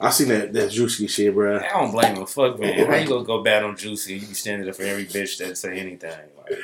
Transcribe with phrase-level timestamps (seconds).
[0.00, 1.58] I seen that that Juicy shit, bro.
[1.58, 2.26] I don't blame him.
[2.26, 2.86] Fuck man.
[2.86, 4.14] How you gonna go bad on Juicy?
[4.14, 6.18] You be standing there for every bitch that say anything.
[6.38, 6.58] Like,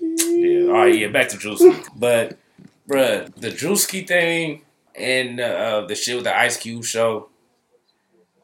[0.00, 0.66] yeah.
[0.66, 0.94] All right.
[0.94, 1.08] Yeah.
[1.08, 1.72] Back to Juicy.
[1.96, 2.38] But,
[2.88, 4.62] bruh, the juicy thing
[4.94, 7.28] and uh, the shit with the Ice Cube show,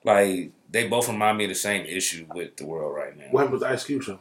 [0.02, 3.26] like they both remind me of the same issue with the world right now.
[3.30, 4.14] What happened with the Ice Cube show?
[4.14, 4.18] Uh,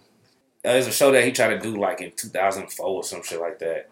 [0.74, 3.60] there's a show that he tried to do like in 2004 or some shit like
[3.60, 3.90] that,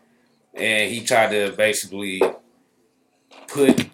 [0.53, 2.21] and he tried to basically
[3.47, 3.89] put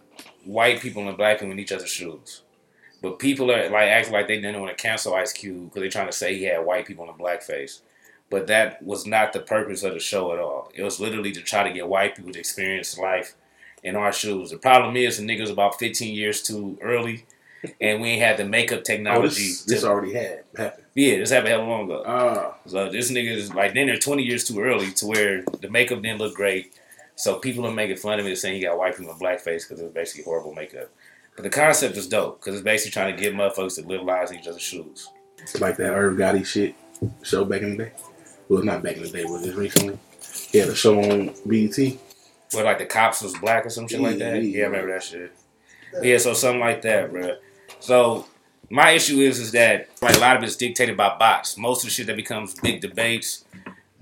[0.48, 2.42] white people and black people in each other's shoes.
[3.02, 5.90] But people are like acting like they didn't want to cancel Ice Cube because they're
[5.92, 7.82] trying to say he had white people in blackface.
[8.30, 10.72] But that was not the purpose of the show at all.
[10.74, 13.36] It was literally to try to get white people to experience life
[13.84, 14.50] in our shoes.
[14.50, 17.26] The problem is the niggas about 15 years too early,
[17.82, 19.30] and we ain't had the makeup Oh, technology.
[19.48, 20.84] this, this to, already had happened.
[20.96, 22.04] yeah, this happened hell long ago.
[22.06, 25.70] Ah, So this nigga is like then they're 20 years too early to where the
[25.70, 26.74] makeup didn't look great.
[27.18, 29.82] So people are making fun of it saying he got white people in blackface because
[29.82, 30.90] it's basically horrible makeup.
[31.36, 34.32] But the concept is dope because it's basically trying to get motherfuckers to live lives
[34.32, 35.10] in each other's shoes.
[35.60, 36.76] like that Irv Gotti shit
[37.24, 37.92] show back in the day.
[38.50, 39.98] Well, not back in the day, but just recently.
[40.52, 41.78] He had a show on BET.
[42.54, 44.42] Where like the cops was black or some shit like that.
[44.44, 44.60] Yeah.
[44.60, 45.32] Yeah, I remember that shit.
[46.02, 47.38] Yeah, so something like that, bro.
[47.80, 48.28] So
[48.70, 51.58] my issue is is that like a lot of it's dictated by bots.
[51.58, 53.44] Most of the shit that becomes big debates,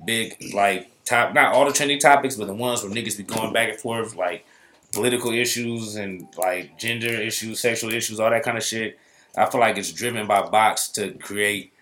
[0.05, 3.53] big like top not all the trending topics, but the ones where niggas be going
[3.53, 4.45] back and forth, like
[4.93, 8.99] political issues and like gender issues, sexual issues, all that kind of shit.
[9.37, 11.73] I feel like it's driven by bots to create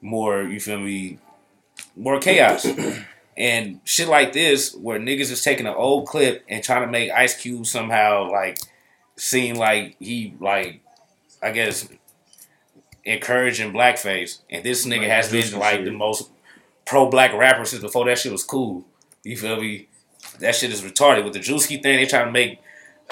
[0.00, 1.18] more, you feel me,
[1.96, 2.66] more chaos.
[3.36, 7.12] And shit like this, where niggas is taking an old clip and trying to make
[7.12, 8.58] Ice Cube somehow like
[9.14, 10.80] seem like he like
[11.40, 11.88] I guess
[13.04, 15.84] encouraging blackface, and this nigga Like, has been like shit.
[15.84, 16.30] the most
[16.88, 18.84] pro black rapper since before that shit was cool.
[19.22, 19.88] You feel me?
[20.40, 21.24] That shit is retarded.
[21.24, 22.60] With the Drewski thing, they trying to make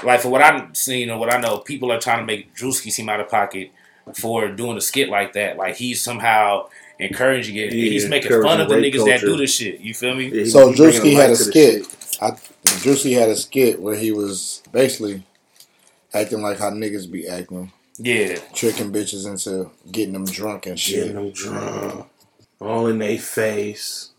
[0.03, 2.91] like for what I've seen or what I know, people are trying to make Drewski
[2.91, 3.71] seem out of pocket
[4.15, 5.57] for doing a skit like that.
[5.57, 7.71] Like he's somehow encouraging it.
[7.71, 9.81] and Yeah, he's making fun of the niggas rape that do this shit.
[9.81, 10.27] You feel me?
[10.29, 11.85] Yeah, he- So he Drewski had a skit.
[11.85, 12.19] shit.
[12.23, 12.31] I
[12.65, 15.23] Drewski had a skit where he was basically
[16.15, 18.36] acting like how niggas be acting, Yeah.
[18.55, 21.09] tricking bitches into getting them drunk and shit.
[21.09, 22.07] Getting them drunk,
[22.61, 24.11] all in their face,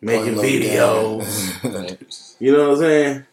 [0.00, 2.06] making videos.
[2.42, 3.26] You know what I'm saying?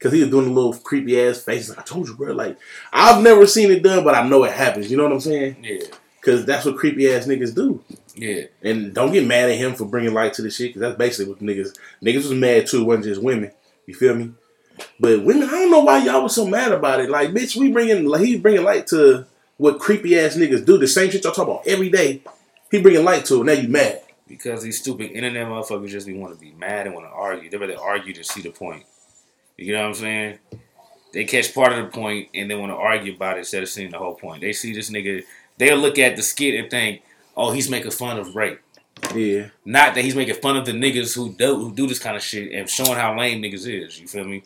[0.00, 1.68] Cause he was doing a little creepy ass face.
[1.68, 2.32] Like I told you, bro.
[2.32, 2.56] Like
[2.92, 4.90] I've never seen it done, but I know it happens.
[4.90, 5.56] You know what I'm saying?
[5.62, 5.82] Yeah.
[6.22, 7.84] Cause that's what creepy ass niggas do.
[8.14, 8.44] Yeah.
[8.62, 10.72] And don't get mad at him for bringing light to the shit.
[10.72, 12.80] Cause that's basically what niggas niggas was mad too.
[12.80, 13.50] It wasn't just women.
[13.86, 14.32] You feel me?
[15.00, 17.10] But women, I don't know why y'all was so mad about it.
[17.10, 20.78] Like, bitch, we bringing like he bringing light to what creepy ass niggas do.
[20.78, 22.22] The same shit y'all talk about every day.
[22.70, 23.44] He bringing light to it.
[23.44, 24.02] Now you mad?
[24.26, 27.48] Because these stupid internet motherfuckers just be want to be mad and want to argue.
[27.48, 28.84] They rather argue to see the point.
[29.56, 30.38] You know what I'm saying?
[31.12, 33.68] They catch part of the point and they want to argue about it instead of
[33.68, 34.42] seeing the whole point.
[34.42, 35.24] They see this nigga,
[35.56, 37.02] they'll look at the skit and think,
[37.36, 38.60] oh, he's making fun of rape.
[39.14, 39.48] Yeah.
[39.64, 42.22] Not that he's making fun of the niggas who do who do this kind of
[42.22, 44.00] shit and showing how lame niggas is.
[44.00, 44.42] You feel me?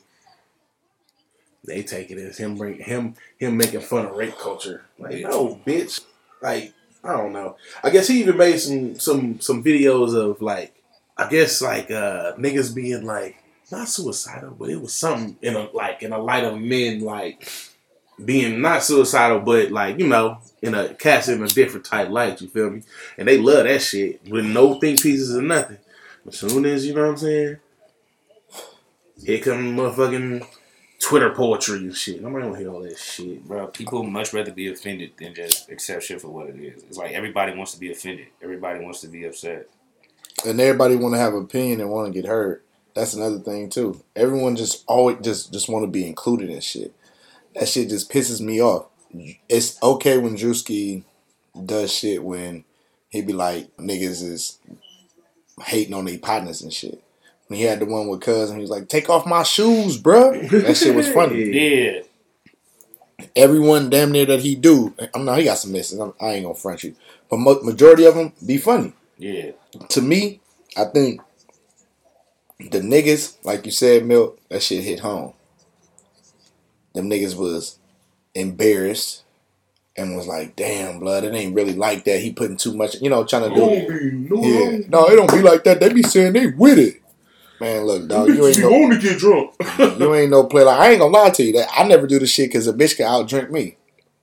[1.65, 4.85] They take it as him bring him him making fun of rape culture.
[4.99, 6.01] Like, no, bitch.
[6.41, 6.75] Like,
[7.05, 7.57] I don't know.
[7.83, 10.75] I guess he even made some some some videos of like
[11.17, 13.37] I guess like uh niggas being like
[13.71, 17.49] not suicidal, but it was something in a like in a light of men like
[18.25, 22.41] being not suicidal, but like, you know, in a cast in a different type light,
[22.41, 22.83] you feel me?
[23.19, 25.79] And they love that shit with no think pieces or nothing.
[26.27, 27.57] As soon as, you know what I'm saying?
[29.25, 30.47] Here come motherfucking
[31.03, 32.23] Twitter poetry and shit.
[32.23, 33.45] Nobody want to hear all that shit.
[33.47, 36.83] Bro, people much rather be offended than just accept shit for what it is.
[36.85, 38.29] It's like everybody wants to be offended.
[38.43, 39.69] Everybody wants to be upset.
[40.47, 42.63] and everybody want to have an opinion and want to get heard.
[42.95, 44.03] That's another thing too.
[44.15, 46.95] Everyone just always just just want to be included in shit.
[47.55, 48.87] That shit just pisses me off.
[49.49, 51.05] It's okay when Drewski
[51.67, 52.65] does shit when
[53.11, 54.59] he be like niggas is
[55.65, 57.03] hating on their partners and shit.
[57.53, 60.49] When he had the one with cousin, he was like, "Take off my shoes, bruh."
[60.65, 61.43] That shit was funny.
[61.53, 62.01] Yeah.
[63.37, 64.95] Everyone damn near that he do.
[65.15, 65.39] I'm not.
[65.39, 65.99] He got some misses.
[65.99, 66.97] I'm, I ain't gonna front you,
[67.29, 68.95] but mo- majority of them be funny.
[69.19, 69.51] Yeah.
[69.91, 70.41] to me,
[70.79, 71.21] I think
[72.59, 75.35] the niggas, like you said, Milk, that shit hit home.
[76.95, 77.79] Them niggas was
[78.35, 79.25] embarrassed
[79.95, 82.21] and was like, damn, blood, it ain't really like that.
[82.23, 83.61] He putting too much, you know, trying to do
[84.41, 84.79] Yeah.
[84.89, 85.81] No, it don't be like that.
[85.81, 87.02] They be saying they with it.
[87.63, 89.55] Man, look, dog, you ain't no, want to get drunk.
[90.01, 90.65] you ain't no player.
[90.65, 92.73] like I ain't gonna lie to you that I never do the shit because a
[92.73, 93.77] bitch can out drink me.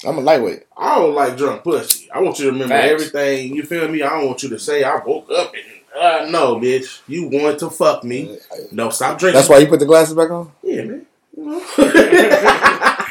[0.06, 0.64] I'm a lightweight.
[0.78, 2.12] I don't like drunk pussy.
[2.12, 2.92] I want you to remember Facts.
[2.92, 3.56] everything.
[3.56, 4.02] You feel me?
[4.02, 5.64] I don't want you to say I woke up and
[6.02, 7.00] uh, no, bitch.
[7.08, 8.38] You want to fuck me?
[8.74, 9.38] No, stop drinking.
[9.38, 10.52] That's why you put the glasses back on.
[10.62, 11.06] Yeah, man.
[11.38, 11.62] You know?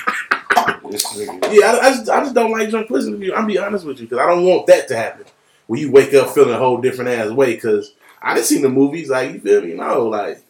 [0.90, 1.52] This nigga.
[1.52, 3.10] Yeah, I, I just I just don't like drunk pussy.
[3.10, 5.26] to be- I'll be honest with you because I don't want that to happen.
[5.66, 7.92] When you wake up feeling a whole different ass way because
[8.22, 9.74] I didn't see the movies like you feel me?
[9.74, 10.42] No, like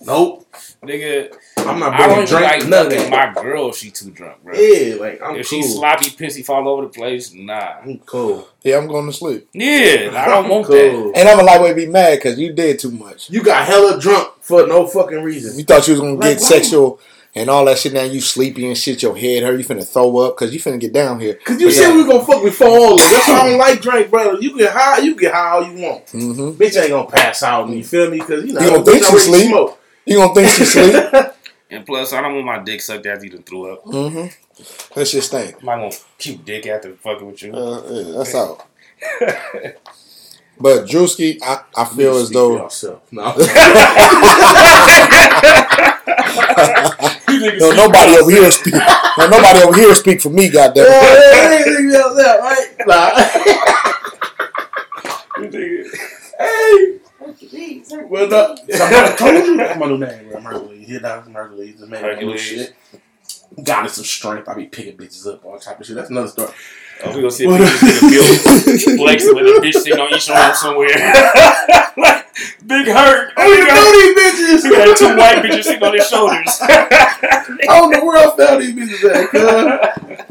[0.00, 0.46] nope.
[0.82, 2.42] Nigga, I'm not I don't bringing even drink.
[2.44, 3.34] like none of fucking that.
[3.34, 4.54] my girl she too drunk, bro.
[4.54, 5.62] Yeah, like I'm if cool.
[5.62, 7.78] she sloppy, pissy, fall over the place, nah.
[7.82, 8.48] I'm cool.
[8.62, 9.48] Yeah, I'm going to sleep.
[9.52, 10.74] Yeah, I don't want cool.
[10.76, 11.12] that.
[11.16, 13.30] And I'm a lightweight be mad because you did too much.
[13.30, 15.58] You got hella drunk for no fucking reason.
[15.58, 16.48] You thought you was gonna Like, get why?
[16.48, 17.00] sexual
[17.34, 17.92] and all that shit.
[17.92, 19.02] Now you sleepy and shit.
[19.02, 19.58] Your head hurt.
[19.58, 21.34] You finna throw up because you finna get down here.
[21.44, 21.92] Cause you But said yeah.
[21.94, 23.10] we was gonna fuck before all this.
[23.10, 24.38] That's why I don't like drink, brother.
[24.40, 26.06] You get high, you get high all you want.
[26.06, 26.50] Mm-hmm.
[26.62, 27.68] Bitch ain't gonna pass out.
[27.70, 28.18] You feel me?
[28.20, 29.48] Cause you know You gonna bitch think she already sleep?
[29.48, 29.80] smoke.
[30.06, 31.04] You gonna think she sleep?
[31.70, 33.84] And plus, I don't want my dick sucked after you done threw up.
[33.84, 34.94] mm-hmm.
[34.94, 35.56] That shit stink.
[35.60, 37.52] I'm not gonna keep dick after fucking with you.
[37.52, 38.64] Uh, yeah, that's out.
[40.58, 42.68] But Drewski, I, I feel as though.
[43.10, 43.34] No.
[47.58, 48.74] no, nobody over here speak.
[48.74, 50.48] No, nobody over here speak for me.
[50.48, 50.84] Goddamn.
[50.86, 52.74] right?
[52.86, 53.10] Nah.
[56.38, 57.00] hey.
[58.08, 58.56] Well, no.
[58.70, 60.40] Somebody told you that's my new name, bro.
[60.40, 60.88] Hercules.
[60.88, 61.76] Yeah, that's Hercules.
[61.78, 62.40] Just made new Hercules.
[62.40, 62.74] shit.
[63.62, 64.48] Got some strength.
[64.48, 65.96] I be picking bitches up, all type of shit.
[65.96, 66.52] That's another story.
[67.02, 69.98] Oh, we gonna see if we can get a bill flexing with a bitch sitting
[69.98, 70.88] on each arm somewhere.
[71.96, 72.26] like,
[72.66, 73.32] big hurt.
[73.36, 76.58] I don't even know these He got two white bitches sitting on his shoulders.
[76.62, 79.28] I don't know where I found these bitches at,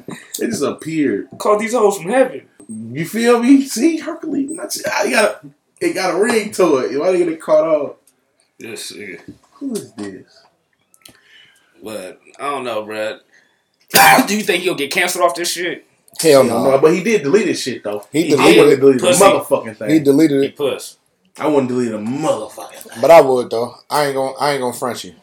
[0.07, 0.18] cuz.
[0.39, 1.30] They just appeared.
[1.38, 2.48] Caught these hoes from heaven.
[2.68, 3.65] You feel me?
[3.65, 4.56] See, Hercules.
[4.56, 5.48] That's, I got a,
[5.81, 6.98] it got a ring to it.
[6.98, 7.95] Why they get it caught off?
[8.57, 9.18] Yes, yeah.
[9.56, 10.44] Who is this?
[11.83, 13.19] But I don't know, bruh.
[14.27, 15.86] Do you think he'll get canceled off this shit?
[16.21, 16.71] Hell No, no.
[16.71, 18.06] no, but he did delete his shit though.
[18.12, 18.80] He I deleted wouldn't it.
[18.81, 19.89] delete the motherfucking thing.
[19.89, 20.98] He deleted He it, puss.
[21.39, 23.01] I wouldn't delete a motherfucking thing.
[23.01, 23.74] but I would though.
[23.89, 24.33] I ain't gonna.
[24.39, 25.15] I ain't gonna front you.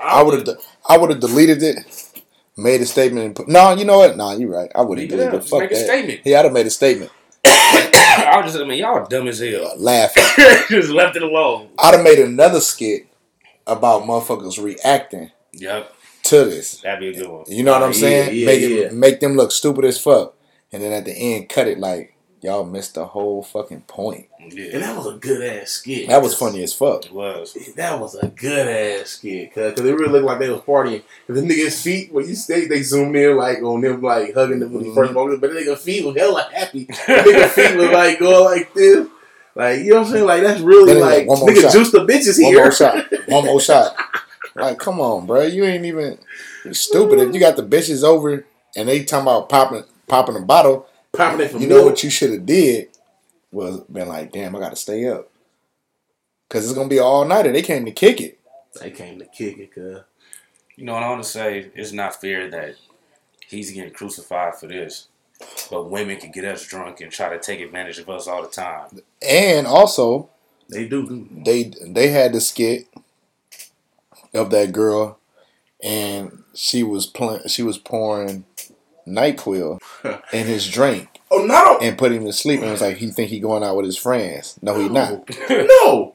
[0.00, 0.56] I would have.
[0.88, 2.22] I would have deleted it,
[2.56, 3.48] made a statement, and put.
[3.48, 4.16] No, you know what?
[4.16, 4.70] Nah, you're right.
[4.74, 5.40] I would have Leave it deleted up.
[5.40, 5.42] it.
[5.42, 5.84] Just Fuck make a that.
[5.84, 6.20] statement.
[6.24, 7.10] Yeah, I'd have made a statement.
[7.44, 9.66] I was just, I mean, y'all dumb as hell.
[9.72, 10.22] Uh, laughing.
[10.70, 11.68] just left it alone.
[11.78, 13.06] I'd have made another skit
[13.66, 15.92] about motherfuckers reacting Yep,
[16.24, 16.80] to this.
[16.80, 17.44] that'd be a good one.
[17.48, 18.36] You know what I'm Yeah, saying?
[18.36, 18.68] yeah, make yeah.
[18.86, 20.34] it make them look stupid as fuck,
[20.72, 24.26] and then at the end cut it like y'all missed the whole fucking point.
[24.50, 24.70] Yeah.
[24.74, 26.08] And that was a good ass skit.
[26.08, 27.06] That was funny as fuck.
[27.06, 27.56] it was.
[27.76, 31.02] That was a good ass skit, because it really looked like they was partying.
[31.26, 34.60] And the niggas' feet, when you stay, they zoomed in like on them like hugging
[34.60, 35.18] them when he first mm-hmm.
[35.18, 36.84] walked in, but the nigga feet was hella happy.
[36.84, 39.08] The nigga feet was like going like this.
[39.54, 40.24] Like, you know what I'm saying?
[40.24, 41.72] Like, that's really Then he like, like, one more nigga shot.
[41.72, 42.62] juice the bitches One here.
[42.62, 43.04] more shot.
[43.28, 43.96] One more shot.
[44.54, 45.42] Like, come on, bro.
[45.42, 46.18] You ain't even
[46.70, 47.18] stupid.
[47.18, 51.40] If you got the bitches over and they talking about popping popping a bottle, Popping
[51.40, 52.88] it from you know what you should have did
[53.50, 55.30] was been like, damn, I got to stay up.
[56.50, 57.52] Cause it's gonna be all nighter.
[57.52, 58.38] They came to kick it.
[58.80, 60.00] They came to kick it, cuz.
[60.76, 62.76] You know, and I want to say it's not fair that
[63.46, 65.08] he's getting crucified for this,
[65.70, 68.48] but women can get us drunk and try to take advantage of us all the
[68.48, 69.00] time.
[69.20, 70.30] And also,
[70.70, 71.28] They do, do.
[71.44, 72.86] they they had the skit
[74.32, 75.18] of that girl,
[75.82, 77.42] and she was playing.
[77.48, 78.44] She was pouring
[79.08, 79.80] Nyquil
[80.32, 81.78] in his drink Oh, no.
[81.84, 82.60] and put him to sleep.
[82.60, 84.58] And it was like he think he going out with his friends.
[84.62, 85.28] No, he not.
[85.50, 86.14] no.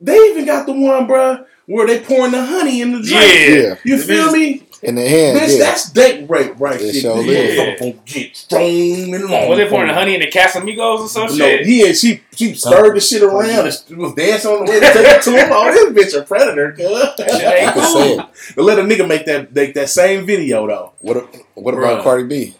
[0.00, 3.12] They even got the one, bruh, where they pouring the honey in the drink.
[3.12, 3.74] Yeah.
[3.84, 4.66] You feel me?
[4.84, 5.64] In the hand, Bitch, yeah.
[5.64, 6.92] that's date rape right It there.
[6.94, 7.58] sure You is.
[7.80, 9.48] motherfucker get strong and long.
[9.48, 11.66] Was they pouring the honey in the Casamigos or some No, shit?
[11.68, 15.06] yeah, she she stirred the shit around and was dancing on the way to take
[15.06, 15.48] it to him.
[15.52, 16.86] Oh, this bitch a predator, cuz.
[17.16, 18.26] Shit ain't I can say it.
[18.56, 20.92] But let a nigga make that make that same video though.
[20.98, 21.32] What?
[21.54, 22.02] What about Bruh.
[22.02, 22.54] Cardi B?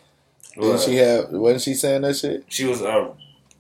[0.55, 1.31] Didn't Well, she have?
[1.31, 2.45] Wasn't she saying that shit?
[2.49, 3.09] She was uh,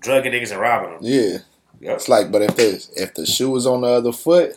[0.00, 0.99] drugging niggas and robbing them.
[1.00, 1.38] Yeah.
[1.81, 1.97] Yep.
[1.97, 4.57] It's like, but if the if the shoe was on the other foot,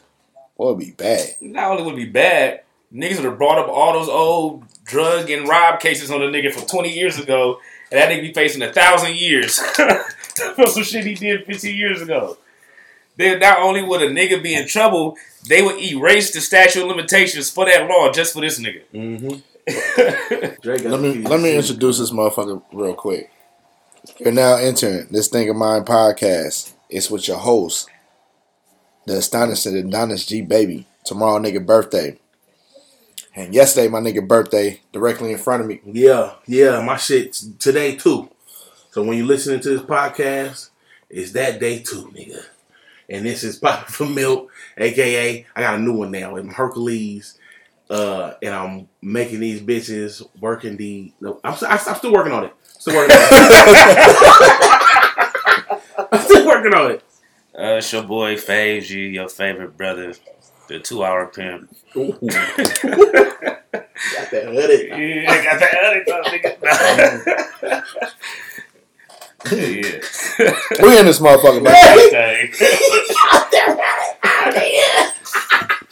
[0.57, 1.27] boy, it'd be bad.
[1.41, 2.61] Not only would it be bad,
[2.95, 6.51] niggas would have brought up all those old drug and rob cases on the nigga
[6.51, 7.59] from 20 years ago,
[7.91, 9.59] and that nigga be facing a thousand years
[10.55, 12.37] for some shit he did 15 years ago.
[13.17, 16.89] Then not only would a nigga be in trouble, they would erase the statute of
[16.89, 18.81] limitations for that law just for this nigga.
[18.93, 19.39] Mm-hmm.
[20.63, 23.31] Let me let me introduce this motherfucker real quick.
[24.19, 26.73] You're now entering this thing of mine podcast.
[26.87, 27.89] It's with your host,
[29.07, 30.85] the astonishing Adonis G baby.
[31.03, 32.19] Tomorrow, nigga birthday.
[33.35, 35.81] And yesterday, my nigga birthday, directly in front of me.
[35.85, 38.29] Yeah, yeah, my shit today too.
[38.91, 40.69] So when you're listening to this podcast,
[41.09, 42.41] it's that day too, nigga.
[43.09, 46.37] And this is Pop for Milk, aka I got a new one now.
[46.37, 47.37] I'm Hercules,
[47.89, 51.11] uh, and I'm making these bitches working the.
[51.19, 52.53] no, I'm, I'm, I'm still working on it.
[52.63, 54.61] Still working on it.
[56.11, 57.03] I'm still working on it.
[57.57, 60.13] Uh, it's your boy Faves, you, your favorite brother.
[60.67, 61.69] The two hour pimp.
[61.93, 62.19] Got
[64.31, 64.89] that hooded.
[64.95, 66.55] Yeah, I got that other nigga.
[69.51, 69.99] yeah.
[70.81, 71.73] We in this motherfucker, man.
[72.11, 72.51] Dang.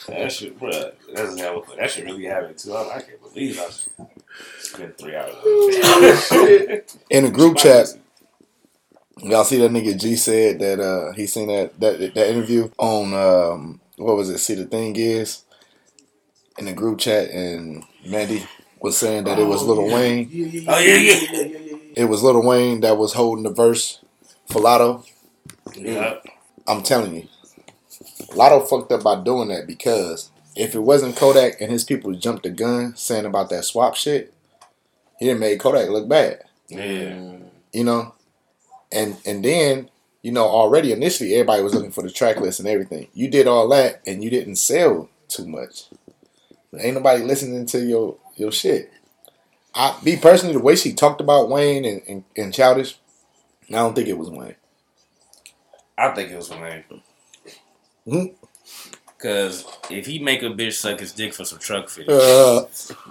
[0.08, 0.70] That shit, bro.
[1.14, 1.60] That's never.
[1.78, 2.74] That shit really happened too.
[2.76, 3.68] I can't believe I
[4.58, 5.34] spent three hours.
[7.10, 7.94] In the group chat,
[9.18, 13.14] y'all see that nigga G said that uh he seen that that that interview on
[13.14, 14.38] um what was it?
[14.38, 15.42] See the thing is
[16.58, 18.46] in the group chat and Mandy
[18.80, 20.64] was saying that it was oh, Lil Wayne.
[20.68, 21.20] Oh, yeah, yeah.
[21.32, 21.76] yeah, yeah, yeah.
[21.96, 24.00] It was Lil Wayne that was holding the verse
[24.46, 25.06] for Latto.
[25.74, 26.16] Yeah.
[26.66, 27.28] I'm telling you,
[28.28, 32.44] Latto fucked up by doing that because if it wasn't Kodak and his people jumped
[32.44, 34.32] the gun saying about that swap shit,
[35.18, 36.44] he didn't make Kodak look bad.
[36.68, 37.36] Yeah.
[37.72, 38.14] you know,
[38.92, 39.90] and and then
[40.24, 43.08] you know already initially everybody was looking for the track list and everything.
[43.12, 45.84] You did all that and you didn't sell too much.
[46.80, 48.90] Ain't nobody listening to your your shit.
[49.74, 52.98] I me personally, the way she talked about Wayne and, and, and Childish,
[53.68, 54.56] I don't think it was Wayne.
[55.98, 56.84] I think it was Wayne.
[58.08, 58.24] Hmm.
[59.18, 62.62] Cause if he make a bitch suck his dick for some truck fish, Uh,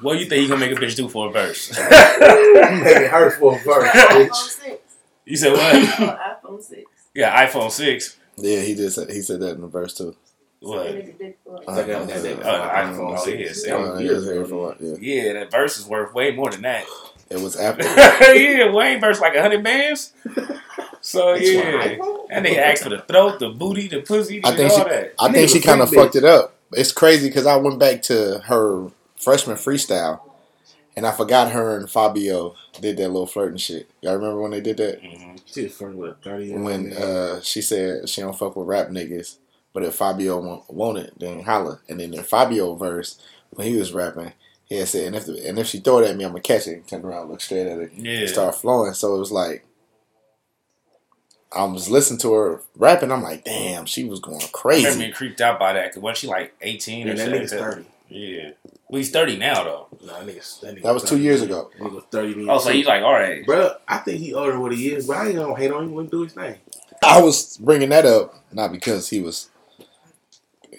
[0.02, 1.70] what do you think he gonna make a bitch do for a verse?
[1.80, 4.78] You making her for a verse, bitch.
[5.26, 5.76] you said what?
[5.76, 6.82] Oh, iPhone 6.
[7.14, 8.18] Yeah, iPhone six.
[8.38, 8.92] yeah, he did.
[8.92, 10.16] Say, he said that in the verse too.
[10.60, 10.88] What?
[10.88, 11.64] Nigga dick for it.
[11.68, 13.66] I got that, that iPhone 6.
[13.68, 14.46] yeah, That was years yeah, ago.
[14.46, 14.96] for- yeah.
[15.26, 16.86] Yeah, that verse is worth way more than that.
[17.30, 17.84] It was after.
[18.34, 20.14] yeah, Wayne verse like hundred bands.
[21.02, 21.98] So That's yeah,
[22.32, 24.84] and they asked for the throat, the booty, the pussy, I and think all she-
[24.90, 25.14] that.
[25.20, 26.54] I think she kind of fucked it up.
[26.72, 30.22] It's crazy because I went back to her freshman freestyle,
[30.96, 33.90] and I forgot her and Fivio did that little flirting shit.
[34.02, 35.02] Y'all remember when they did that?
[35.02, 35.40] Mhm.
[35.46, 36.60] She was flirting with 30 year.
[36.60, 39.38] When uh, she said she don't fuck with rap niggas,
[39.74, 41.80] but if Fivio want, want it, then holla.
[41.90, 43.20] And then in Fivio verse,
[43.52, 44.34] when he was rapping,
[44.66, 46.42] he had said, and if the, and if she throw it at me, I'm gonna
[46.42, 46.88] catch it.
[46.88, 48.20] Turn around, look straight at it, Yeah.
[48.20, 48.94] and start flowing.
[48.94, 49.66] So it was like.
[51.56, 53.12] I was listening to her rapping.
[53.12, 55.00] I'm like, damn, she was going I remember crazy.
[55.00, 57.60] being creeped out by that because wasn't she like eighteen or and that something?
[57.60, 57.86] 30.
[58.10, 58.50] Yeah,
[58.90, 59.88] well he's thirty now though.
[60.06, 61.70] No, that nigga's, that, nigga's That was two years ago.
[61.78, 63.46] That nigga was 30 Oh, so he's like all right.
[63.46, 65.96] Bro, I think he older what he is, but I ain't gonna hate on him.
[65.96, 66.56] Let him do his thing.
[67.04, 69.50] I was bringing that up not because he was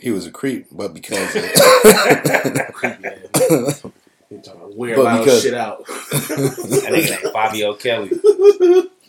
[0.01, 3.83] he was a creep, but because Creepy ass.
[4.31, 5.87] He talking about weird But because- shit out.
[5.87, 8.11] That nigga named Fivio Kelly.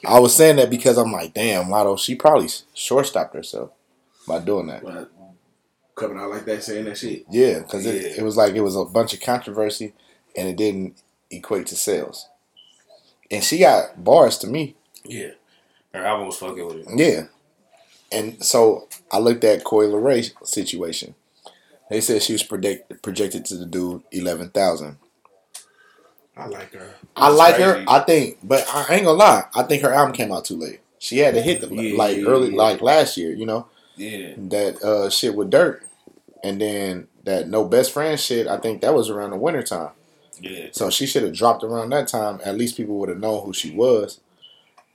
[0.05, 3.71] I was saying that because I'm like, damn, Latto, she probably shortstopped herself
[4.27, 4.83] by doing that.
[4.83, 5.09] But
[5.95, 7.25] coming out like that, saying that shit.
[7.29, 8.19] Yeah, because it, Yeah.
[8.19, 9.93] it was like it was a bunch of controversy,
[10.35, 12.27] and it didn't equate to sales.
[13.31, 14.75] And she got bars to me.
[15.03, 15.31] Yeah,
[15.93, 16.87] her album was fucking with it.
[16.95, 17.23] Yeah.
[18.11, 21.15] And so I looked at Coi Leray situation.
[21.89, 24.97] They said she was predict, projected to do eleven thousand.
[26.37, 26.93] I like her.
[27.15, 27.69] I like crazy.
[27.69, 27.85] her.
[27.87, 29.45] I think, but I ain't gonna lie.
[29.55, 30.81] I think her album came out too late.
[30.99, 32.57] She had to hit the Yeah, like yeah, early, yeah.
[32.57, 33.31] like last year.
[33.33, 35.83] You know Yeah, that uh shit with Dirt,
[36.43, 38.47] and then that No Best Friend shit.
[38.47, 39.91] I think that was around the winter time.
[40.39, 40.67] yeah.
[40.71, 42.39] So she should have dropped around that time.
[42.45, 44.19] At least people would have known who she was.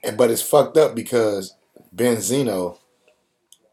[0.03, 1.55] And but it's fucked up because
[1.95, 2.77] Benzino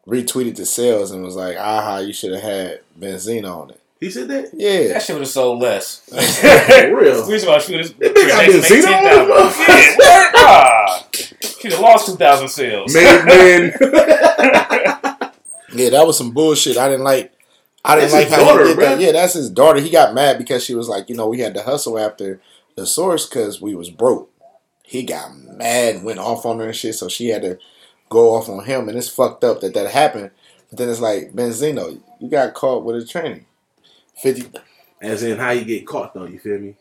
[0.07, 4.11] retweeted the sales and was like, "Aha, you should have had Benzino on it." He
[4.11, 4.51] said that?
[4.55, 5.99] Yeah, That shit would have sold less.
[6.09, 7.27] For real.
[7.29, 7.91] We about shoot this.
[7.93, 9.29] That nigga got Benzino on it?
[9.99, 10.35] what?
[10.37, 11.07] Ah,
[11.61, 12.95] She'd have lost two thousand sales.
[12.95, 13.73] Made man.
[15.79, 16.77] yeah, that was some bullshit.
[16.77, 17.33] I didn't like.
[17.85, 19.01] I didn't That's like his how daughter, he did that.
[19.01, 19.81] Yeah, that's his daughter.
[19.81, 22.41] He got mad because she was like, you know, we had to hustle after
[22.75, 24.31] the source because we was broke.
[24.83, 26.95] He got mad, and went off on her and shit.
[26.97, 27.59] So she had to
[28.09, 30.31] go off on him, and it's fucked up that that happened.
[30.71, 33.45] But then it's like Benzino, you got caught with a tranny.
[34.21, 34.49] Fifty.
[35.01, 36.75] As in how you get caught though, you feel me?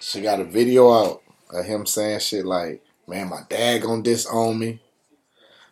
[0.00, 4.58] She got a video out of him saying shit like, "Man, my dad gonna disown
[4.58, 4.80] me.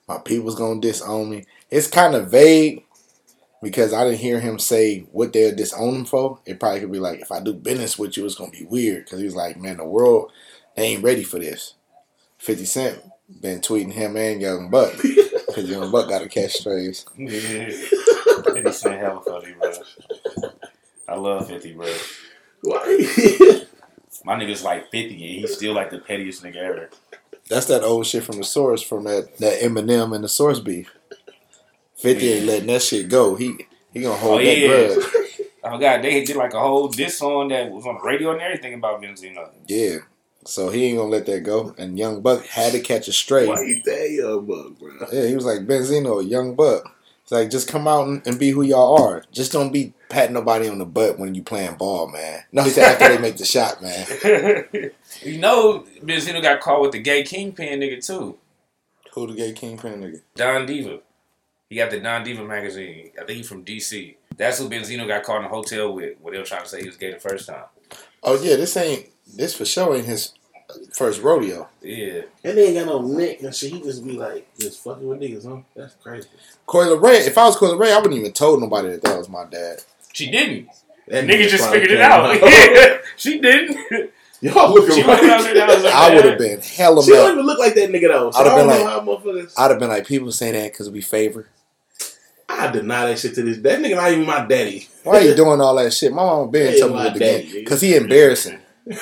[0.08, 2.84] My people's gonna disown me." It's kind of vague
[3.62, 6.38] because I didn't hear him say what they'll disown him for.
[6.46, 9.04] It probably could be like, "If I do business with you, it's gonna be weird."
[9.04, 10.30] Because he was like, "Man, the world
[10.76, 11.74] they ain't ready for this."
[12.38, 13.02] Fifty Cent
[13.40, 17.06] been tweeting him and Young Buck because Young Buck got a catch strays.
[17.16, 17.70] Yeah.
[18.44, 19.72] 50 Cent hella funny, bro.
[21.08, 21.86] I love 50, bro.
[22.62, 23.64] Why?
[24.24, 26.90] My nigga's like 50 and he's still like the pettiest nigga ever.
[27.48, 30.94] That's that old shit from the source from that that Eminem and the source beef.
[31.96, 33.34] Fifty ain't letting that shit go.
[33.34, 34.68] He he gonna hold Oh, that yeah.
[34.94, 35.04] grudge.
[35.66, 38.42] Oh god, they did like a whole diss song that was on the radio and
[38.42, 39.48] everything about Benzino.
[39.66, 39.96] Yeah.
[40.44, 41.74] So he ain't gonna let that go.
[41.78, 43.48] And Young Buck had to catch a stray.
[43.48, 45.08] Why you that young buck, bro?
[45.10, 46.94] Yeah, he was like Benzino, Young Buck.
[47.22, 49.24] It's like just come out and, and be who y'all are.
[49.32, 52.42] Just don't be patting nobody on the butt when you playing ball, man.
[52.52, 54.06] No, he said after they make the shot, man.
[55.22, 58.36] you know, Benzino got caught with the gay kingpin nigga too.
[59.14, 60.20] Who the gay kingpin nigga?
[60.34, 60.98] Don Diva.
[61.70, 63.10] He got the Don Diva magazine.
[63.20, 64.16] I think he's from DC.
[64.36, 66.80] That's who Benzino got caught in a hotel with when they were trying to say
[66.80, 67.64] he was gay the first time.
[68.22, 70.32] Oh yeah, this ain't this for sure ain't his
[70.92, 71.68] first rodeo.
[71.82, 72.22] Yeah.
[72.42, 73.72] And they ain't got no neck and shit.
[73.72, 75.62] He just be like, just fucking with niggas, huh?
[75.74, 76.28] That's crazy.
[76.66, 79.28] Coi Leray, if I was Coi Leray, I wouldn't even told nobody that that was
[79.28, 79.82] my dad.
[80.12, 80.68] She didn't.
[81.08, 82.42] That Nigga just figured it out.
[82.42, 83.00] out.
[83.16, 84.10] she didn't.
[84.40, 85.22] Y'all looking right.
[85.22, 87.74] looked out there, I like, I would have been hella She don't even look like
[87.74, 88.30] that nigga though.
[88.30, 89.52] So I'd I have don't been know like- how motherfuckers.
[89.56, 91.48] I'd have been like, people say that because we favor.
[92.58, 93.58] I deny that shit to this.
[93.58, 94.88] That nigga not even my daddy.
[95.02, 96.12] Why are you doing all that shit?
[96.12, 98.58] My mama been telling me my with the daddy, game because he embarrassing.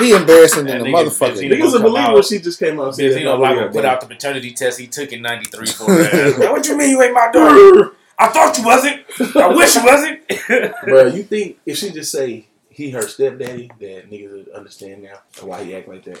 [0.00, 1.36] He embarrassing than That the motherfucker.
[1.36, 2.14] Benzino- will come believe out.
[2.14, 4.50] when she just came out and said, Benzino "No, like yeah, put out the paternity
[4.52, 6.50] test he took in '93 for her.
[6.52, 7.92] what you mean you ain't my daughter?
[8.18, 9.02] I thought you wasn't.
[9.36, 10.74] I wish you wasn't.
[10.84, 15.20] Bro, you think if she just say he her stepdaddy, that niggas would understand now
[15.42, 16.20] why he act like that?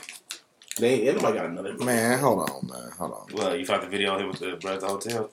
[0.78, 3.26] They ain't, ain't nobody got another Man, hold on, man, hold on.
[3.34, 5.30] well, you found the video of him with the brother at the hotel.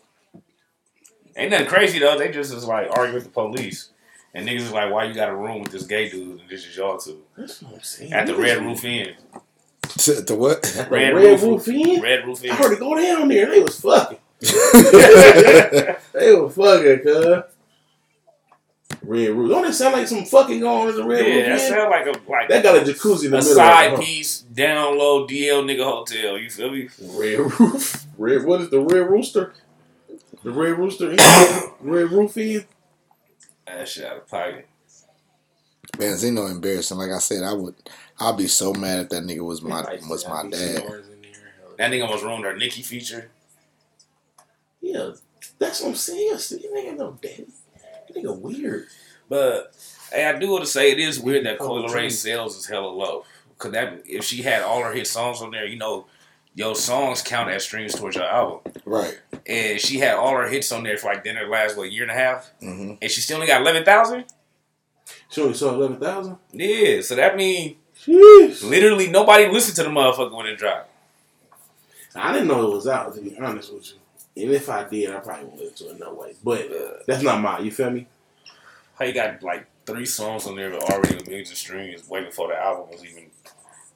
[1.36, 2.18] Ain't nothing crazy though.
[2.18, 3.90] They just is like arguing with the police.
[4.34, 6.66] And niggas is like, why you got a room with this gay dude and this
[6.66, 7.22] is y'all two?
[7.38, 8.14] That's what I'm saying.
[8.14, 9.16] At the Red Roof Inn.
[10.00, 10.58] To, to what?
[10.78, 12.02] At the Red Red, Roof- Roof Inn.
[12.02, 12.52] Red Roof Inn.
[12.52, 13.50] I heard it go down there.
[13.50, 14.18] They was fucking.
[16.14, 17.44] They was fucking, cuz.
[19.04, 19.50] Red Roof.
[19.50, 21.90] Don't it sound like some fucking going on at the Red Yeah, Roof that sound
[21.90, 23.56] like a like That got a jacuzzi in the a middle.
[23.56, 26.38] side of it, piece, down low DL nigga hotel.
[26.38, 26.90] You feel me?
[27.02, 28.06] Red Roof.
[28.18, 28.44] Red.
[28.46, 29.54] What is the Red Rooster?
[30.44, 31.10] The Red Rooster.
[31.82, 32.66] Red Roof Inn.
[33.68, 34.68] That shit out of pocket.
[35.94, 36.98] Benzino embarrassing.
[36.98, 37.76] Like I said, I would.
[38.20, 40.78] I'd be so mad if that nigga was my Like, was I my dad.
[40.84, 41.32] snoring in there.
[41.78, 43.30] That nigga almost ruined her Nicki feature.
[44.82, 45.12] Yeah,
[45.60, 46.30] that's what I'm saying.
[46.32, 47.48] Yeah, see, that nigga no daddy.
[48.08, 48.88] That nigga weird.
[49.30, 49.76] But
[50.12, 52.66] hey, I do want to say it is weird that Oh, Coi Leray sales is
[52.68, 53.26] hella low.
[53.58, 56.08] Cause that if she had all her hit songs on there, you know,
[56.56, 58.74] your songs count as streams towards your album.
[58.86, 59.20] Right.
[59.48, 62.12] And she had all her hits on there for like dinner last what year and
[62.12, 64.26] a half, hmm and she still only got eleven thousand.
[65.30, 66.38] She only saw eleven thousand.
[66.52, 67.76] Yeah, so that means
[68.08, 70.90] literally nobody listened to the motherfucker when it dropped.
[72.16, 73.16] I didn't know it was out.
[73.16, 76.00] To be honest with you, and if I did, I probably wouldn't listen to it
[76.00, 76.36] no way.
[76.44, 77.64] But uh, that's not mine.
[77.66, 78.08] You feel me?
[79.00, 82.50] How you got like three songs on there that already millions of streams way before
[82.50, 83.32] the album was even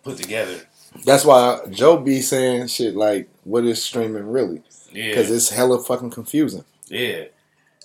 [0.03, 0.62] put together.
[1.03, 5.84] That's why Joe be saying shit like, "What is streaming really?" Yeah, Because it's hella
[5.84, 6.63] fucking confusing.
[6.88, 7.25] Yeah.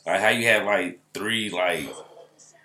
[0.06, 1.88] Like how you have like three like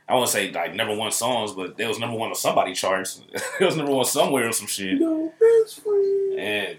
[0.08, 3.22] I won't say like number one songs, but there was number one on somebody charts.
[3.60, 5.00] it was number one somewhere or some shit.
[5.00, 6.40] No best friend.
[6.40, 6.78] And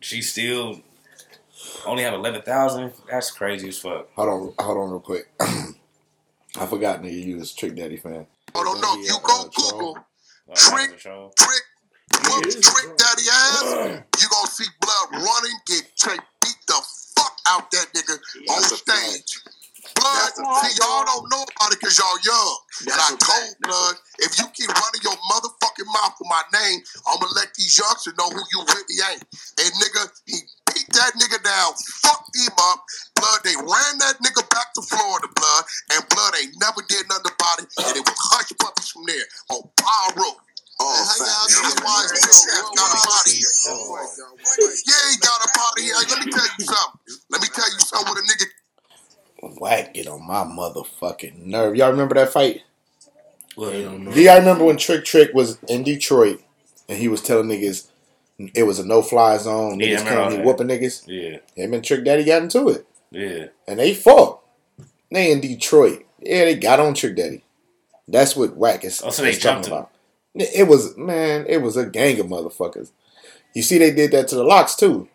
[0.00, 0.80] she still
[1.86, 2.92] only have eleven thousand.
[3.10, 4.08] That's crazy as fuck.
[4.14, 5.28] Hold on, hold on, real quick.
[5.40, 8.26] I forgot nigga you was Trick Daddy fan.
[8.54, 9.02] Oh, no, no.
[9.02, 9.50] You uh, go.
[9.56, 9.94] Google
[10.54, 10.90] Trick.
[10.90, 11.32] that's a show.
[11.36, 11.73] Trick, Yeah,
[12.28, 12.96] whoop, it is a Trick.
[12.96, 14.02] Daddy ass.
[14.20, 16.78] You gonna see blood running, get Trick beat the
[17.16, 18.16] fuck out that nigga
[18.50, 19.40] on stage.
[19.94, 22.56] Blood, see, y'all don't know about it because y'all young.
[22.88, 27.20] And I told Blood, if you keep running your motherfucking mouth with my name, I'm
[27.20, 29.24] gonna let these youngsters know who you really ain't.
[29.60, 30.40] And nigga, he
[30.72, 32.80] beat that nigga down, fucked him up.
[33.14, 37.30] Blood, they ran that nigga back to Florida, Blood, and Blood ain't never did nothing
[37.30, 37.68] about it.
[37.84, 40.32] And it was hush puppies from there on Pyro.
[40.86, 43.48] Oh, that's why Chef got him out of here.
[44.86, 45.94] Yeah, he got up out of here.
[45.94, 47.00] Hey, let me tell you something.
[47.30, 48.46] Let me tell you something with a nigga
[49.60, 51.76] Wack get on my motherfucking nerve.
[51.76, 52.62] Y'all remember that fight?
[53.56, 54.12] Hell no.
[54.12, 56.40] Do y'all remember when Trick Trick was in Detroit
[56.88, 57.88] and he was telling niggas
[58.54, 59.78] it was a no fly zone?
[59.80, 60.46] Yeah, I Niggas remember all can't that.
[60.46, 61.04] whooping niggas.
[61.06, 62.86] Yeah, Him and Trick Daddy got into it.
[63.10, 63.46] yeah.
[63.68, 64.40] And they fought.
[65.10, 66.04] They in Detroit.
[66.20, 67.44] Yeah, they got on Trick Daddy.
[68.08, 69.72] That's what Wack is, Oh, so they is talking jumped him.
[69.74, 69.90] about.
[70.34, 72.90] It was man, it was a gang of motherfuckers.
[73.54, 75.08] You see, they did that to the locks too.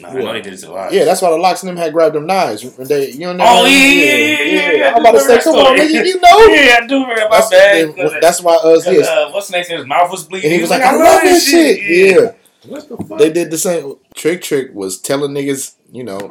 [0.00, 0.92] Nah, I know they did it a lot.
[0.92, 2.62] Yeah, that's why the locks and them had grabbed them knives.
[2.76, 4.72] They, you know, Oh yeah, yeah, yeah, yeah.
[4.72, 4.92] yeah.
[4.94, 6.46] I'm about to say, come on, nigga, you know.
[6.54, 7.96] Yeah, I do remember my That's, bad.
[7.96, 9.08] then- that's why us, Cause, yes.
[9.08, 9.68] uh, what's the next?
[9.70, 10.50] His mouth was bleeding.
[10.50, 11.80] And he was like, I love this shit.
[11.82, 12.32] Yeah.
[12.70, 13.18] What the fuck?
[13.18, 13.96] They did the same.
[14.14, 16.30] Trick Trick was telling niggas, you know,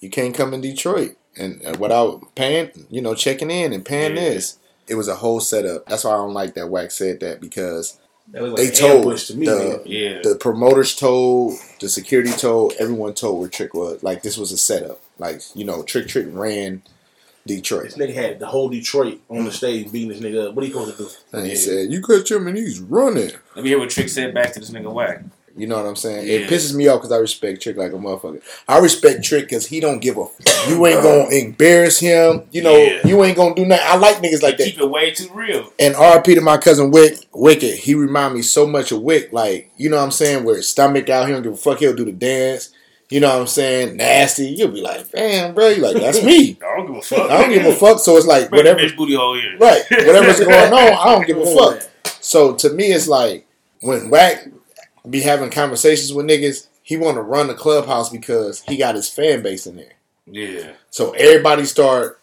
[0.00, 4.14] you can't come in Detroit and uh, without paying, you know, checking in and paying
[4.16, 4.22] Yeah.
[4.22, 4.58] this.
[4.88, 5.86] It was a whole setup.
[5.86, 7.98] That's why I don't like that Wack said that because
[8.32, 9.46] That was they told to me.
[9.46, 10.20] the- Yeah.
[10.22, 14.02] the promoters told, the security told, everyone told where Trick was.
[14.02, 15.00] Like this was a setup.
[15.18, 16.82] Like you know, Trick Trick ran
[17.44, 20.54] Detroit, This nigga had the whole Detroit on the stage beating this nigga up.
[20.54, 21.10] What he supposed to do?
[21.32, 21.58] and he Yeah.
[21.58, 24.60] said, "You catch him and he's running." Let me hear what Trick said back to
[24.60, 25.22] this nigga Wack.
[25.56, 26.26] You know what I'm saying?
[26.26, 26.34] Yeah.
[26.38, 28.42] It pisses me off because I respect Trick like a motherfucker.
[28.66, 30.26] I respect Trick because he don't give a.
[30.68, 32.44] You ain't gonna embarrass him.
[32.52, 33.06] You know, Yeah.
[33.06, 33.84] you ain't gonna do nothing.
[33.88, 34.64] I like niggas like that.
[34.64, 35.70] Keep it way too real.
[35.78, 39.30] And RP to my cousin Wick, Wicked, he remind me so much of Wick.
[39.32, 40.44] Like, you know what I'm saying?
[40.44, 42.70] Where his stomach out, he don't give a fuck, he'll do the dance.
[43.10, 43.98] You know what I'm saying?
[43.98, 44.46] Nasty.
[44.46, 45.68] You'll be like, damn, bro.
[45.68, 46.56] You like, that's me.
[46.66, 47.30] I don't give a fuck.
[47.30, 47.98] I don't give a fuck.
[47.98, 48.80] So it's like, Bring whatever.
[48.80, 49.58] bitch booty hole here.
[49.58, 49.82] Right.
[49.90, 51.82] Whatever's going on, I don't give a fuck.
[52.22, 53.46] So to me, it's like
[53.80, 54.46] when Wack
[55.08, 59.08] be having conversations with niggas, he want to run the clubhouse because he got his
[59.08, 59.94] fan base in there.
[60.26, 60.72] Yeah.
[60.90, 62.20] So everybody start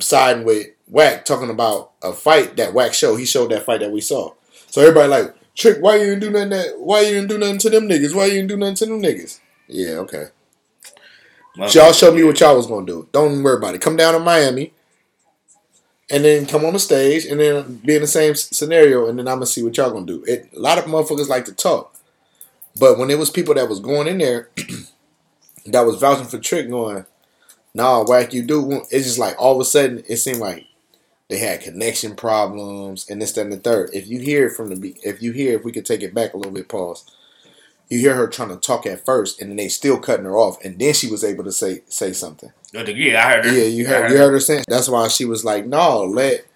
[0.00, 3.16] siding with Wack talking about a fight that Wack showed.
[3.16, 4.34] He showed that fight that we saw.
[4.68, 7.58] So everybody like, Trick, why you didn't do nothing that why you didn't do nothing
[7.58, 8.14] to them niggas?
[8.14, 9.40] Why you didn't do nothing to them niggas?
[9.68, 10.26] Yeah, okay.
[11.56, 13.08] Y'all show me what y'all was gonna do.
[13.12, 13.82] Don't worry about it.
[13.82, 14.72] Come down to Miami
[16.10, 19.28] and then come on the stage and then be in the same scenario and then
[19.28, 20.24] I'm gonna see what y'all gonna do.
[20.26, 21.91] It, a lot of motherfuckers like to talk.
[22.78, 24.50] But when it was people that was going in there
[25.66, 27.04] that was vouching for Trick going,
[27.74, 28.82] nah, whack you do.
[28.90, 30.66] It's just like all of a sudden it seemed like
[31.28, 33.90] they had connection problems and this, that, and the third.
[33.92, 36.34] If you hear it from the if you hear if we could take it back
[36.34, 37.04] a little bit, pause.
[37.88, 40.64] You hear her trying to talk at first, and then they still cutting her off,
[40.64, 42.50] and then she was able to say say something.
[42.72, 43.52] Yeah, I heard her.
[43.52, 44.64] Yeah, you I heard you heard her saying.
[44.66, 46.46] That's why she was like, "No, let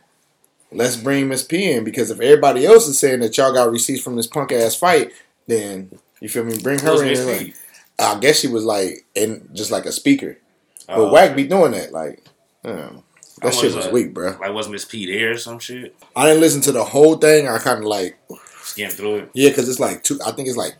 [0.73, 4.03] let's bring Miss P in because if everybody else is saying that y'all got receipts
[4.03, 5.13] from this punk ass fight,
[5.47, 6.59] then you feel me?
[6.63, 7.09] Bring her in.
[7.09, 7.45] Miss and, P?
[7.47, 7.55] like,
[7.99, 10.39] I guess she was like in just like a speaker,
[10.87, 11.93] but Wack be doing that.
[11.93, 12.23] Like,
[12.63, 14.37] that shit was, uh, weak, bro.
[14.41, 15.95] Like, was Miss P there or some shit?
[16.15, 17.49] I didn't listen to the whole thing.
[17.49, 18.19] I kind of like,
[18.63, 19.31] Skim through it.
[19.35, 20.19] yeah, because it's like two.
[20.27, 20.77] I think it's like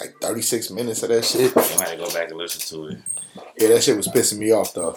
[0.00, 1.52] like thirty six minutes of that shit.
[1.56, 2.98] I might go back and listen to it.
[3.58, 4.96] Yeah, that shit was pissing me off though.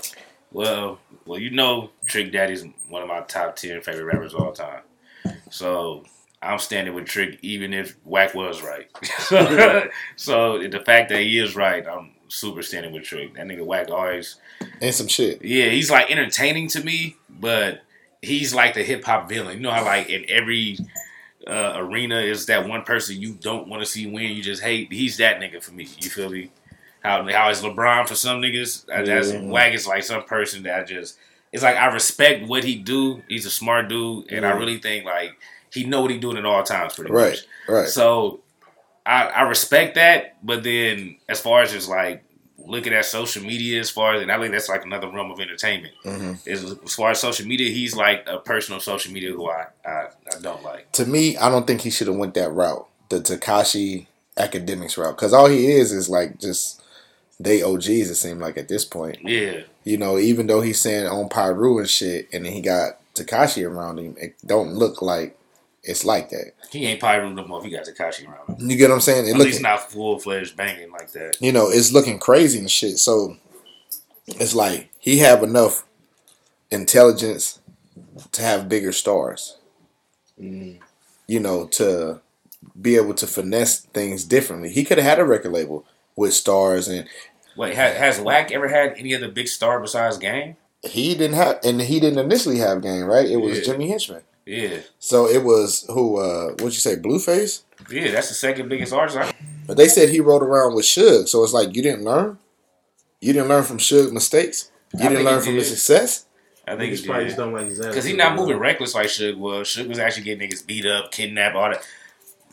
[0.53, 4.53] Well, well, you know, Trick Daddy's one of my top ten favorite rappers of all
[4.53, 4.81] time.
[5.49, 6.05] So
[6.41, 8.87] I'm standing with Trick, even if Wack was right.
[10.15, 13.35] so the fact that he is right, I'm super standing with Trick.
[13.35, 14.37] That nigga Wack always,
[14.81, 15.43] And some shit.
[15.43, 17.81] yeah, he's like entertaining to me, but
[18.21, 19.57] he's like the hip hop villain.
[19.57, 20.77] You know how like in every
[21.47, 24.91] uh, arena is that one person you don't want to see win, you just hate.
[24.91, 25.87] He's that nigga for me.
[25.99, 26.51] You feel me?
[27.03, 28.85] How how is LeBron for some niggas?
[28.91, 29.41] Uh, That's Yeah.
[29.41, 31.17] Wack is like some person that I just.
[31.51, 33.21] It's like I respect what he do.
[33.27, 35.35] He's a smart dude, and I really think like
[35.73, 37.39] he know what he doing at all times, pretty Right, much.
[37.67, 37.87] right.
[37.87, 38.41] So
[39.05, 42.23] I, I respect that, but then as far as just like
[42.57, 45.39] looking at social media, as far as and I think that's like another realm of
[45.39, 45.93] entertainment.
[46.03, 49.49] hmm Is as far as social media, he's like a person on social media who
[49.49, 49.89] I I,
[50.35, 50.91] I don't like.
[50.93, 54.05] to me, I don't think he should have went that route, the Tekashi
[54.37, 56.81] academics route, because all he is is like just
[57.39, 57.87] they OGs.
[57.89, 61.79] It seemed like at this point, Yeah, you know, even though he's saying on Pyru
[61.79, 65.35] and shit, and then he got Tekashi around him, it don't look like
[65.83, 66.51] it's like that.
[66.71, 68.69] he ain't probably no more if he got Tekashi around him.
[68.69, 69.27] You get what I'm saying?
[69.27, 71.37] It At look, least not full fledged banging like that.
[71.39, 72.97] you know, it's looking crazy and shit.
[72.99, 73.37] So
[74.27, 75.85] it's like he have enough
[76.69, 77.59] intelligence
[78.31, 79.57] to have bigger stars.
[80.39, 80.79] Mm.
[81.27, 82.21] You know, to
[82.79, 84.69] be able to finesse things differently.
[84.71, 87.07] He could have had a record label with stars, and
[87.57, 90.57] Wait, has, has Wack ever had any other big star besides Game?
[90.83, 93.27] he didn't have, and he didn't initially have game, right?
[93.29, 93.65] It was Yeah.
[93.65, 94.21] Jimmy Henchman.
[94.45, 96.17] Yeah, So it was who?
[96.17, 96.95] uh What'd you say?
[96.95, 97.61] Blueface.
[97.91, 99.17] yeah, that's the second biggest artist.
[99.17, 99.31] I,
[99.67, 102.37] But they said he rode around with Suge, so it's like you didn't learn.
[103.19, 104.71] You didn't learn from Suge's mistakes.
[104.97, 106.25] You I didn't learn from his success.
[106.67, 107.91] I think Niggas he probably just don't like his attitude.
[107.93, 109.67] Because he's not moving reckless like Suge was.
[109.67, 111.87] Suge was actually getting niggas beat up, kidnapped, all that.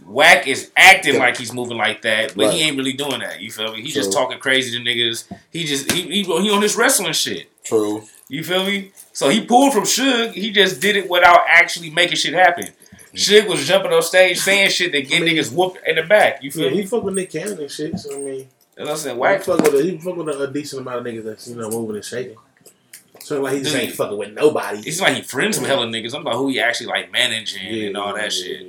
[0.07, 1.21] Wack is acting Yeah.
[1.21, 3.41] like he's moving like that, but he ain't really doing that.
[3.41, 3.83] You feel me?
[3.83, 5.25] He's just talking crazy to niggas.
[5.51, 7.49] He just he, he, he on this wrestling shit.
[7.65, 8.05] True.
[8.29, 8.93] You feel me?
[9.13, 10.33] So he pulled from Suge.
[10.33, 12.67] He just did it without actually making shit happen.
[13.15, 16.03] Suge was jumping on stage saying shit that get I mean- niggas whooped in the
[16.03, 16.43] back.
[16.43, 16.87] You Yeah, feel he me?
[16.87, 17.99] fuck with Nick Cannon and shit.
[17.99, 19.17] So I mean, That's what I'm saying.
[19.17, 21.57] he Wack fuck with a, he fuck with a, decent amount of niggas that's you
[21.57, 22.37] know moving and shaking.
[23.21, 23.83] So like he just Dude.
[23.85, 24.79] ain't fucking with nobody.
[24.87, 26.15] It's like he friends with hella niggas.
[26.15, 28.67] I'm about who he actually like managing and all that shit.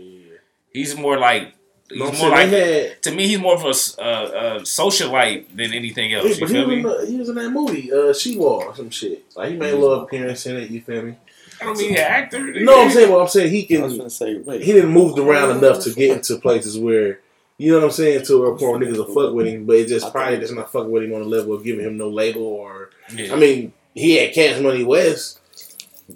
[0.72, 1.54] He's more like
[1.89, 3.02] he's No, more like had.
[3.04, 3.28] to me.
[3.28, 6.25] He's more of a uh, uh, socialite than anything else.
[6.28, 8.38] Yeah, You but he feel was, in the, he was in that movie, uh, She
[8.38, 9.25] Wall or some shit.
[9.36, 10.69] Like he made a little appearance in it.
[10.69, 11.15] You feel me?
[11.62, 12.54] I don't mean an actor.
[12.62, 13.12] No, I'm saying.
[13.12, 13.97] Well, I'm saying he I was can.
[13.99, 14.62] gonna say, wait.
[14.62, 17.19] He didn't move around enough to get into places where
[17.58, 19.75] you know what I'm saying to a point where niggas will fuck with him, but
[19.75, 22.08] it just probably just not fucking with him on the level of giving him no
[22.10, 22.89] label or.
[23.13, 23.34] Yeah.
[23.34, 25.39] I mean, he had Cash Money West,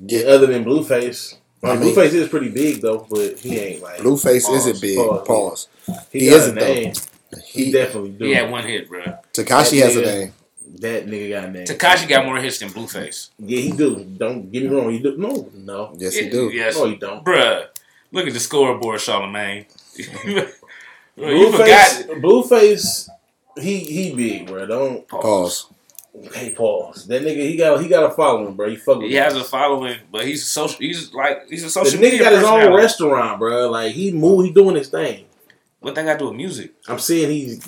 [0.06, 1.36] Yeah, other than Blueface.
[1.63, 4.67] I I mean, mean- Blueface is pretty big though, but he ain't like Blueface Pause,
[4.67, 4.97] isn't big.
[4.97, 5.28] pause.
[5.28, 5.67] Pause.
[6.12, 7.39] he, he got isn't, a though.
[7.45, 8.26] He, He definitely do.
[8.26, 9.02] he had one hit, bro.
[9.34, 10.34] Tekashi has a name.
[10.80, 11.65] That nigga got a name.
[11.65, 13.30] Tekashi got more hits than Blueface.
[13.39, 14.04] Yeah, he do.
[14.04, 14.91] Don't get me wrong.
[14.93, 15.17] You do.
[15.17, 16.49] No, no, Yes, he do.
[16.52, 17.23] Yes, no, he don't.
[17.23, 17.67] bruh.
[18.12, 19.65] Look at the scoreboard, Charlemagne.
[21.15, 21.67] You forgot.
[21.67, 23.10] Blueface, Blueface,
[23.62, 24.65] he he big, bro.
[24.65, 25.67] Don't Pause.
[26.34, 27.08] Hey pause.
[27.08, 28.69] That nigga, he got he got a following, bro.
[28.69, 30.78] He fuck with He has a following, but he's social.
[30.80, 31.99] He's like he's a social.
[31.99, 33.69] The nigga got his own restaurant, bro.
[33.69, 35.26] Like he move, he doing his thing.
[35.80, 36.73] What they got to do with music?
[36.88, 37.65] I'm saying he's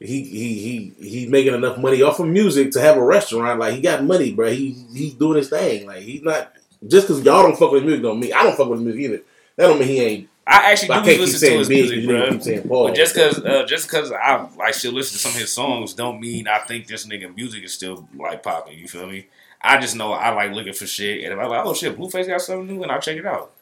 [0.00, 3.58] he he he he's making enough money off of music to have a restaurant.
[3.58, 4.50] Like he got money, bro.
[4.50, 5.86] He he's doing his thing.
[5.86, 6.52] Like he's not
[6.86, 9.22] just because y'all don't fuck with music don't mean I don't fuck with music either.
[9.56, 10.28] That don't mean he ain't.
[10.50, 11.76] I actually I do can't keep listen to his big.
[11.78, 12.30] music, You bro.
[12.30, 12.88] keep saying Paul.
[12.88, 15.92] But just cause, uh, just cause I like still listen to some of his songs,
[15.92, 18.78] don't mean I think this nigga music is still like popping.
[18.78, 19.26] You feel me?
[19.60, 22.26] I just know I like looking for shit, and if I'm like, oh shit, Blueface
[22.28, 23.52] got something new, and I'll check it out.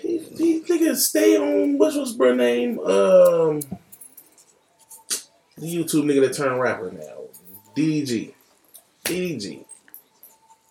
[0.00, 2.78] he, he nigga stay on what's what's her name?
[2.78, 3.60] Um,
[5.58, 7.24] the YouTube nigga that turned rapper now,
[7.76, 8.32] DDG,
[9.04, 9.64] DDG.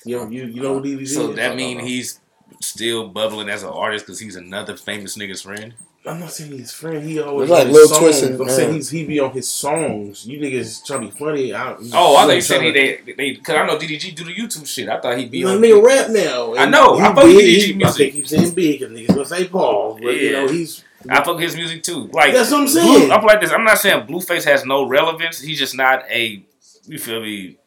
[0.05, 1.07] You you you know who DDG?
[1.07, 1.35] So is?
[1.37, 2.19] that mean he's
[2.65, 5.73] still bubbling as an artist because he's another famous nigga's friend.
[6.07, 7.03] I'm not saying he's friend.
[7.03, 7.99] He always It's like on his Lil songs.
[8.19, 8.75] Twist I'm saying yeah.
[8.75, 10.27] he's he be on his songs.
[10.27, 11.51] You niggas trying to be funny.
[11.53, 14.23] I, Oh, I thought you said trying he they they because I know DDG do
[14.23, 14.87] the YouTube shit.
[14.87, 15.61] I thought he'd be You know, on.
[15.61, 16.55] nigga rap now.
[16.55, 16.99] I know.
[16.99, 17.23] I fuck.
[17.23, 17.87] DDG He- music.
[17.87, 20.31] I think he's saying big because niggas gonna say Paul, but you Yeah.
[20.45, 22.07] know he's I fuck with his music too.
[22.13, 23.11] Like That's what I'm Blue- saying.
[23.11, 23.51] I'm like this.
[23.51, 25.39] I'm not saying Blueface has no relevance.
[25.41, 26.43] He's just not a
[26.87, 27.57] you feel me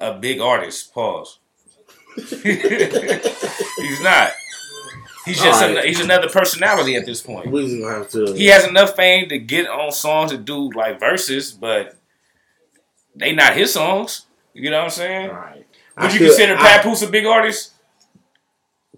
[0.00, 0.92] a big artist.
[0.92, 1.38] Pause.
[3.76, 4.32] he's not.
[5.24, 5.76] He's just right.
[5.76, 7.50] an, he's another personality at this point.
[7.50, 8.32] we just have to.
[8.34, 11.96] He has enough fame to get on songs and do like verses, but
[13.14, 14.26] they not his songs.
[14.54, 15.30] You know what I'm saying?
[15.30, 15.66] All right.
[15.98, 17.72] Would I you feel- consider Papoose a big artist?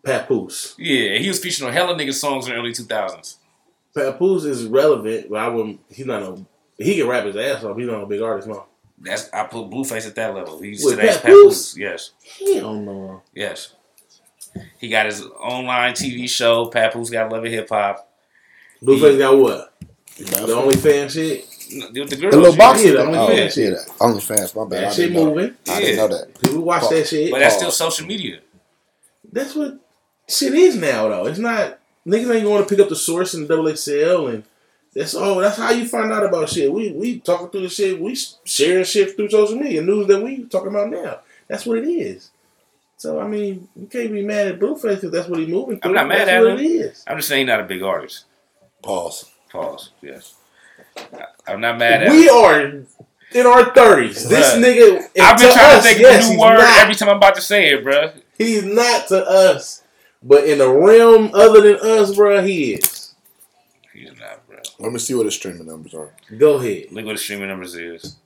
[0.04, 0.74] Papoose?
[0.78, 3.36] Yeah, he was featured on hella niggas songs in the early 2000s.
[3.94, 5.80] Papoose is relevant, but I wouldn't.
[5.90, 6.44] He's not a.
[6.76, 7.76] He can rap his ass off.
[7.76, 8.66] He's not a big artist, no.
[9.00, 10.60] That's I put Blueface at that level.
[10.60, 11.72] He's With today's Papoose?
[11.74, 11.76] Papoose.
[11.76, 12.10] Yes,
[12.54, 13.22] Hell no.
[13.34, 13.74] yes.
[14.78, 16.66] He got his online TV show.
[16.66, 18.08] Papoose got Love of Hip Hop.
[18.82, 19.74] Blueface got what?
[20.16, 21.48] The The only fan shit.
[21.92, 22.30] The, the girl.
[22.30, 22.58] little shit.
[22.58, 22.84] box.
[22.84, 23.56] Yeah, the oh, OnlyFans.
[23.56, 23.86] yeah, that.
[24.00, 24.56] OnlyFans.
[24.56, 24.82] My bad.
[24.82, 25.54] That I shit didn't moving.
[25.68, 26.40] I didn't know that.
[26.40, 26.90] People watch Pause.
[26.90, 27.30] that shit.
[27.30, 28.40] But that's still social media.
[29.30, 29.78] That's what
[30.26, 31.26] shit is now, though.
[31.26, 34.44] It's not niggas ain't going to pick up the source in double XL, and
[34.98, 35.36] that's all.
[35.36, 36.72] That's how you find out about shit.
[36.72, 38.00] We we talking through the shit.
[38.00, 41.20] We sharing shit through social media, news that we talking about now.
[41.46, 42.30] That's what it is.
[42.96, 45.90] So I mean, you can't be mad at Blueface because that's what he's moving through.
[45.90, 46.66] I'm not mad that's at what him.
[46.66, 47.04] it is.
[47.06, 48.24] I'm just saying he's not a big artist.
[48.82, 49.30] Pause.
[49.50, 49.90] Pause.
[50.02, 50.34] Yes.
[50.96, 52.12] I- I'm not mad at him.
[52.14, 52.34] We him.
[52.34, 52.60] are
[53.32, 54.28] in our thirties.
[54.28, 55.00] This nigga.
[55.20, 56.78] I've been to trying us, to think yes, of a new word not.
[56.80, 58.20] every time I'm about to say it, bruh.
[58.36, 59.82] He's not to us,
[60.22, 62.97] but in a realm other than us, bro, he is.
[64.78, 64.86] He's not, bro.
[64.86, 66.12] Let me see what his streaming numbers are.
[66.36, 66.86] Go ahead.
[66.92, 68.16] Look what the streaming numbers is.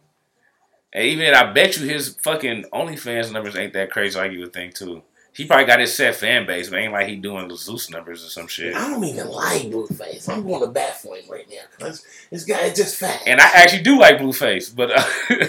[0.92, 4.52] And even I bet you his fucking OnlyFans numbers ain't that crazy like you would
[4.52, 5.02] think too.
[5.34, 8.22] He probably got his set fan base, but ain't like he doing the Zeus numbers
[8.22, 8.76] or some shit.
[8.76, 10.28] I don't even like Blueface.
[10.28, 13.22] I'm going to bat for him right now because this guy is just fat.
[13.26, 15.02] And I actually do like Blueface, but uh,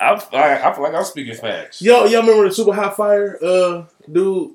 [0.00, 1.80] I, I, I feel like I'm speaking facts.
[1.80, 4.54] y'all, y'all remember the Super Hot Fire uh dude?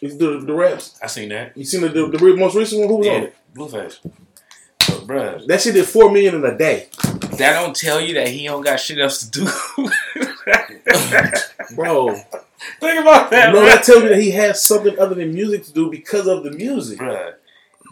[0.00, 0.98] He's the the reps.
[1.00, 1.56] I seen that.
[1.56, 2.88] You seen the, the, the most recent one?
[2.88, 3.36] Who was on it?
[3.54, 4.00] Blueface.
[5.10, 6.88] But bruh, That shit did four million in a day,
[7.38, 9.44] that don't tell you that he don't got shit else to do.
[11.74, 12.14] bro.
[12.78, 13.66] Think about that, no, bruh.
[13.66, 16.50] that tells you that he has something other than music to do because of the
[16.52, 16.98] music.
[16.98, 17.34] Bruh,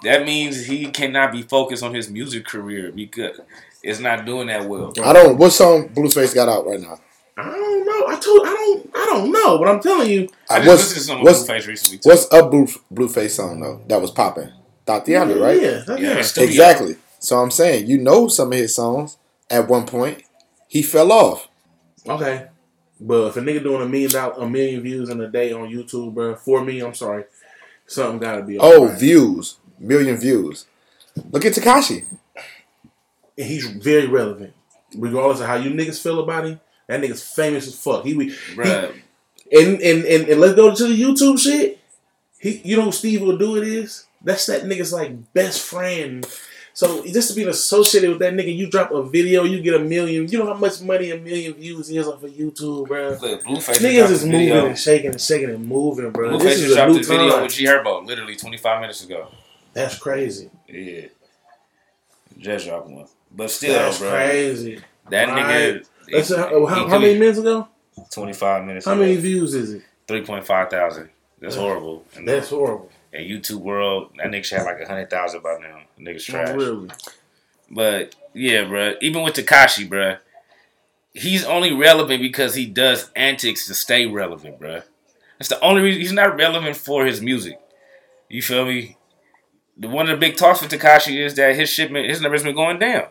[0.05, 3.41] that means he cannot be focused on his music career because
[3.83, 4.93] it's not doing that well.
[5.03, 5.39] I don't.
[5.39, 7.01] What song Blueface got out right now?
[7.37, 8.07] I don't know.
[8.09, 10.83] I told I don't I don't know, but I'm telling you, I Uh, just what's
[10.83, 11.99] listened to some what's Blueface recently.
[11.99, 12.09] Too.
[12.09, 14.53] what's a Blue, Blueface song though that was popping?
[14.87, 15.61] Thotiana, right?
[15.61, 15.97] Yeah, yeah.
[15.97, 16.19] Yeah.
[16.19, 16.97] Exactly.
[17.19, 19.17] So I'm saying you know some of his songs.
[19.51, 20.23] At one point,
[20.67, 21.49] he fell off.
[22.07, 22.49] Okay.
[23.01, 25.71] But if a nigga doing a million dollar, a million views in a day on
[25.71, 27.25] YouTube, bro, for me, I'm sorry,
[27.87, 28.59] something gotta be.
[28.59, 28.99] Oh, alright.
[28.99, 30.67] views, million views.
[31.31, 32.05] Look at Tekashi.
[33.39, 34.53] and he's very relevant,
[34.97, 36.61] regardless of how you niggas feel about him.
[36.89, 38.05] That nigga's famous as fuck.
[38.05, 38.95] He, we Bruh,
[39.53, 41.79] and, and and and let's go to the YouTube shit.
[42.39, 44.07] He, you know who Steve will do it is?
[44.23, 46.27] That's that nigga's like best friend.
[46.79, 49.81] So just to be associated with that nigga, you drop a video, you get a
[49.81, 50.29] million.
[50.29, 53.19] You know how much money a million views is off of YouTube, bro.
[53.21, 54.67] look, Blueface Niggas is moving video.
[54.67, 56.39] and shaking and shaking and moving, bro.
[56.39, 57.43] Blueface just a dropped a video time.
[57.43, 59.27] with G Herbo literally 25 minutes ago.
[59.73, 60.51] That's crazy.
[60.69, 61.07] Yeah,
[62.39, 63.09] just dropped one.
[63.35, 64.81] But still, That's bro, crazy.
[65.11, 65.83] that Right.
[65.83, 65.89] nigga.
[66.13, 67.67] That's how, how, how many minutes ago?
[68.13, 68.87] 25 minutes.
[68.87, 69.01] How ago.
[69.01, 69.83] many views is it?
[70.07, 71.11] 3.5 thousand.
[71.41, 72.05] That's horrible.
[72.25, 72.89] That's horrible.
[73.21, 75.81] YouTube world, that nigga should have like a hundred thousand by now.
[75.99, 76.55] Nigga's trash.
[76.55, 76.89] Really.
[77.71, 78.95] But yeah, bro.
[79.01, 80.17] Even with Tekashi, bro,
[81.13, 84.83] he's only relevant because he does antics to stay relevant, bro.
[85.39, 87.61] That's the only reason he's not relevant for his music.
[88.29, 88.99] You feel me?
[89.79, 92.55] the one of the big talks with Tekashi is that his shipment, his number's been
[92.55, 93.07] going down.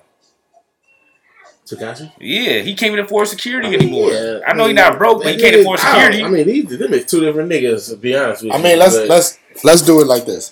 [1.68, 2.12] Tekashi?
[2.20, 4.10] Yeah, he can't even afford security anymore.
[4.12, 6.24] Yeah, I know mean, he's not broke, but he can't nigga- afford security.
[6.24, 7.90] I mean, these them is two different niggas.
[7.90, 10.26] To be honest with I you, I mean, let's but- let's let's do it like
[10.26, 10.52] this.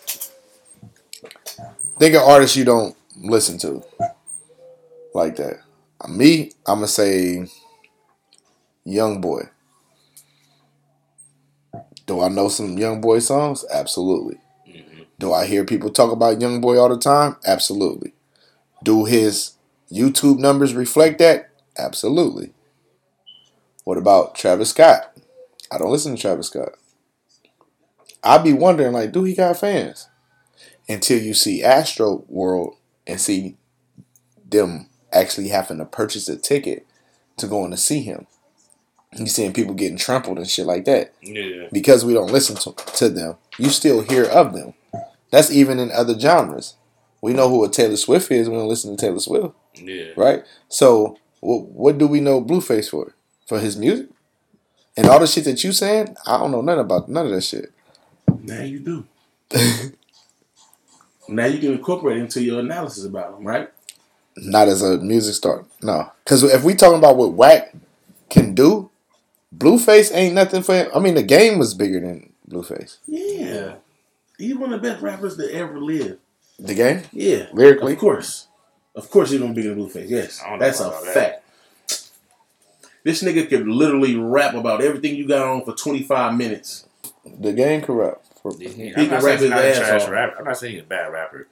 [1.97, 3.82] Think of artists you don't listen to
[5.13, 5.62] like that.
[6.10, 7.47] Me, I'm gonna say
[8.84, 9.43] Young Boy.
[12.06, 13.65] Do I know some Young Boy songs?
[13.71, 14.38] Absolutely.
[14.67, 15.01] Mm-hmm.
[15.17, 17.38] Do I hear people talk about Young Boy all the time?
[17.47, 18.13] Absolutely.
[18.84, 19.55] Do his
[19.96, 21.50] YouTube numbers reflect that?
[21.78, 22.54] Absolutely.
[23.86, 25.16] What about Travis Scott?
[25.72, 26.74] I don't listen to Travis Scott.
[28.24, 30.10] I'd be wondering, like, do he got fans?
[30.90, 32.76] Until you see Astroworld
[33.08, 33.58] and see
[34.48, 36.86] them actually having to purchase a ticket
[37.38, 38.28] to go in to see him.
[39.18, 41.14] You seeing people getting trampled and shit like that.
[41.22, 41.68] Yeah.
[41.72, 44.74] Because we don't listen to, to them, you still hear of them.
[45.32, 46.76] That's even in other genres.
[47.22, 50.12] We know who a Taylor Swift is when we listen to Taylor Swift, Yeah.
[50.16, 50.44] right?
[50.70, 53.14] So, what, what do we know Blueface for?
[53.48, 54.10] For his music?
[54.98, 57.42] And all the shit that you saying, I don't know nothing about none of that
[57.42, 57.72] shit.
[58.42, 59.06] now you do.
[61.28, 63.70] now you can incorporate into your analysis about him, right?
[64.38, 65.66] Not as a music star.
[65.82, 66.12] No.
[66.24, 67.74] Because if we talking about what Wack
[68.30, 68.90] can do,
[69.56, 70.90] Blueface ain't nothing for him.
[70.94, 72.98] I mean, the game was bigger than Blueface.
[73.06, 73.76] Yeah.
[74.38, 76.20] He's one of the best rappers that ever lived.
[76.60, 77.04] The game?
[77.12, 77.48] Yeah.
[77.54, 77.94] Lyrically?
[77.94, 78.45] Of course.
[78.96, 80.10] Of course he's gonna be in Blueface.
[80.10, 80.42] Yes.
[80.46, 81.14] I don't That's a about that.
[81.14, 81.42] fact.
[83.04, 86.88] This nigga could literally rap about everything you got on for 25 minutes.
[87.40, 88.26] The game corrupt.
[88.42, 90.10] For, I'm can not rap his ass off.
[90.10, 90.38] rapper.
[90.40, 91.48] I'm not saying he's a bad rapper.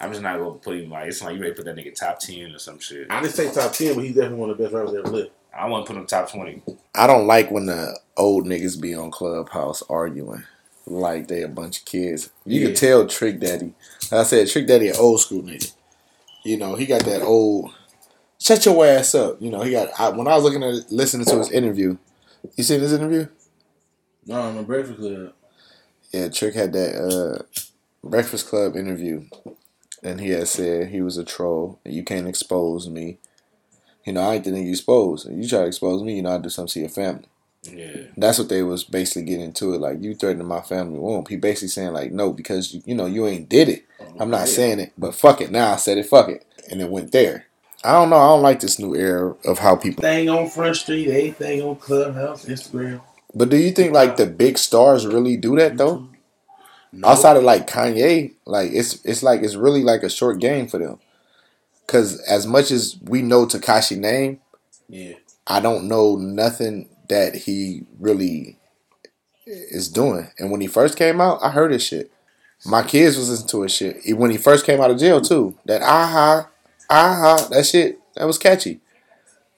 [0.00, 1.94] I'm just not gonna put him like it's like you ready to put that nigga
[1.94, 3.06] top ten or some shit.
[3.10, 5.30] I didn't say top 10, but he's definitely one of the best rappers ever lived.
[5.56, 6.62] I want to put him top twenty.
[6.94, 10.44] I don't like when the old niggas be on Clubhouse arguing
[10.86, 12.30] like they a bunch of kids.
[12.44, 12.66] You Yeah.
[12.68, 13.72] can tell Trick Daddy.
[14.12, 15.72] I said Trick Daddy an old school nigga.
[16.44, 17.72] You know, he got that old
[18.38, 19.40] shut your ass up.
[19.40, 21.96] You know, he got I, when I was looking at listening to his interview.
[22.56, 23.26] You seen his interview?
[24.26, 25.32] No, I'm a Breakfast Club.
[26.12, 27.42] Yeah, Trick had that uh,
[28.06, 29.24] Breakfast Club interview,
[30.02, 31.80] and he had said he was a troll.
[31.84, 33.18] And you can't expose me.
[34.04, 35.26] You know, I ain't the nigga you expose.
[35.30, 37.24] You try to expose me, you know, I do something to your family.
[37.72, 38.02] Yeah.
[38.16, 39.80] That's what they was basically getting into it.
[39.80, 41.24] Like you threatening my family womb.
[41.28, 43.84] He basically saying like, no, because you, you know you ain't did it.
[44.00, 44.44] Oh, I'm not Yeah.
[44.54, 45.50] saying it, but fuck it.
[45.50, 46.06] Now I said it.
[46.06, 47.46] Fuck it, and it went there.
[47.84, 48.16] I don't know.
[48.16, 50.02] I don't like this new era of how people.
[50.02, 53.02] Thing on Front Street, everything on Clubhouse, Instagram.
[53.34, 56.08] But do you think like the big stars really do that though?
[56.92, 57.08] No.
[57.08, 60.78] Outside of like Kanye, like it's it's like it's really like a short game for
[60.78, 60.98] them.
[61.86, 64.40] Cause as much as we know Tekashi name,
[64.88, 65.14] Yeah.
[65.46, 68.58] I don't know nothing that he really
[69.46, 70.30] is doing.
[70.38, 72.10] And when he first came out, I heard his shit.
[72.66, 74.16] My kids was listening to his shit.
[74.16, 75.56] When he first came out of jail too.
[75.66, 76.48] That aha,
[76.88, 78.80] aha, that shit, that was catchy.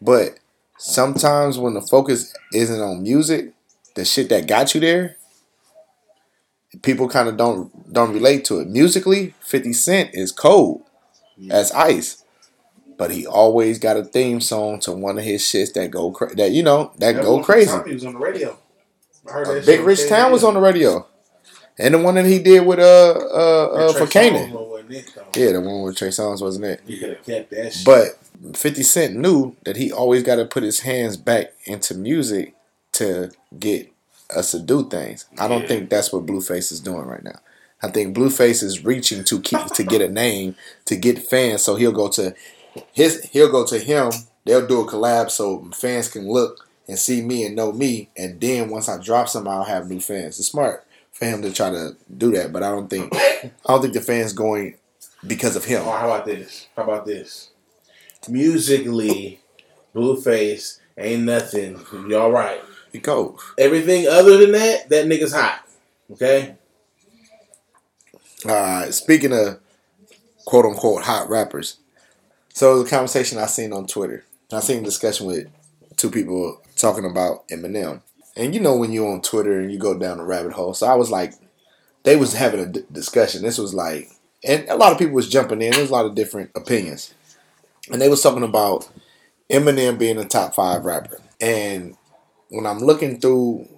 [0.01, 0.39] But
[0.77, 3.53] sometimes when the focus isn't on music,
[3.95, 5.17] the shit that got you there,
[6.83, 8.69] people kind of don't don't relate to it.
[8.69, 10.83] Musically, 50 Cent is cold
[11.51, 12.25] as ice.
[12.97, 16.35] But he always got a theme song to one of his shits that go cra-
[16.37, 17.71] that you know that go crazy.
[17.87, 18.59] He was on the radio.
[19.31, 21.07] Uh, Big Rich Town was on the radio,
[21.79, 24.65] and the one that he did with uh uh, uh for it.
[25.37, 26.81] Yeah, the one with Trey Songz wasn't it?
[26.87, 27.85] You could have kept that shit.
[27.85, 32.55] But Fifty Cent knew that he always got to put his hands back into music
[32.93, 33.93] to get
[34.35, 35.27] us to do things.
[35.39, 35.69] I don't Yeah.
[35.69, 37.39] think that's what Blueface is doing right now.
[37.83, 40.55] I think Blueface is reaching to keep to get a name
[40.87, 42.35] to get fans, so he'll go to
[42.93, 44.11] his he'll go to him.
[44.45, 48.41] They'll do a collab so fans can look and see me and know me, and
[48.41, 50.39] then once I drop some, I'll have new fans.
[50.39, 53.83] It's smart for him to try to do that, but I don't think I don't
[53.83, 54.77] think the fans going
[55.27, 55.83] because of him.
[55.87, 56.69] Or how about this?
[56.77, 57.51] How about this?
[58.29, 59.41] Musically,
[59.95, 61.81] Blueface ain't nothing.
[61.93, 62.61] You all right?
[62.93, 63.41] He goes.
[63.59, 65.67] Everything other than that, that nigga's hot.
[66.13, 66.55] Okay.
[68.45, 68.95] All right.
[68.95, 69.59] Speaking of
[70.45, 71.79] quote unquote hot rappers,
[72.57, 75.47] so the conversation I seen on Twitter, I seen a discussion with
[75.99, 78.01] two people talking about Eminem,
[78.35, 80.73] and you know when you're on Twitter and you go down a rabbit hole.
[80.73, 81.35] So I was like,
[82.05, 83.43] they was having a d- discussion.
[83.43, 84.09] This was like,
[84.43, 85.73] and a lot of people was jumping in.
[85.73, 87.13] There's a lot of different opinions,
[87.93, 88.89] and they was talking about
[89.51, 91.21] Eminem being a top five rapper.
[91.39, 91.95] And
[92.49, 93.69] when I'm looking through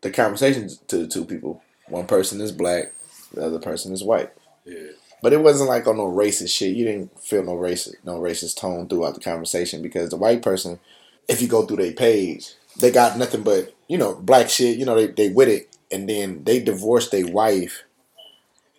[0.00, 2.94] the conversations to the two people, one person is black,
[3.34, 4.32] the other person is white.
[4.64, 4.92] Yeah.
[5.26, 6.76] But it wasn't like on no racist shit.
[6.76, 10.78] You didn't feel no racist no racist tone throughout the conversation because the white person,
[11.26, 14.84] if you go through their page, they got nothing but, you know, black shit, you
[14.84, 17.82] know, they, they with it and then they divorced their wife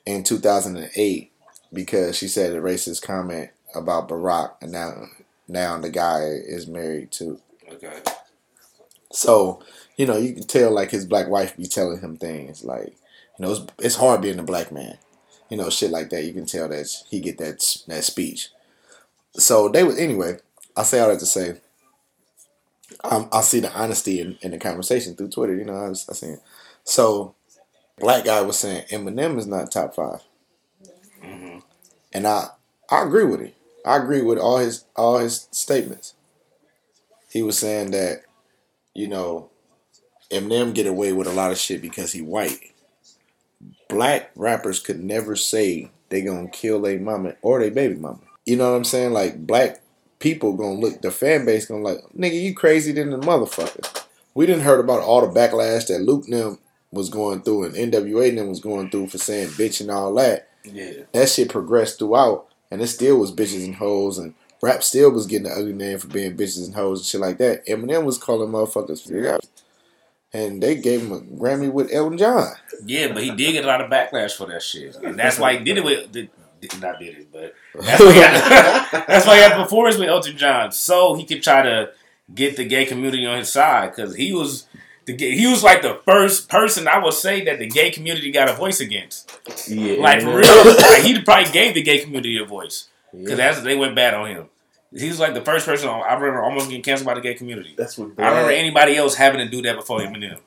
[0.06, 1.34] in 2008
[1.74, 5.08] because she said a racist comment about Barack, and now
[5.50, 7.42] now the guy is married to.
[7.74, 8.00] Okay.
[9.12, 9.62] So
[9.98, 12.96] you know you can tell like his black wife be telling him things like
[13.38, 14.98] you know it's, it's hard being a black man,
[15.50, 16.24] you know shit like that.
[16.24, 18.50] You can tell that he get that that speech.
[19.34, 20.38] So they was anyway.
[20.76, 21.60] I say all that to say.
[23.04, 25.56] Um, I see the honesty in, in the conversation through Twitter.
[25.56, 26.40] You know, I was I seen.
[26.84, 27.36] So,
[28.00, 30.22] black guy was saying Eminem is not top 5
[31.22, 31.58] hmm
[32.14, 32.50] and I
[32.90, 33.52] I agree with him.
[33.86, 36.14] I agree with all his all his statements.
[37.30, 38.24] He was saying that,
[38.94, 39.50] you know,
[40.32, 42.72] Eminem get away with a lot of shit because he white.
[43.90, 48.20] Black rappers could never say they gonna kill their mama or their baby mama.
[48.46, 49.14] You know what I'm saying?
[49.14, 49.82] Like black
[50.20, 54.04] people gonna look the fan base gonna like, nigga, you crazy than the motherfucker.
[54.34, 56.60] We didn't heard about all the backlash that Luke them
[56.92, 60.48] was going through and NWA them was going through for saying bitch and all that
[60.64, 61.04] Yeah.
[61.14, 65.28] that shit progressed throughout, and it still was bitches and hoes, and rap still was
[65.28, 67.66] getting the ugly name for being bitches and hoes and shit like that.
[67.68, 69.10] Eminem was calling motherfuckers.
[70.38, 72.54] And they gave him a Grammy with Elton John.
[72.86, 75.58] Yeah, but he did get a lot of backlash for that shit, and that's why
[75.58, 76.12] he did it with.
[76.12, 76.30] Did,
[76.62, 79.98] did not did it, but that's why, he had, that's why he had a performance
[79.98, 81.92] with Elton John, so he could try to
[82.34, 84.68] get the gay community on his side because he was
[85.06, 88.32] the gay, he was like the first person I would say that the gay community
[88.32, 89.32] got a voice against.
[89.68, 93.22] Yeah, Like for real, like, he probably gave the gay community a voice Yeah.
[93.22, 94.50] because that's they went bad on him.
[94.96, 97.74] He was like the first person I remember almost getting canceled by the gay community.
[97.78, 100.40] That's what I remember anybody else having to do that before Eminem.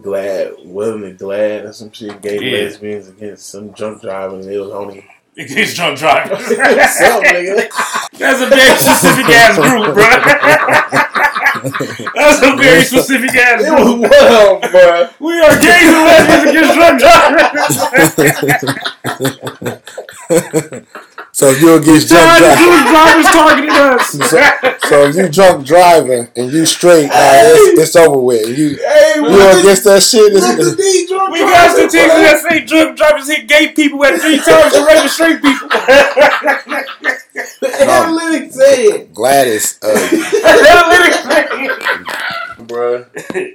[0.00, 2.64] glad wasn't it glad or some shit gay Yeah.
[2.64, 5.04] lesbians against some drunk driver and it was only
[5.36, 6.48] Against drunk drivers.
[6.56, 7.00] That's
[8.42, 10.08] a very specific ass group, bro.
[12.14, 14.00] That's a very specific ass It was one
[14.72, 15.08] bro.
[15.20, 16.98] We are gays and lesbians against drunk
[20.68, 20.84] drivers.
[21.38, 24.10] So if you against drunk John, driving, drunk drivers targeting us.
[24.90, 28.58] so if you drunk driving and you straight, nah, it's, it's over with.
[28.58, 30.32] You Hey, you against that shit?
[30.32, 32.22] the, It's, the D drunk We got driver, statistics bro.
[32.22, 35.68] that say drunk drivers hit gay people at three times the rate of straight people.
[37.60, 39.78] The analytics said, Gladys.
[39.80, 39.94] Uh,
[42.66, 43.06] bro.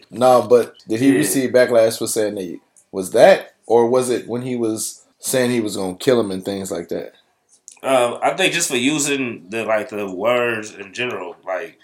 [0.10, 1.18] no, but did he Yeah.
[1.18, 2.60] receive backlash for saying that?
[2.94, 6.46] Was that or was it when he was saying he was gonna kill him and
[6.46, 7.16] things like that?
[7.84, 11.80] Uh, I think just for using the like the words in general, like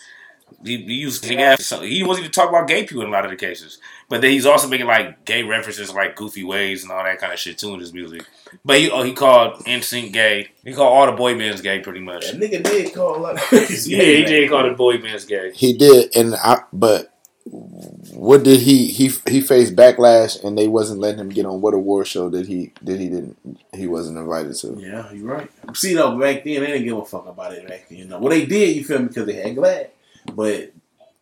[0.64, 3.38] he, he used he wasn't even talking about gay people in a lot of the
[3.38, 7.20] cases, but then he's also making like gay references like goofy ways and all that
[7.20, 8.26] kind of shit too in his music.
[8.66, 10.52] But he oh, he called NSYNC gay.
[10.64, 12.32] He called all the boy bands gay pretty much.
[12.32, 13.96] That nigga did call a lot of crazy.
[13.96, 15.52] Yeah, he did call the boy bands gay.
[15.54, 16.64] He did, and I.
[16.74, 17.14] But
[17.52, 21.74] what did he he he faced backlash, and they wasn't letting him get on what
[21.74, 23.38] award show that he that he didn't
[23.74, 24.78] he wasn't invited to.
[24.80, 25.50] Yeah, you're right.
[25.76, 28.00] See though, back then they didn't give a fuck about it back then.
[28.00, 28.76] You know, well they did.
[28.76, 29.08] You feel me?
[29.08, 29.90] Because they had Glad,
[30.34, 30.72] but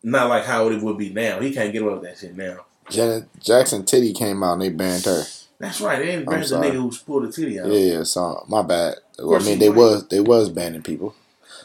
[0.02, 1.40] not like how it would be now.
[1.40, 2.66] He can't get away with that shit now.
[2.90, 5.24] Janet Jackson Titty came out and they banned her.
[5.58, 5.98] That's right.
[5.98, 7.66] They didn't I'm the nigga who pulled the titty out.
[7.66, 8.02] Yeah, yeah.
[8.04, 8.96] So my bad.
[9.18, 9.76] Well, I mean, they might.
[9.76, 11.14] was they was banning people.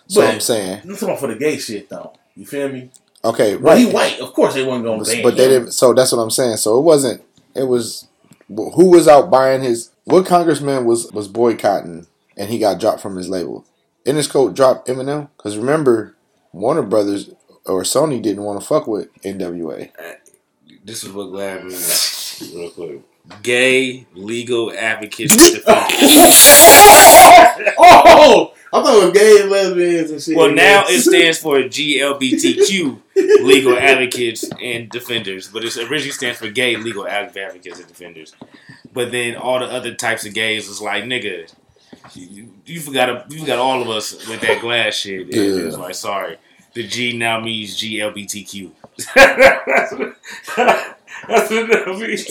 [0.07, 2.13] So I'm saying, I'm talking for the gay shit though.
[2.35, 2.89] You feel me?
[3.25, 3.79] Okay, Well, right.
[3.85, 4.19] he white.
[4.19, 5.23] Of course they wasn't gonna But, ban.
[5.23, 5.49] but they him.
[5.51, 5.71] didn't.
[5.73, 6.57] So that's what I'm saying.
[6.57, 7.21] So it wasn't.
[7.55, 8.07] It was
[8.47, 9.89] who was out buying his.
[10.05, 12.07] What congressman was was boycotting
[12.37, 13.65] and he got dropped from his label?
[14.05, 16.15] Interscope dropped Eminem because remember
[16.51, 17.29] Warner Brothers
[17.65, 19.89] or Sony didn't want to fuck with NWA.
[20.83, 23.01] This is what Glad means, real quick.
[23.41, 26.59] Gay legal advocates and defenders.
[27.77, 30.35] Oh, I thought it was gay and lesbians and shit.
[30.35, 33.01] Well, now it stands for GLBTQ
[33.43, 38.33] legal advocates and defenders, but it originally stands for gay legal advocates and defenders.
[38.91, 41.53] But then all the other types of gays was like, nigga,
[42.15, 45.21] you, you forgot you forgot all of us with that glass shit.
[45.21, 45.67] And Yeah.
[45.67, 46.37] It's like, sorry,
[46.73, 48.71] the G now means GLBTQ.
[51.27, 52.25] that's what, that means.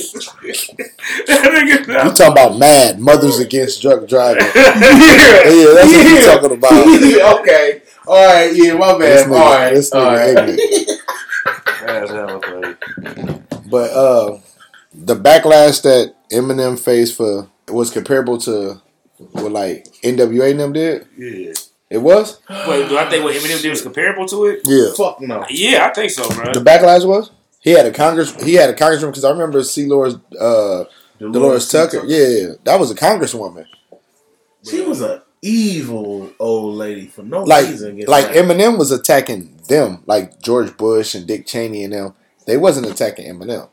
[1.27, 4.43] that nigga You now- talking about mad mothers against drunk driving?
[4.55, 6.73] yeah, Yeah, that's what you talking about.
[7.41, 7.83] okay.
[8.07, 8.51] All right.
[8.55, 9.31] Yeah, my This bad.
[9.31, 9.75] nigga- All right.
[9.75, 10.49] this nigga right.
[10.49, 10.89] ignorant.
[11.85, 13.43] That's hella funny.
[13.69, 14.39] But uh,
[14.95, 18.81] the backlash that Eminem faced for was comparable to
[19.33, 21.07] what like NWA and them did.
[21.17, 21.53] Yeah.
[21.91, 22.41] It was.
[22.49, 24.61] Wait, do I think what Eminem did was comparable to it?
[24.65, 24.93] Yeah.
[24.97, 25.45] Fuck no.
[25.51, 26.53] Yeah, I think so, bro.
[26.53, 27.31] The backlash was
[27.63, 28.35] he had a congress.
[28.43, 29.87] He had a congresswoman because I remember C.
[29.87, 30.85] Laura's uh,
[31.19, 32.03] Delores Tucker.
[32.07, 33.67] Yeah, yeah, that was a congresswoman.
[34.69, 37.99] She was a evil old lady for no Like reason.
[38.07, 38.27] like.
[38.27, 42.15] Eminem was attacking them, like George Bush and Dick Cheney and them.
[42.47, 43.69] They wasn't attacking Eminem.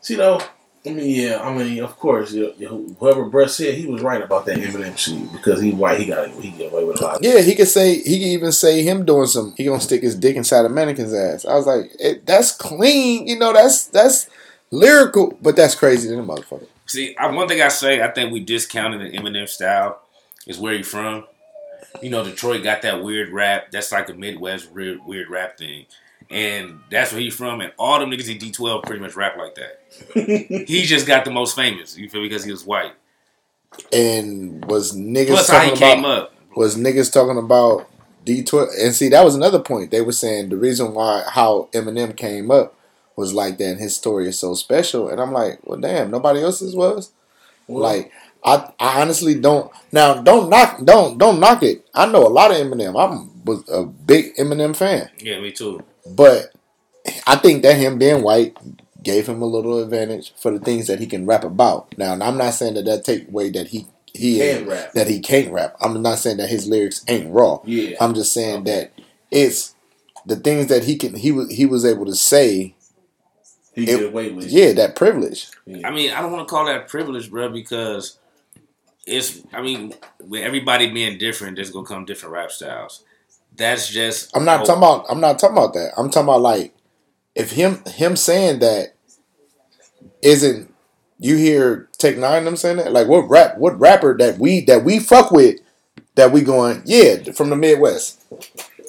[0.00, 0.40] See though,
[0.86, 4.22] I mean, yeah, I mean, of course, you- you- whoever Brett said he was right
[4.22, 7.22] about that Eminem shit because he white, he got he get away with a lot.
[7.22, 9.52] Yeah, he could say he could even say him doing some.
[9.58, 11.44] He gonna stick his dick inside a mannequin's ass.
[11.44, 13.26] I was like, it, that's clean.
[13.26, 14.26] You know, that's that's
[14.70, 16.66] lyrical, but that's crazy than a motherfucker.
[16.86, 20.00] See, I, one thing I say, I think we discounted the Eminem style
[20.46, 21.24] is where he from.
[22.02, 23.70] You know, Detroit got that weird rap.
[23.70, 25.86] That's like a Midwest weird, weird rap thing.
[26.30, 27.60] And that's where he's from.
[27.60, 30.64] And all them niggas in D12 pretty much rap like that.
[30.68, 31.96] he just got the most famous.
[31.98, 32.22] You feel?
[32.22, 32.92] Because he was white.
[33.92, 36.34] And was niggas Plus how he talking came about up.
[36.56, 37.88] was niggas talking about
[38.24, 38.68] D twelve?
[38.80, 39.90] And see, that was another point.
[39.90, 42.76] They were saying the reason why how Eminem came up
[43.16, 43.70] was like that.
[43.70, 45.08] And his story is so special.
[45.08, 47.12] And I'm like, well, damn, nobody else's was.
[47.68, 48.12] Like
[48.44, 51.86] I, I honestly don't now don't knock don't don't knock it.
[51.94, 52.98] I know a lot of Eminem.
[52.98, 55.10] I'm was a big Eminem fan.
[55.18, 55.82] Yeah, me too.
[56.08, 56.52] But
[57.26, 58.56] I think that him being white
[59.02, 61.96] gave him a little advantage for the things that he can rap about.
[61.96, 64.92] Now, I'm not saying that that take away that he he Can ain't- rap.
[64.94, 65.76] that he can't rap.
[65.80, 67.60] I'm not saying that his lyrics ain't raw.
[67.64, 67.96] Yeah.
[68.00, 68.92] I'm just saying that
[69.30, 69.74] it's
[70.26, 72.74] the things that he can he was he was able to say.
[73.74, 74.46] he it- get away with.
[74.46, 74.50] it.
[74.50, 75.48] Yeah, that privilege.
[75.84, 78.18] I mean, I don't want to call that privilege, bro, because
[79.06, 79.40] it's.
[79.52, 83.04] I mean, with everybody being different, there's gonna come different rap styles.
[83.56, 84.36] That's just.
[84.36, 85.06] I'm not oh, talking about.
[85.08, 85.92] I'm not talking about that.
[85.96, 86.74] I'm talking about like
[87.34, 88.94] if him him saying that
[90.22, 90.68] isn't.
[91.22, 94.84] You hear Tech N9ne them saying that like what rap what rapper that we that
[94.84, 95.60] we fuck with
[96.14, 98.24] that we going yeah from the Midwest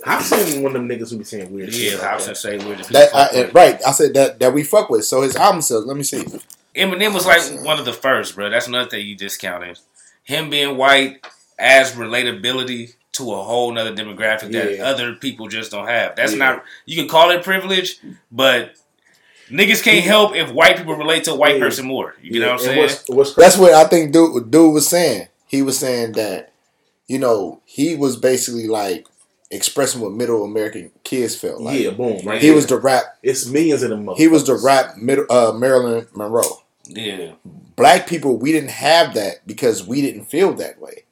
[0.06, 1.92] I've seen one of them niggas who be saying weird shit.
[1.92, 2.42] Yeah, like I was that.
[2.42, 5.62] gonna say we're that right I said that that we fuck with so his album
[5.62, 6.24] sales let me see
[6.76, 8.50] Eminem was like one of the first, bro.
[8.50, 9.80] That's another thing you discounted.
[10.24, 11.26] Him being white
[11.60, 14.86] as relatability to a whole nother demographic that Yeah.
[14.86, 16.16] other people just don't have.
[16.16, 16.38] That's Yeah.
[16.40, 18.00] not you can call it privilege,
[18.32, 18.72] but
[19.50, 21.64] niggas can't help if white people relate to a white Yeah.
[21.66, 22.16] person more.
[22.22, 22.80] You Yeah, know what I'm saying?
[22.80, 26.52] What's, what's that's what I think dude dude was saying he was saying that
[27.08, 29.06] you know he was basically like
[29.50, 32.40] expressing what middle American kids felt like yeah, boom, right.
[32.40, 32.56] he there.
[32.56, 34.08] was the rap It's millions of them.
[34.16, 37.32] he was the rap middle uh, Marilyn Monroe yeah.
[37.76, 41.04] black people we didn't have that because we didn't feel that way.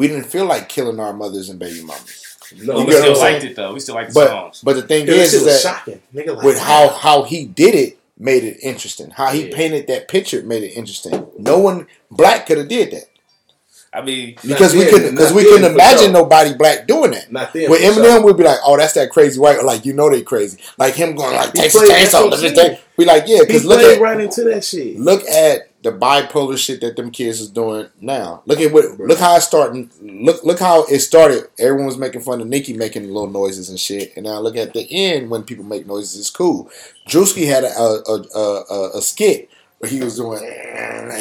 [0.00, 2.36] We didn't feel like killing our mothers and baby mamas.
[2.62, 3.52] No, You we still liked saying?
[3.52, 3.74] it though.
[3.74, 4.60] We still like the But songs.
[4.64, 6.36] but the thing Yeah, is, that is that shocking, nigga.
[6.36, 9.10] Like, with how how he did it made it interesting.
[9.10, 9.54] How he Yeah.
[9.56, 11.26] painted that picture made it interesting.
[11.38, 13.04] No one black could have did that
[13.92, 16.12] I mean, because we then, couldn't because we couldn't imagine sure.
[16.12, 17.30] nobody black doing that.
[17.30, 17.70] Not then.
[17.70, 18.22] With Eminem, sure.
[18.24, 20.58] we'd be like, "Oh, that's that crazy white." Like you know they crazy.
[20.78, 22.70] Like him going like, He "Taste, played- taste, that's on what the I'm saying.
[22.70, 24.96] taste." We like, yeah, because look played at right into that shit.
[24.98, 28.42] look at the bipolar shit that them kids is doing now.
[28.46, 29.90] Look at what look how it starting.
[30.00, 31.48] Look look how it started.
[31.58, 34.74] Everyone was making fun of Nicki making little noises and shit, and now look at
[34.74, 36.18] the end when people make noises.
[36.18, 36.70] It's cool.
[37.08, 40.40] Drewski had a a, a, a, a skit where he was doing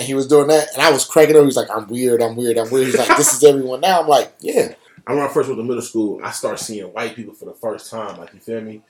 [0.01, 1.41] he was doing that, and I was cracking up.
[1.41, 4.01] He was like, "I'm weird, I'm weird, I'm weird." He's like, "This is everyone now."
[4.01, 4.73] I'm like, "Yeah."
[5.07, 6.19] I I first went to middle school.
[6.23, 8.19] I started seeing white people for the first time.
[8.19, 8.81] Like you feel me?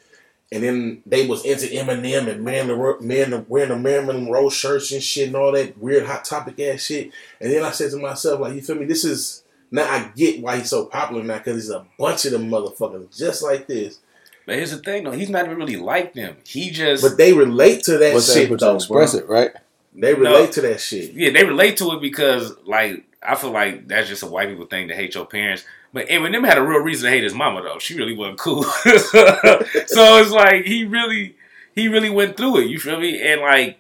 [0.51, 4.49] And then they was into Eminem and man the man the wearing the Marilyn Monroe
[4.49, 7.11] shirts and shit and all that weird hot topic ass shit.
[7.39, 8.85] And then I said to myself, like, you feel me?
[8.85, 12.31] This is now I get why he's so popular now because there's a bunch of
[12.31, 13.99] them motherfuckers just like this.
[14.47, 15.11] but here's the thing though.
[15.11, 16.37] He's not even really like them.
[16.47, 18.59] He just But they relate to that What's shit that?
[18.59, 18.75] though, bro.
[19.03, 19.51] Express it, right?
[19.93, 21.13] They relate to that shit.
[21.13, 24.65] yeah, they relate to it because like I feel like that's just a white people
[24.65, 25.63] thing to hate your parents.
[25.91, 27.79] But Eminem had a real reason to hate his mama though.
[27.79, 28.63] She really wasn't cool.
[28.83, 31.35] so it's like he really
[31.73, 32.69] he really went through it.
[32.69, 33.21] You feel me?
[33.21, 33.79] And like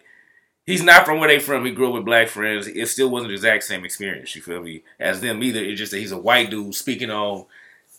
[0.65, 1.65] he's not from where they from.
[1.65, 2.67] He grew up with black friends.
[2.67, 4.35] It still wasn't the exact same experience.
[4.35, 4.83] You feel me?
[4.99, 5.59] As them either.
[5.59, 7.45] It's just that he's a white dude speaking on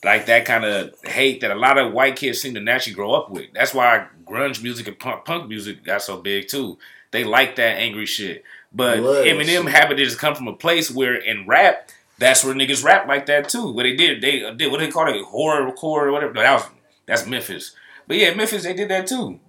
[0.02, 3.12] like that kind of hate that a lot of white kids seem to naturally grow
[3.12, 3.46] up with.
[3.52, 6.78] That's why grunge music and punk, punk music got so big too.
[7.11, 8.44] They like that angry shit.
[8.72, 9.68] But Blood Eminem shit.
[9.68, 11.90] happened to just come from a place where in rap,
[12.20, 13.72] that's where niggas rap like that too.
[13.72, 16.34] What they did, they did what they call it, horror record or whatever.
[16.34, 16.66] No, that was
[17.06, 17.74] that's Memphis.
[18.06, 19.40] But yeah, Memphis they did that too.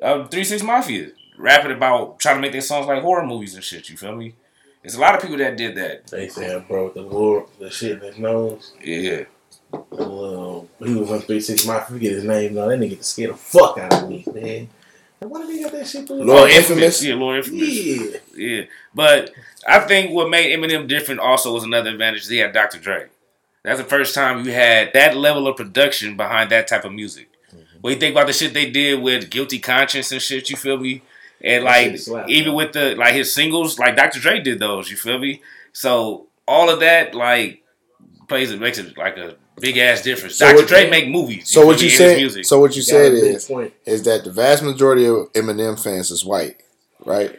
[0.00, 3.64] Uh, Three Six Mafia rapping about trying to make their songs like horror movies and
[3.64, 3.90] shit.
[3.90, 4.34] You feel me?
[4.82, 6.06] There's a lot of people that did that.
[6.06, 8.74] They said, bro, the war, the shit in his nose.
[8.82, 9.24] Yeah.
[9.90, 11.94] Well, he was on Three Six Mafia.
[11.96, 12.68] Forget his name now.
[12.68, 14.68] That nigga scared the fuck out of me, man.
[15.24, 16.18] And why did he got that shit through?
[16.18, 16.58] his Lord nose?
[16.58, 17.02] Infamous?
[17.02, 17.68] Yeah, Lord Infamous.
[17.70, 18.18] Yeah.
[18.36, 18.64] Yeah,
[18.94, 19.30] but
[19.66, 22.24] I think what made Eminem different also was another advantage.
[22.24, 22.78] is He had Dr.
[22.78, 23.06] Dre.
[23.62, 27.30] That's the first time you had that level of production behind that type of music.
[27.48, 27.78] Mm-hmm.
[27.80, 30.76] When you think about the shit they did with Guilty Conscience and shit, you feel
[30.76, 31.00] me?
[31.40, 32.56] And like shit even man.
[32.56, 34.20] with the like his singles, like Dr.
[34.20, 35.40] Dre did those, you feel me?
[35.72, 37.62] So all of that like
[38.28, 40.36] plays it makes it like a big ass difference.
[40.36, 40.56] So Dr.
[40.56, 41.48] what- Dre make movies.
[41.50, 42.16] So what me, you in his said?
[42.16, 42.44] music.
[42.44, 43.72] So what you Got said is point.
[43.86, 46.56] is that the vast majority of Eminem fans is white,
[47.04, 47.34] right?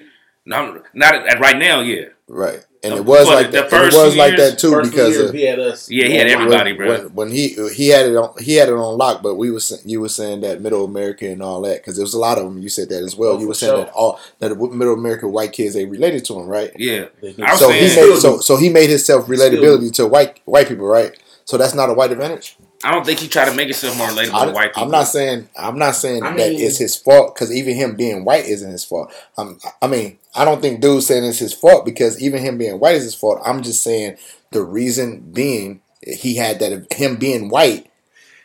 [0.45, 1.81] No, not at, at right now.
[1.81, 2.63] Yeah, right?
[2.83, 3.73] And The- it was but like that.
[3.73, 5.89] it was few like that too because years, of, he had us.
[5.89, 6.73] Yeah, he had everybody.
[6.73, 6.97] when, bro.
[6.99, 9.81] when, when he he had it on he had it on lock, but we was
[9.85, 12.43] you were saying that Middle America and all that because there was a lot of
[12.43, 12.59] them.
[12.61, 13.33] You said that as well.
[13.37, 13.85] Oh, you were saying sure.
[13.85, 16.71] that all that the Middle America white kids they related to him, right?
[16.77, 17.05] yeah.
[17.23, 20.67] They- I was So he made so so he made himself relatability to white white
[20.67, 21.17] people, right?
[21.45, 22.57] So that's not a white advantage.
[22.83, 24.83] I don't think he tried to make himself more relatable I, to white people.
[24.83, 27.95] am not saying I'm not saying I that mean- it's his fault because even him
[27.95, 29.13] being white isn't his fault.
[29.37, 32.79] Um, I mean, I don't think dude saying it's his fault because even him being
[32.79, 33.39] white is his fault.
[33.45, 34.17] I'm just saying
[34.51, 37.89] the reason being he had that him being white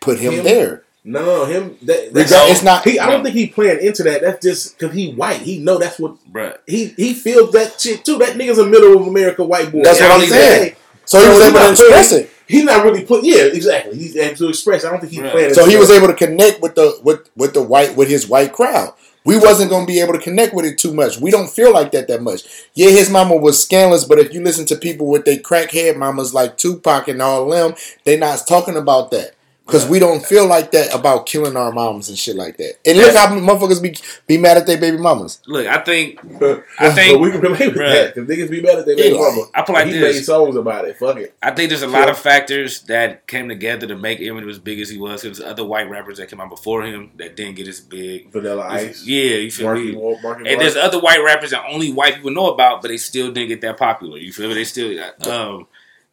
[0.00, 0.44] put him, Him?
[0.44, 0.84] there.
[1.02, 1.78] No, no, him.
[1.82, 4.20] That, Regard- that's, it's not- He, I don't think he playing into that.
[4.20, 5.40] That's just because he white.
[5.40, 6.58] He know that's what Bruh.
[6.66, 8.18] he he feels that shit too.
[8.18, 9.82] That nigga's a middle of America white boy.
[9.82, 10.62] That's what I'm He's saying.
[10.62, 12.30] like, So he was able to not express it.
[12.50, 13.24] He's not really put.
[13.24, 13.96] Yeah, exactly.
[13.96, 14.84] He's able to express.
[14.84, 15.32] I don't think he's Right.
[15.32, 15.54] playing.
[15.54, 18.28] So into he was able to connect with the with with the white with his
[18.28, 18.92] white crowd.
[19.24, 21.18] We wasn't gonna be able to connect with it too much.
[21.18, 22.42] We don't feel like that that much.
[22.74, 26.32] Yeah, his mama was scandalous, but if you listen to people with their crackhead mamas
[26.32, 27.74] like Tupac and all them,
[28.04, 29.34] they not talking about that.
[29.70, 32.74] Because we don't feel like that about killing our moms and shit like that.
[32.84, 33.96] And look how motherfuckers be
[34.26, 35.40] be mad at their baby mamas.
[35.46, 36.18] Look, I think
[36.78, 37.92] I think- but we can relate with Bruh.
[37.92, 39.42] that because niggas be mad at their baby Yeah, mama.
[39.54, 40.16] I put like he this.
[40.16, 40.96] made songs about it.
[40.98, 41.34] Fuck it.
[41.42, 44.80] I think there's a lot of factors that came together to make Eminem as big
[44.80, 45.22] as he was.
[45.22, 48.32] There's other white rappers that came out before him that didn't get as big.
[48.32, 49.04] Vanilla Ice.
[49.06, 50.02] Yeah, you feel Marky me?
[50.02, 50.58] Mark, Marky And Mark.
[50.60, 53.60] there's other white rappers that only white people know about, but they still didn't get
[53.62, 54.18] that popular.
[54.18, 54.54] You feel me?
[54.54, 54.98] They still,
[55.28, 55.66] um,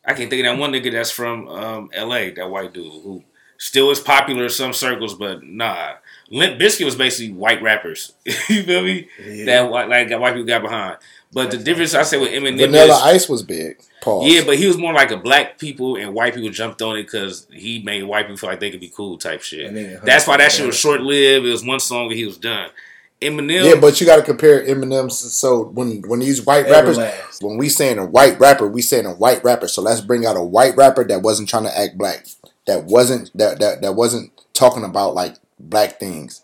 [0.05, 2.31] I can't think of that one nigga that's from um, L.A.
[2.31, 3.23] That white dude who
[3.57, 5.93] still is popular in some circles, but nah.
[6.29, 8.13] Limp Bizkit was basically white rappers.
[8.25, 9.07] you feel me?
[9.23, 9.45] Yeah.
[9.45, 10.97] That white like white people got behind.
[11.31, 13.79] But the difference I say with Eminem Vanilla is, Ice was big.
[14.01, 14.27] Pause.
[14.31, 17.03] yeah, but he was more like a black people and white people jumped on it
[17.03, 19.73] because he made white people feel like they could be cool type shit.
[19.73, 21.45] Then- That's why that shit was short lived.
[21.45, 22.69] It was one song and he was done.
[23.21, 25.11] Eminem, Yeah, but you got to compare Eminem.
[25.11, 27.43] So when when these white rappers, Everlast.
[27.43, 29.67] when we saying a white rapper, we saying a white rapper.
[29.67, 32.27] So let's bring out a white rapper that wasn't trying to act black,
[32.67, 36.43] that wasn't that that, that wasn't talking about like black things,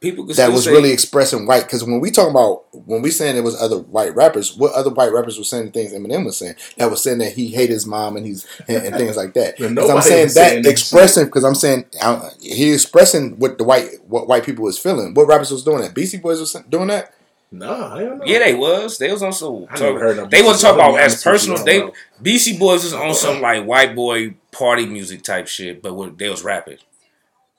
[0.00, 1.64] people could that was say, really expressing white.
[1.64, 4.90] Because when we talk about when we saying it was other white rappers, what other
[4.90, 7.86] white rappers were saying things Eminem was saying that was saying that he hate his
[7.86, 9.56] mom and he's and, and things like that.
[9.56, 13.88] Because I'm saying that saying expressing because I'm saying uh, he expressing what the white
[14.06, 15.14] what white people was feeling.
[15.14, 15.94] What rappers was doing that?
[15.94, 17.12] Beastie Boys was doing that.
[17.54, 18.24] Nah, I don't know.
[18.26, 18.98] Yeah, they was.
[18.98, 19.66] They was on some.
[19.70, 21.64] I never heard they wasn't talking about as personal.
[21.64, 21.92] They know.
[22.20, 26.28] Beastie Boys was on some like white boy party music type shit, but what they
[26.28, 26.78] was rapping.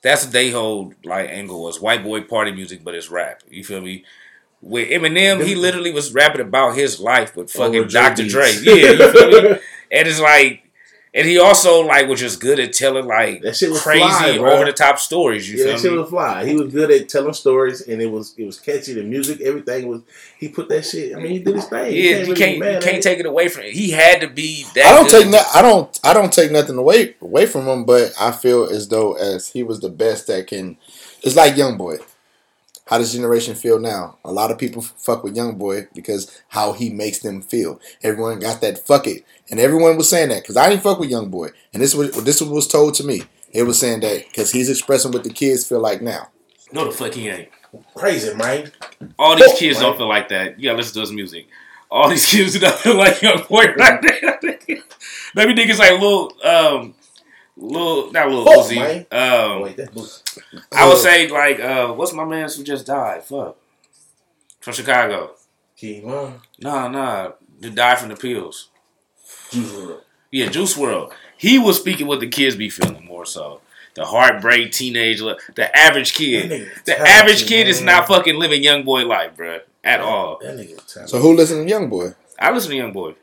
[0.01, 3.41] That's what they hold like angle was white boy party music, but it's rap.
[3.49, 4.03] You feel me?
[4.61, 8.27] With Eminem, he literally was rapping about his life with oh, fucking Dr.
[8.27, 8.51] Dre.
[8.61, 9.59] Yeah, you feel me?
[9.91, 10.64] And it's like,
[11.15, 14.65] and he also like was just good at telling like That shit was crazy over
[14.65, 15.49] the top stories.
[15.49, 15.97] You yeah, that feel shit me?
[15.99, 16.45] was fly.
[16.45, 18.93] He was good at telling stories, and it was it was catchy.
[18.93, 20.01] The music, everything was.
[20.37, 21.15] He put that shit.
[21.15, 21.93] I mean, he did his thing.
[21.93, 23.71] Yeah, you really can't mad you can't take it away from him.
[23.71, 24.85] He had to be that.
[24.85, 25.23] I don't good.
[25.23, 28.65] take no, I don't I don't take nothing away away from him, but I feel
[28.65, 30.77] as though as he was the best that can.
[31.23, 31.97] It's like Young Boy.
[32.85, 34.17] How does generation feel now?
[34.23, 37.79] A lot of people fuck with Young Boy because how he makes them feel.
[38.03, 41.09] Everyone got that fuck it, and everyone was saying that because I didn't fuck with
[41.09, 43.23] Young Boy, and this was this was told to me.
[43.51, 46.29] It was saying that because he's expressing what the kids feel like now.
[46.71, 47.49] No, the fuck he ain't.
[47.95, 48.71] Crazy, man.
[49.17, 49.83] All these kids right.
[49.83, 50.59] don't feel like that.
[50.59, 51.47] You gotta listen to his music.
[51.89, 54.39] All these kids do not feel like young boy right there.
[55.35, 56.93] Maybe niggas like little, um,
[57.57, 58.99] little, not little Fuck, Uzi.
[58.99, 59.79] Um, Oh, wait.
[60.71, 63.23] I would say like, uh, what's my man who just died?
[63.23, 63.57] Fuck,
[64.59, 65.31] from Chicago.
[65.77, 68.69] King Von, Nah, nah, the died from the pills.
[69.51, 69.99] Juice WRLD.
[70.31, 71.11] Yeah, Juice WRLD.
[71.37, 73.61] He was speaking what the kids be feeling more so.
[73.95, 76.49] The heartbreak, teenage, li- the average kid.
[76.85, 80.39] The talented, average kid is not fucking living young boy life, bruh, at all.
[80.41, 81.07] That nigga.
[81.09, 82.13] So who listen to Young Boy?
[82.37, 83.15] I listen to young boy.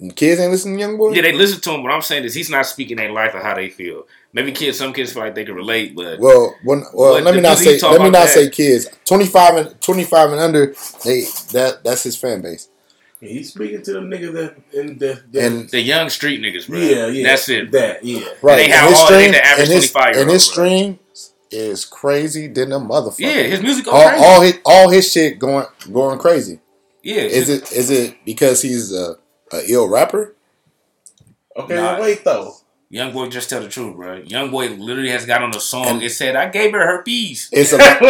[0.00, 1.12] And kids ain't listening to Young Boy.
[1.12, 1.82] Yeah, they listen to him.
[1.82, 4.06] What I'm saying is he's not speaking their life or how they feel.
[4.32, 7.34] Maybe kids, some kids feel like they can relate, but Well, when, well, But let
[7.34, 8.88] me not say let me not that- say kids.
[9.04, 10.66] Twenty five and twenty five and under,
[11.04, 11.22] they
[11.52, 12.68] that that's his fan base.
[13.20, 16.78] He's speaking to them niggas that in the, the And the young street niggas, bro.
[16.78, 17.72] yeah, yeah, That's it.
[17.72, 18.20] That yeah.
[18.42, 20.98] right, ain't and how his hard it ain't stream the average 25-year-old, and his stream
[21.50, 23.18] is crazy than a motherfucker.
[23.18, 24.24] Yeah, his music all, crazy.
[24.24, 26.60] all his all his shit going going crazy.
[27.02, 29.16] yeah, Is it is it because he's a,
[29.52, 30.34] a ill rapper?
[31.56, 31.92] Okay, Nah.
[31.94, 32.54] well, wait though.
[32.90, 34.16] Young boy, just tell the truth, bro.
[34.16, 35.86] Young boy literally has got on a song.
[35.88, 37.98] And- it said, "I gave her herpes." It's a Like,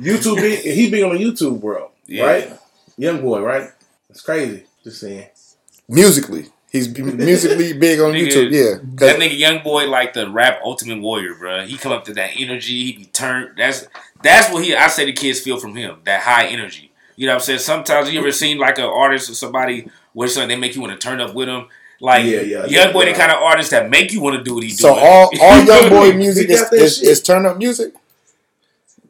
[0.00, 1.90] YouTube, be, he be on YouTube bro.
[2.06, 2.24] Yeah.
[2.24, 2.52] right?
[2.96, 3.68] Young boy, right?
[4.10, 4.64] It's crazy.
[4.82, 5.28] Just saying.
[5.88, 6.46] musically.
[6.70, 8.50] He's musically big on Nigga, YouTube.
[8.50, 11.64] Yeah, that 'Cause- nigga, young boy, like the rap ultimate warrior, bro.
[11.64, 12.84] He come up to that energy.
[12.84, 13.56] He be turned.
[13.56, 13.86] That's
[14.22, 14.74] that's what he.
[14.74, 15.98] I say the kids feel from him.
[16.04, 16.90] That high energy.
[17.16, 17.58] You know what I'm saying?
[17.60, 20.98] Sometimes you ever seen like an artist or somebody with something they make you want
[20.98, 21.68] to turn up with them.
[22.00, 24.44] Like Yeah, yeah, young yeah, boy, the kind of artist that make you want to
[24.44, 25.04] do what he So doing.
[25.06, 27.08] all all young boy music He is, got that is, shit.
[27.08, 27.92] is turn up music.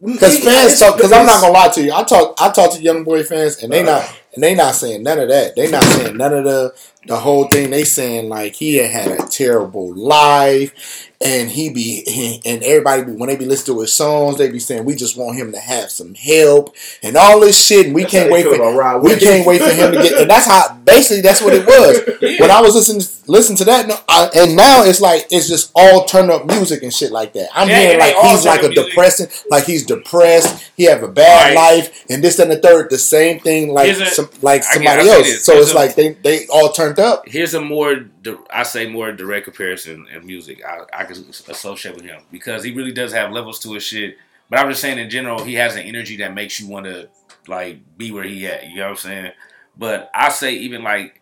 [0.00, 0.96] Because fans talk.
[0.96, 1.92] Because I'm not gonna lie to you.
[1.92, 2.34] I talk.
[2.40, 3.98] I talk to young boy fans, and they uh-huh.
[4.06, 5.56] not and they not saying none of that.
[5.56, 6.74] They not saying none of the
[7.06, 7.70] the whole thing.
[7.70, 13.28] They saying like he had had a terrible life, and he be and everybody when
[13.28, 15.90] they be listening to his songs, they be saying we just want him to have
[15.90, 19.46] some help and all this shit, and we That's can't wait for Rod we can't
[19.46, 20.20] wait for him to get.
[20.20, 22.00] And that's how basically that's what it was
[22.40, 23.90] when I was listening listen to that.
[24.08, 27.48] I, and now it's like it's just all turn up music and shit like that.
[27.54, 28.90] I'm Yeah, hearing like he's like a turn up music.
[28.90, 30.70] depressing, like he's depressed.
[30.76, 31.54] He have a bad Right.
[31.54, 35.44] life, and this and the third, the same thing like some, like somebody else.
[35.44, 37.28] So Here's it's a- like they they all turned up.
[37.28, 38.06] Here's a more,
[38.50, 40.62] I say more direct comparison in music.
[40.64, 44.16] I, I can associate with him because he really does have levels to his shit.
[44.50, 47.08] But I'm just saying in general, he has an energy that makes you want to
[47.46, 48.68] like be where he at.
[48.68, 49.32] You know what I'm saying?
[49.76, 51.20] But I say even like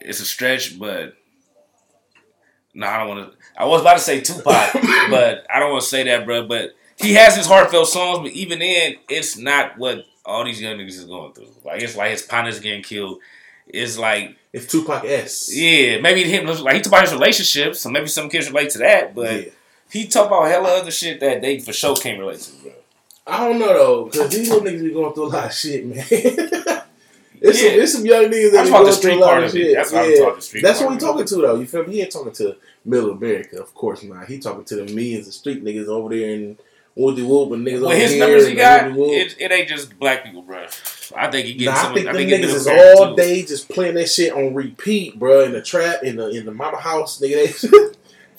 [0.00, 1.14] it's a stretch, but
[2.74, 3.38] no, I don't want to.
[3.56, 4.44] I was about to say Tupac,
[5.10, 6.46] but I don't want to say that, bro.
[6.46, 10.76] But he has his heartfelt songs, but even then, it's not what all these young
[10.76, 11.54] niggas is going through.
[11.64, 13.20] Like it's like his partners getting killed.
[13.68, 15.54] It's like It's Tupac S.
[15.54, 18.78] yeah, maybe him like he talk about his relationships, so maybe some kids relate to
[18.78, 19.50] that, but Yeah.
[19.90, 22.72] he talk about hella other shit that they for sure can't relate to, bro.
[23.26, 25.84] I don't know though, because these little niggas be going through a lot of shit,
[25.86, 26.04] man.
[27.40, 27.70] It's, Yeah.
[27.70, 29.76] some, it's some young niggas that be going the through a lot of of shit.
[29.76, 31.54] That's what I'm talking That's what we talking to though.
[31.60, 31.92] You feel me?
[31.94, 34.26] He ain't talking to middle America, of course not.
[34.26, 36.58] He talking to the millions of street niggas over there in
[36.98, 38.20] Woody Whoop and niggas With his here.
[38.20, 40.66] numbers he got, it, it ain't just black people, bro.
[41.16, 41.90] I think he getting Nah.
[41.90, 43.16] I think I think niggas is all too.
[43.16, 45.44] day just playing that shit on repeat, bro.
[45.44, 47.94] In the trap, in the in the mama house, nigga.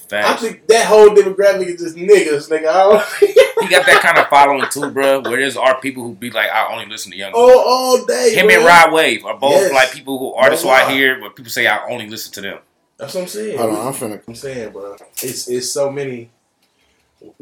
[0.09, 2.67] They, I think that whole demographic is just niggas, nigga.
[2.67, 3.03] I don't,
[3.61, 5.21] He got that kind of following too, bro.
[5.21, 7.31] Where there's are people who be like, I only listen to young.
[7.35, 8.33] Oh, all, all day.
[8.35, 8.55] Him bro.
[8.57, 9.71] and Rod Wave are both Yes.
[9.73, 12.59] like people who artists who I hear, but people say I only listen to them.
[12.97, 13.57] That's what I'm saying.
[13.57, 14.21] Hold on, I'm finna.
[14.27, 14.95] I'm saying, bro.
[15.21, 16.29] It's it's so many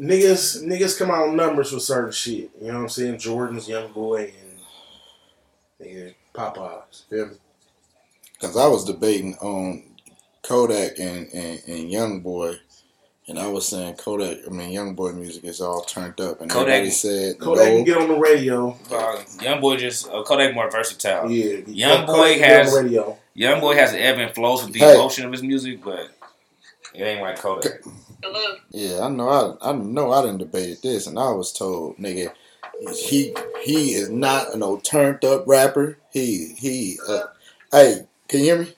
[0.00, 0.62] niggas.
[0.64, 2.50] Niggas come out on numbers for certain shit.
[2.60, 3.18] You know what I'm saying?
[3.18, 4.32] Jordan's young boy
[5.80, 7.04] and nigga Popeyes.
[7.08, 7.34] Feel me?
[8.32, 9.82] Because I was debating on
[10.42, 12.54] Kodak and, and, and Young Boy,
[13.26, 16.48] and I was saying Kodak, I mean Young Boy music is all turned up, and
[16.48, 17.74] Kodak- everybody said Kodak no.
[17.76, 18.78] can get on the radio.
[18.92, 21.28] Uh, young boy just uh, Kodak more versatile.
[21.30, 23.18] Yeah, Young Kodak boy can has- radio.
[23.34, 24.94] Young boy has ebb and flows with the Hey.
[24.94, 26.08] emotion of his music, but
[26.94, 27.80] it ain't like Kodak.
[28.22, 28.56] Hello.
[28.70, 29.28] Yeah, I know.
[29.28, 30.12] I I know.
[30.12, 32.32] I didn't debated this, and I was told, nigga,
[32.96, 35.98] he he is not no turned up rapper.
[36.10, 36.98] He he.
[37.08, 37.24] Uh,
[37.70, 38.72] hey, can you hear me?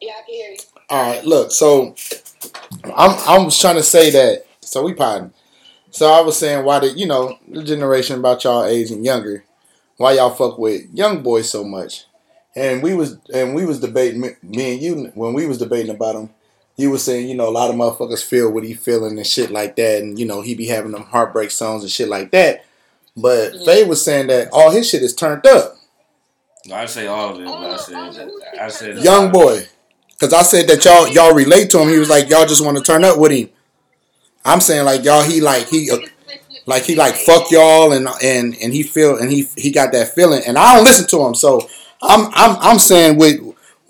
[0.00, 0.56] Yeah, I can hear you.
[0.88, 1.50] All right, look.
[1.50, 1.94] So
[2.96, 4.46] I'm I'm trying to say that.
[4.60, 5.32] So we potting.
[5.90, 9.44] So I was saying why the you know the generation about y'all age and younger,
[9.98, 12.06] why y'all fuck with young boys so much,
[12.56, 15.94] and we was and we was debating me, me and you when we was debating
[15.94, 16.30] about him.
[16.76, 19.50] You was saying you know a lot of motherfuckers feel what he feeling and shit
[19.50, 22.64] like that, and you know he be having them heartbreak songs and shit like that.
[23.16, 25.76] But Faye was saying that all his shit is turned up.
[26.72, 29.66] I say all of it, but I said I said Young boy.
[30.20, 31.88] Cause I said that y'all y'all relate to him.
[31.88, 33.48] He was like y'all just want to turn up with him.
[34.44, 35.96] I'm saying like y'all he like he uh,
[36.66, 40.14] like he like fuck y'all and and and he feel and he he got that
[40.14, 41.34] feeling and I don't listen to him.
[41.34, 41.66] So
[42.02, 43.40] I'm I'm I'm saying with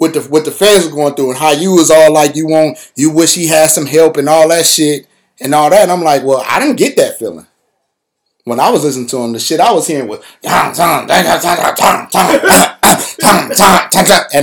[0.01, 2.47] what the what the fans were going through and how you was all like you
[2.47, 5.07] want you wish he had some help and all that shit
[5.39, 5.83] and all that.
[5.83, 7.47] And I'm like, well, I didn't get that feeling.
[8.45, 10.49] When I was listening to him, the shit I was hearing was and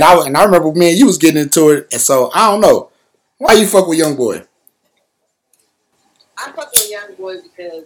[0.04, 2.60] I and I remember me and you was getting into it, and so I don't
[2.60, 2.90] know
[3.38, 4.44] why you fuck with Young Boy.
[6.38, 7.82] I fuck with Young Boy because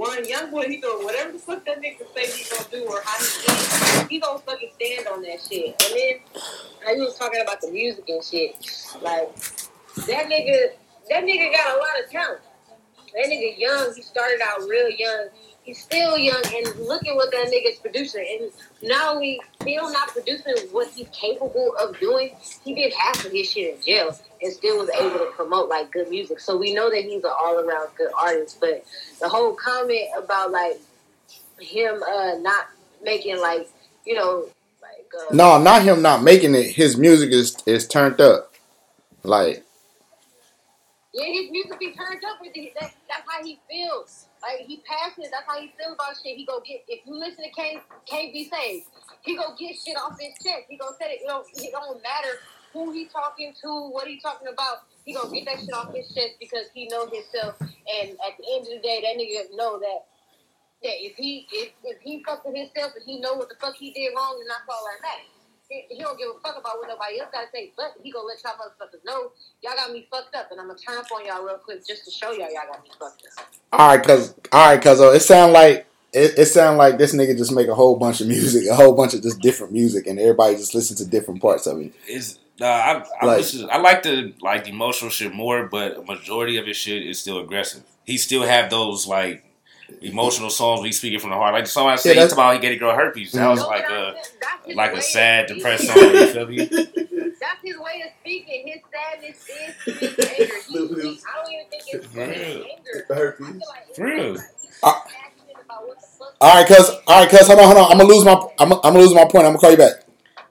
[0.00, 3.02] one young boy, he doing whatever the fuck that nigga say he gonna do or
[3.04, 5.76] how he stand, he gonna fucking stand on that shit.
[5.84, 6.22] And
[6.86, 8.56] then you was talking about the music and shit,
[9.02, 9.36] like
[10.06, 10.70] that nigga,
[11.10, 12.40] that nigga got a lot of talent.
[13.12, 15.28] That nigga young, he started out real young.
[15.64, 18.24] He's still young, and look at what that nigga's producing.
[18.40, 22.34] And not only still not producing what he's capable of doing,
[22.64, 25.92] he did half of his shit in jail and still was able to promote like
[25.92, 26.40] good music.
[26.40, 28.58] So we know that he's an all around good artist.
[28.60, 28.84] But
[29.20, 30.80] the whole comment about like
[31.60, 32.68] him uh not
[33.02, 33.68] making like
[34.06, 34.46] you know
[34.80, 36.70] like uh, No, not him not making it.
[36.70, 38.52] His music is is turned up.
[39.22, 39.64] Like
[41.12, 42.72] Yeah, his music be turned up with it.
[42.80, 44.26] That, that's how he feels.
[44.42, 45.30] Like he passionate.
[45.30, 46.36] That's how he feels about shit.
[46.36, 48.86] He go get if you listen to K K be saved,
[49.22, 50.64] he go get shit off his chest.
[50.70, 51.20] He go say it.
[51.20, 52.38] You know, it don't matter
[52.72, 54.86] who he talking to, what he talking about.
[55.04, 57.56] He gonna get that shit off his chest because he know himself.
[57.60, 60.06] And at the end of the day, that nigga know that
[60.82, 63.74] that if he if, if he fucked with himself and he know what the fuck
[63.76, 65.40] he did wrong, then that's all that matters.
[65.68, 68.10] He, he don't give a fuck about what nobody else got to say, but he
[68.10, 69.30] gonna let y'all motherfuckers know
[69.62, 72.04] y'all got me fucked up, and I'm gonna turn up on y'all real quick just
[72.04, 73.46] to show y'all y'all got me fucked up.
[73.72, 77.14] All right, cause all right, cause uh, it sound like it, it sound like this
[77.14, 80.06] nigga just make a whole bunch of music, a whole bunch of just different music,
[80.06, 81.92] and everybody just listen to different parts of it.
[82.08, 86.02] Is uh, I I, Like- listen, I like the like emotional shit more, but a
[86.02, 87.82] majority of his shit is still aggressive.
[88.04, 89.44] He still have those like
[90.02, 90.80] emotional songs.
[90.80, 92.10] Where he's speaking from the heart, like the song I said.
[92.10, 93.32] that's- he talked about he get a girl herpes.
[93.32, 95.96] That was No, like but a I'm- that's his like a sad, depressed song.
[95.98, 96.56] You feel me?
[96.58, 98.66] That's his way of speaking.
[98.66, 100.54] His sadness is his anger.
[100.68, 102.64] He, he, I don't even think it's For anger.
[103.08, 103.46] Herpes.
[103.46, 104.32] I feel like For real.
[104.34, 104.40] he's
[104.82, 104.92] Uh,
[105.64, 105.96] about what.
[106.40, 106.90] All right, cuz.
[107.06, 107.46] All right, cuz.
[107.46, 107.92] Hold on, hold on.
[107.92, 108.32] I'm gonna lose my.
[108.58, 109.46] I'm, I'm gonna lose my point.
[109.46, 110.02] I'm gonna call you back.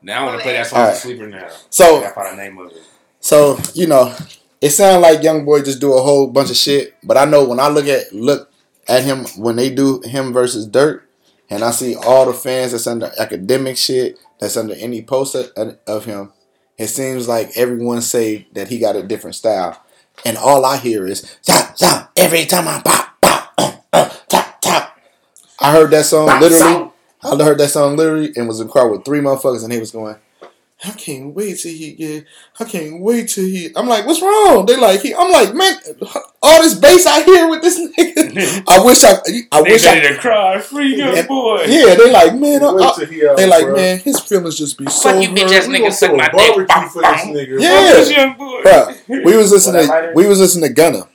[0.01, 0.97] Now I want to play that song Alright.
[0.97, 1.47] "Sleeper" now.
[1.69, 2.81] So- that's probably the name of it.
[3.19, 4.15] So you know,
[4.61, 6.95] it sounds like Young Boy just do a whole bunch of shit.
[7.03, 8.51] But I know when I look at look
[8.87, 11.07] at him when they do him versus Dirt,
[11.49, 15.77] and I see all the fans that's under academic shit, that's under any post of,
[15.85, 16.31] of him,
[16.77, 19.83] it seems like everyone say that he got a different style,
[20.25, 24.61] and all I hear is "Zap zap" every time I pop pop uh, uh, tap
[24.61, 24.97] tap.
[25.59, 26.91] I heard that song literally.
[27.21, 29.79] I heard that song literally and was in the car with three motherfuckers, and he
[29.79, 30.15] was going.
[30.81, 32.25] I can't wait till he get.
[32.57, 33.69] I can't wait till he.
[33.75, 34.65] I'm like, what's wrong?
[34.65, 35.13] They like he.
[35.13, 35.75] I'm like, man,
[36.41, 38.63] all this bass I hear with this nigga.
[38.69, 39.17] I wish I.
[39.51, 39.95] I They wish I.
[39.99, 41.65] ready to cry, free young And- boy.
[41.67, 42.63] Yeah, they like, man.
[42.63, 43.75] I, Wait I- till he they like, bro.
[43.75, 45.67] man, his feelings just be so Fuck you, bitch ass hurt.
[45.73, 46.55] We nigga, suck my dick.
[46.55, 47.59] barbecue for this nigga.
[47.61, 47.81] Yeah.
[47.87, 48.61] Fuck this young boy.
[48.63, 49.85] Bruh, we was listening.
[49.85, 51.09] To, we was listening to Gunna.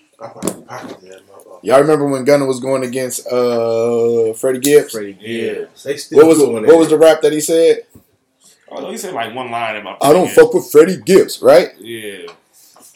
[1.64, 4.92] Y'all remember when Gunna was going against uh Freddie Gibbs?
[4.92, 5.38] Freddie Yeah.
[5.54, 5.82] Gibbs.
[5.82, 6.76] They still What was doing what that.
[6.76, 7.86] was the rap that he said?
[8.70, 9.98] Oh, he said like one line about.
[10.02, 11.70] I don't fuck with Freddie Gibbs, right?
[11.78, 12.26] Yeah.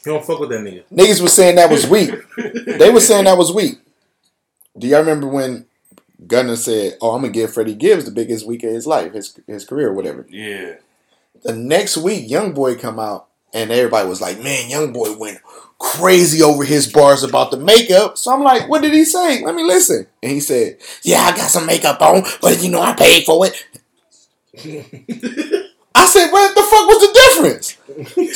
[0.04, 0.82] You don't fuck with that nigga.
[0.92, 2.10] Niggas was saying that was weak.
[2.78, 3.78] They were saying that was weak.
[4.76, 5.64] Do y'all remember when
[6.26, 9.38] Gunna said, "Oh, I'm gonna give Freddie Gibbs the biggest week of his life, his
[9.46, 10.74] his career, whatever." Yeah.
[11.42, 15.38] The next week, Young Boy come out, and everybody was like, "Man, Young Boy went
[15.78, 19.44] crazy over his bars about the makeup." So I'm like, "What did he say?
[19.44, 22.80] Let me listen." And he said, "Yeah, I got some makeup on, but you know
[22.80, 23.64] I paid for it."
[25.94, 27.76] I said, "What the fuck was the difference?"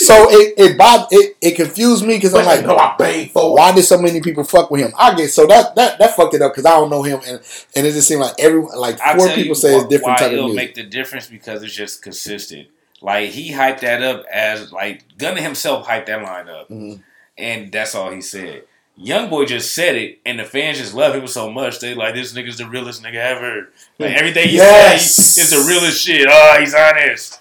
[0.02, 3.50] So it it bob it, it confused me because I'm like, no, I paid for
[3.50, 3.52] it.
[3.52, 4.92] why did so many people fuck with him?
[4.98, 7.40] I get so that that that fucked it up because I don't know him and
[7.76, 10.26] and it just seemed like everyone like four people you say it's different why type
[10.28, 10.56] of it'll music.
[10.56, 12.68] make the difference because it's just consistent.
[13.02, 17.02] Like he hyped that up as like Gunna himself hyped that line up, Mhm.
[17.36, 18.62] and that's all he said.
[18.96, 21.80] Young boy just said it, and the fans just love him so much.
[21.80, 23.68] They like this nigga's the realest nigga ever.
[23.98, 25.14] Like everything he Yes.
[25.16, 26.26] says is the realest shit.
[26.30, 27.40] Oh, he's honest.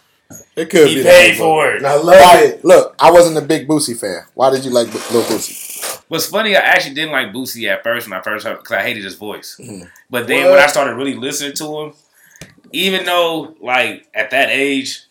[0.55, 1.83] It could He be paid that, for it.
[1.83, 2.63] I love Why, it.
[2.65, 4.21] look, I wasn't a big Boosie fan.
[4.33, 5.99] Why did you like Lil Boosie?
[6.07, 8.81] What's funny, I actually didn't like Boosie at first when I first heard because I
[8.81, 9.57] hated his voice.
[9.59, 9.89] Mhm.
[10.09, 10.51] But then What?
[10.51, 11.93] when I started really listening to him,
[12.71, 15.01] even though like at that age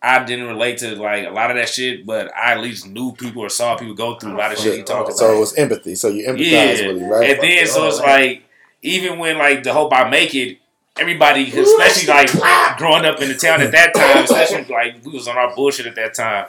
[0.00, 3.12] I didn't relate to like a lot of that shit, but I at least knew
[3.12, 5.54] people or saw people go through a lot of shit he talked So it was
[5.56, 5.94] empathy.
[5.96, 7.30] So you empathize Yeah, with him, right?
[7.30, 8.42] and then so it's Oh, like
[8.82, 10.58] even when like the hope I make it,
[10.96, 12.30] everybody, especially like
[12.78, 15.86] growing up in the town at that time, especially like we was on our bullshit
[15.86, 16.46] at that time.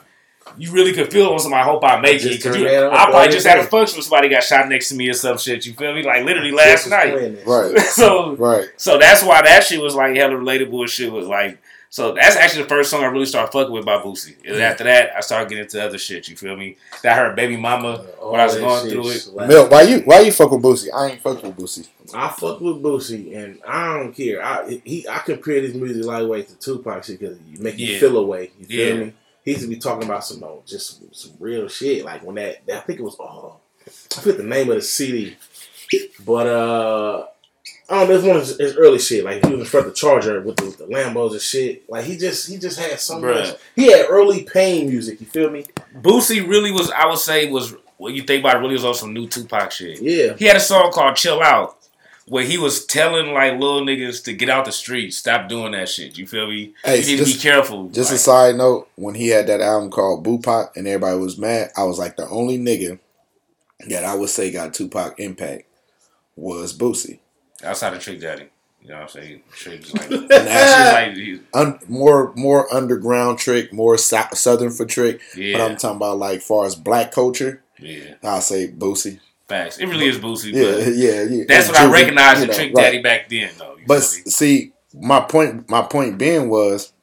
[0.58, 1.64] You really could feel on somebody.
[1.64, 2.20] Hope I make I it.
[2.20, 4.90] just 'cause you- I probably the just had a function when somebody got shot next
[4.90, 5.66] to me or some shit.
[5.66, 6.02] You feel me?
[6.04, 7.14] Like literally last night.
[7.46, 8.68] Right, so right.
[8.78, 10.82] so that's why that shit was like hella relatable.
[10.82, 13.84] and Shit was like so that's actually the first song I really started fucking with
[13.86, 14.36] by Boosie.
[14.46, 14.62] And Mm.
[14.62, 16.28] after that, I started getting into other shit.
[16.28, 16.78] You feel me?
[17.04, 19.20] That heard Baby Mama All when I was going through it.
[19.20, 19.50] slapped.
[19.50, 20.90] Milk, why you why you fuck with Boosie?
[20.96, 21.88] I ain't fuck with Boosie.
[22.14, 24.44] I fuck with Boosie, and I don't care.
[24.44, 28.18] I he I compare this music lightweight to Tupac shit because you make you feel
[28.18, 28.52] away.
[28.60, 29.04] You feel Yeah.
[29.06, 29.14] me?
[29.46, 32.06] He used to be talking about some oh, just some, some real shit.
[32.06, 33.56] Like when that, that I think it was oh,
[33.88, 33.90] I
[34.22, 35.38] forget the name of the CD,
[36.26, 37.26] but uh.
[37.90, 38.16] I don't know.
[38.16, 39.24] It's one of his, his early shit.
[39.26, 41.90] Like he was in front of the Charger with the, with the Lambos and shit.
[41.90, 43.34] Like he just he just had so Bruh.
[43.48, 43.56] much.
[43.76, 45.20] He had early pain music.
[45.20, 45.66] You feel me?
[45.96, 48.60] Boosie really was, I would say, was what you think about it.
[48.60, 50.02] Really was on some new Tupac shit.
[50.02, 50.36] Yeah.
[50.38, 51.78] He had a song called "Chill Out,"
[52.28, 55.90] where he was telling like little niggas to get out the street, stop doing that
[55.90, 56.16] shit.
[56.18, 56.74] You feel me?
[56.84, 57.90] Hey, you need to just- be careful.
[57.90, 61.72] Just a side note, when he had that album called BooPac and everybody was mad,
[61.76, 63.00] I was like the only nigga
[63.88, 65.64] that I would say got Tupac impact
[66.36, 67.18] was Boosie.
[67.64, 68.46] Outside of Trick Daddy,
[68.82, 69.42] you know what I'm saying?
[69.52, 75.22] Trick's like, actually, like un, more more underground trick, more sou- southern for trick.
[75.34, 79.20] But yeah, I'm talking about like far as black culture, yeah, I'll say Boosie.
[79.48, 79.78] facts.
[79.80, 81.44] It really is Boosie, Yeah, but yeah, yeah.
[81.48, 82.84] that's And what I recognized you in know, Trick right.
[82.84, 83.78] Daddy back then, though.
[83.88, 86.94] But see, my point my point being was,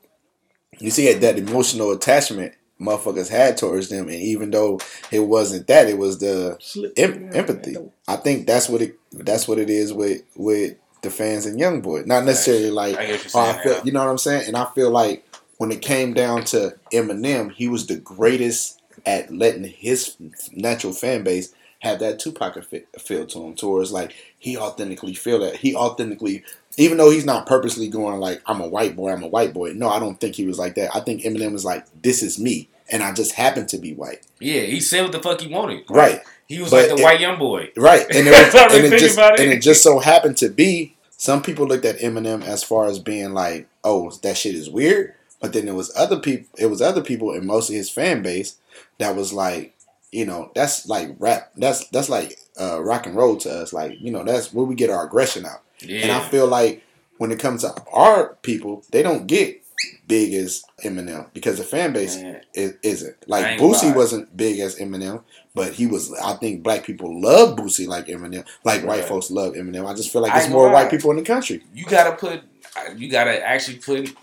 [0.78, 5.88] you see that emotional attachment motherfuckers had towards them, and even though it wasn't that,
[5.88, 6.58] it was the
[6.96, 7.76] em- empathy.
[8.06, 12.06] I think that's what it that's what it is with with the fans in YoungBoy.
[12.06, 13.82] Not necessarily like I get you're oh, I feel, now.
[13.84, 14.48] you know what I'm saying.
[14.48, 15.24] And I feel like
[15.58, 20.16] when it came down to Eminem, he was the greatest at letting his
[20.52, 23.54] natural fan base have that Tupac fi- feel to him.
[23.54, 26.44] Towards like he authentically feel that he authentically,
[26.76, 29.72] even though he's not purposely going like I'm a white boy, I'm a white boy.
[29.74, 30.94] No, I don't think he was like that.
[30.94, 34.26] I think Eminem was like this is me, and I just happen to be white.
[34.40, 35.84] Yeah, he said what the fuck he wanted.
[35.88, 36.20] Right.
[36.46, 37.70] He was But like the it- white young boy.
[37.76, 39.40] Right, and it, was, and, it just, it.
[39.40, 42.98] and it just so happened to be some people looked at Eminem as far as
[42.98, 46.46] being like, "Oh, that shit is weird," but then there was other people.
[46.58, 48.56] It was other people and most of his fan base
[48.98, 49.74] that was like,
[50.12, 51.50] you know, that's like rap.
[51.56, 53.72] That's that's like uh, rock and roll to us.
[53.72, 55.62] Like, you know, that's where we get our aggression out.
[55.80, 56.00] Yeah.
[56.02, 56.82] And I feel like
[57.18, 59.62] when it comes to our people, they don't get
[60.08, 62.40] big as Eminem because the fan base Man.
[62.54, 63.28] is, isn't.
[63.28, 65.22] Like Boosie wasn't big as Eminem,
[65.54, 66.12] but he was.
[66.14, 69.86] I think black people love Boosie like Eminem, like white folks love Eminem.
[69.86, 71.62] I just feel like there's more white people in the country.
[71.74, 72.42] you gotta put,
[72.96, 74.14] you gotta actually put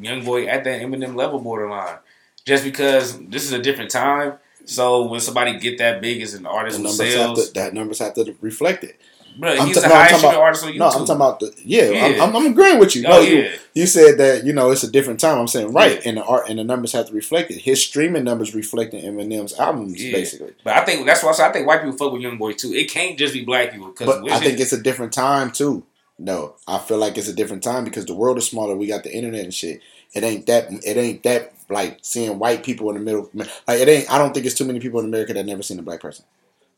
[0.00, 1.98] young boy at that Eminem level borderline,
[2.44, 4.34] just because this is a different time.
[4.64, 7.98] So when somebody get that big as an artist The numbers have to, that numbers
[7.98, 9.00] have to reflect it.
[9.36, 10.78] Bro, I'm he's no, talking about- artist on YouTube.
[10.78, 11.90] No, I'm talking about the yeah.
[11.90, 12.06] Yeah.
[12.06, 13.04] I'm, I'm, I'm agreeing with you.
[13.06, 15.38] Oh no, yeah, you, you said that you know it's a different time.
[15.38, 16.08] I'm saying right, Yeah.
[16.08, 17.58] and the art and the numbers have to reflect it.
[17.58, 20.52] His streaming numbers reflecting Eminem's albums, basically.
[20.64, 22.52] but I think that's why I said I think white people fuck with young boy
[22.52, 22.72] too.
[22.72, 25.84] It can't just be black people because But I think it's a different time too.
[26.18, 28.76] No, I feel like it's a different time because the world is smaller.
[28.76, 29.80] We got the internet and shit.
[30.14, 30.70] It ain't that.
[30.70, 33.30] It ain't that like seeing white people in the middle.
[33.34, 33.48] Like
[33.80, 34.12] it ain't.
[34.12, 36.24] I don't think it's too many people in America that never seen a black person.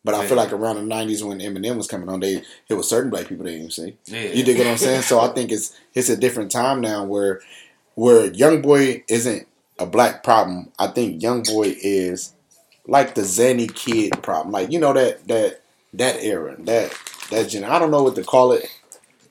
[0.05, 2.89] But I feel like around the '90s when Eminem was coming on, they it was
[2.89, 3.97] certain black people they didn't see.
[4.07, 4.21] yeah.
[4.33, 5.03] You dig what I'm saying?
[5.03, 7.41] So I think it's it's a different time now where
[7.95, 9.47] where young boy isn't
[9.79, 10.71] a black problem.
[10.79, 12.33] I think young boy is
[12.87, 14.53] like the zany kid problem.
[14.53, 15.63] Like you know that that
[15.95, 16.93] that era that
[17.31, 17.65] that gen.
[17.65, 18.67] I don't know what to call it,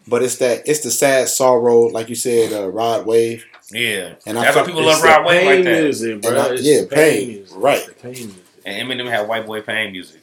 [0.07, 3.45] but it's that it's the sad sorrow, like you said, uh, Rod Wave.
[3.71, 4.15] yeah.
[4.25, 5.83] And I that's why people love Rod Wave like that.
[5.83, 6.31] music, bro.
[6.31, 7.55] I- yeah, the pain, music.
[7.57, 8.01] right.
[8.01, 8.43] Pain music.
[8.65, 10.21] And Eminem had white boy pain music.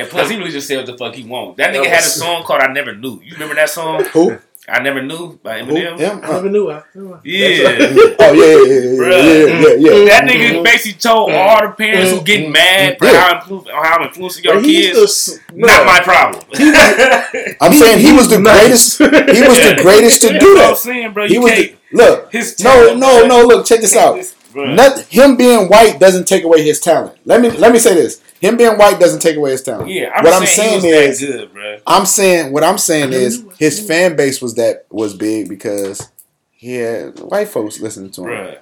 [0.00, 1.56] And plus, he really just said what the fuck he want.
[1.58, 4.04] That That nigga had a song called "I Never Knew." You remember that song?
[4.12, 4.38] Who?
[4.68, 5.98] I never knew by Eminem.
[5.98, 6.20] Him?
[6.22, 6.70] I never knew.
[6.70, 6.82] I,
[7.24, 7.94] Yeah.
[8.22, 10.04] Oh yeah, yeah, yeah, yeah, yeah, yeah, yeah.
[10.10, 10.62] That nigga mm-hmm.
[10.62, 11.38] basically told mm-hmm.
[11.38, 12.52] all the parents who getting mm-hmm.
[12.52, 13.20] mad for Yeah.
[13.20, 14.98] how, influ- how I'm influencing your he's kids.
[14.98, 16.44] the s- Not my problem.
[17.60, 18.98] I'm saying he was the greatest.
[18.98, 20.76] He was the greatest to That's do what I'm that.
[20.78, 21.26] saying, bro.
[21.26, 21.76] He was can't.
[21.90, 22.32] the, look.
[22.32, 23.44] his No, no, no.
[23.44, 24.22] Look, check this out.
[24.52, 24.74] Bruh.
[24.74, 27.16] Not, him being white doesn't take away his talent.
[27.24, 29.90] Let me let me say this: him being white doesn't take away his talent.
[29.90, 31.78] Yeah, I'm what saying I'm saying he was is, that good, bro.
[31.86, 36.10] I'm saying what I'm saying is his fan base was that was big because
[36.50, 38.28] he had white folks listening to him.
[38.28, 38.58] Bruh.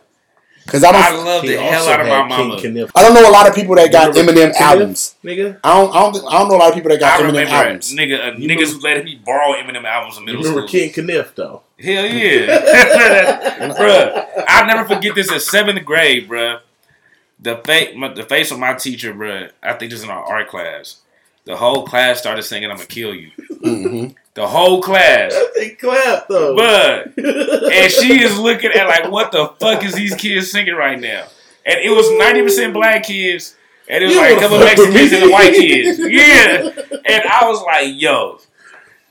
[0.69, 2.61] Because I I don't, love He the hell out of my had mama.
[2.61, 4.61] Kniff, I don't know a lot of people that got Eminem Kniff?
[4.61, 5.15] albums.
[5.25, 5.59] nigga.
[5.65, 7.47] I don't, I don't, I don't know a lot of people that got I Eminem
[7.47, 7.95] albums.
[7.95, 10.81] nigga, uh, niggas remember- who let me borrow Eminem albums in You middle remember school.
[10.91, 11.63] King Kniff though?
[11.83, 14.45] Hell yeah, bruh.
[14.47, 16.61] I'll never forget this in seventh grade, bruh.
[17.41, 19.51] The face, the face of my teacher, bruh.
[19.63, 20.97] I think this is in our art class.
[21.49, 23.31] The whole class started singing "I'm gonna kill you."
[23.63, 26.55] hmm The whole class, They clapped though.
[26.55, 27.13] bruh.
[27.73, 31.25] And she is looking at like, what the fuck is these kids singing right now?
[31.67, 33.57] And it was ninety percent black kids,
[33.89, 35.17] and it was You like a couple fuck with Mexicans me?
[35.19, 35.99] and the white kids.
[35.99, 38.39] Yeah, and I was like, yo.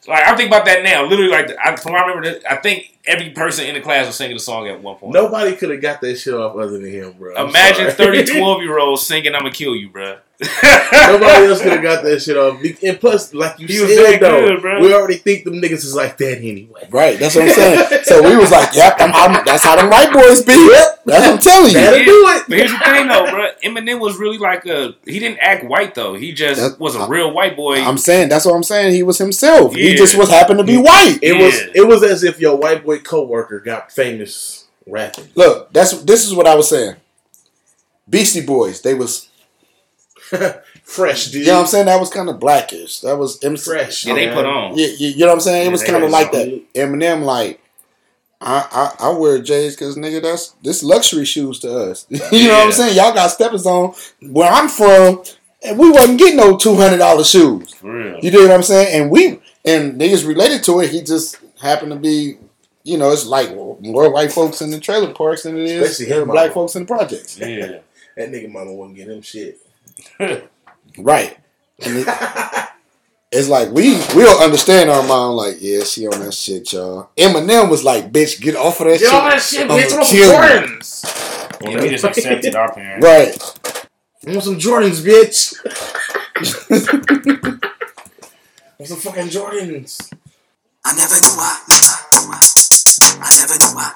[0.08, 1.04] Like I'm thinking about that now.
[1.04, 4.16] Literally, like I, from I remember, that- I think every person in the class was
[4.16, 5.14] singing the song at one point.
[5.14, 7.36] Nobody could have got that shit off other than him, bro.
[7.36, 8.24] I'm Imagine sorry.
[8.24, 10.20] 30, 12 year olds singing "I'ma kill you, bruh.
[10.40, 12.62] Nobody else could have got that shit off.
[12.84, 16.38] And plus, like you said, though, good, we already think them niggas is like that
[16.38, 16.88] anyway.
[16.92, 18.04] Right, that's what I'm saying.
[18.04, 21.06] so we was like, "Yep, I'm, I'm, that's how them white boys be." Yep.
[21.06, 21.74] That's what I'm telling you.
[21.74, 22.06] That'll Yeah.
[22.06, 22.44] do it.
[22.50, 23.52] But here's the thing, though, bruh.
[23.64, 24.94] Eminem was really like a.
[25.06, 26.14] He didn't act white though.
[26.14, 27.78] He just That- was a real white boy.
[27.82, 28.94] I'm saying that's what I'm saying.
[28.94, 29.74] He was himself.
[29.74, 31.18] He just was happened to be white.
[31.24, 31.42] It Yeah.
[31.46, 35.30] was it was as if your white boy coworker got famous rapping.
[35.34, 36.96] Look, that's this is what I was saying.
[38.10, 39.30] Beastie Boys, they was
[40.84, 41.42] Fresh, dude.
[41.42, 41.86] you know what I'm saying.
[41.88, 43.00] That was kind of blackish.
[43.02, 43.64] That was MC.
[43.64, 44.06] Fresh.
[44.06, 44.78] yeah, they put on.
[44.78, 45.62] Yeah, you, you know what I'm saying.
[45.62, 46.74] It Yeah, was kind of like that.
[46.74, 47.60] Eminem, like
[48.40, 52.06] I I, I wear J's because nigga, that's this luxury shoes to us.
[52.10, 52.96] you know what I'm saying.
[52.96, 53.94] Y'all got steppers on.
[54.22, 55.24] Where I'm from,
[55.64, 57.74] and we wasn't getting no two hundred dollar shoes.
[57.76, 58.20] For real.
[58.22, 59.02] You know what I'm saying?
[59.02, 60.92] And we and niggas related to it.
[60.92, 62.38] He just happened to be,
[62.84, 66.24] you know, it's like more white folks in the trailer parks than it is Especially
[66.26, 66.54] black mama.
[66.54, 67.38] folks in the projects.
[67.40, 67.80] Yeah.
[68.18, 69.60] That nigga mama wouldn't get him shit.
[70.98, 71.38] Right.
[71.86, 72.08] And it-
[73.30, 77.10] it's like we we'll understand our mom like, yeah, she on that shit, y'all.
[77.18, 79.14] Eminem was like, bitch, get off of that Get shit.
[79.14, 79.92] all that shit, I'ma bitch.
[79.92, 80.38] I want some kill you.
[80.40, 81.04] Jordans.
[81.62, 83.06] Yeah, we just accepted our parents.
[83.06, 83.36] Right.
[84.28, 85.54] I want some Jordans, bitch.
[85.60, 85.62] I
[88.80, 90.10] want some fucking Jordans.
[90.86, 92.40] I never knew I, knew I,
[93.20, 93.92] I never knew I.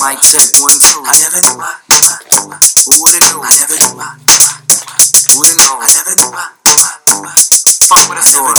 [0.00, 0.96] Mic check one two.
[1.04, 1.76] I never knew I.
[1.84, 2.00] Who would've knew?
[2.00, 3.44] I never knew I, Who would've known?
[3.44, 4.16] I never knew I,
[5.32, 6.52] I.
[7.88, 8.56] Fuck with a sword.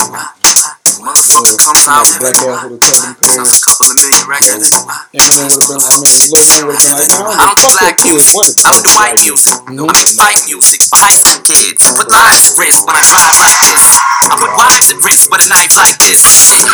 [1.04, 2.06] Motherfucker comes out.
[2.18, 4.74] Black ass would have told them Sells a couple of million records.
[5.14, 5.94] Eminem would have been, I
[6.34, 8.58] Lil Wayne would have been like, I I don't fuck black music.
[8.66, 9.54] I don't do white music.
[9.54, 11.78] I make fight music for high school kids.
[11.94, 14.13] Put lines at risk when I drive like this.
[14.34, 16.26] I put lives at risk with a knife like this.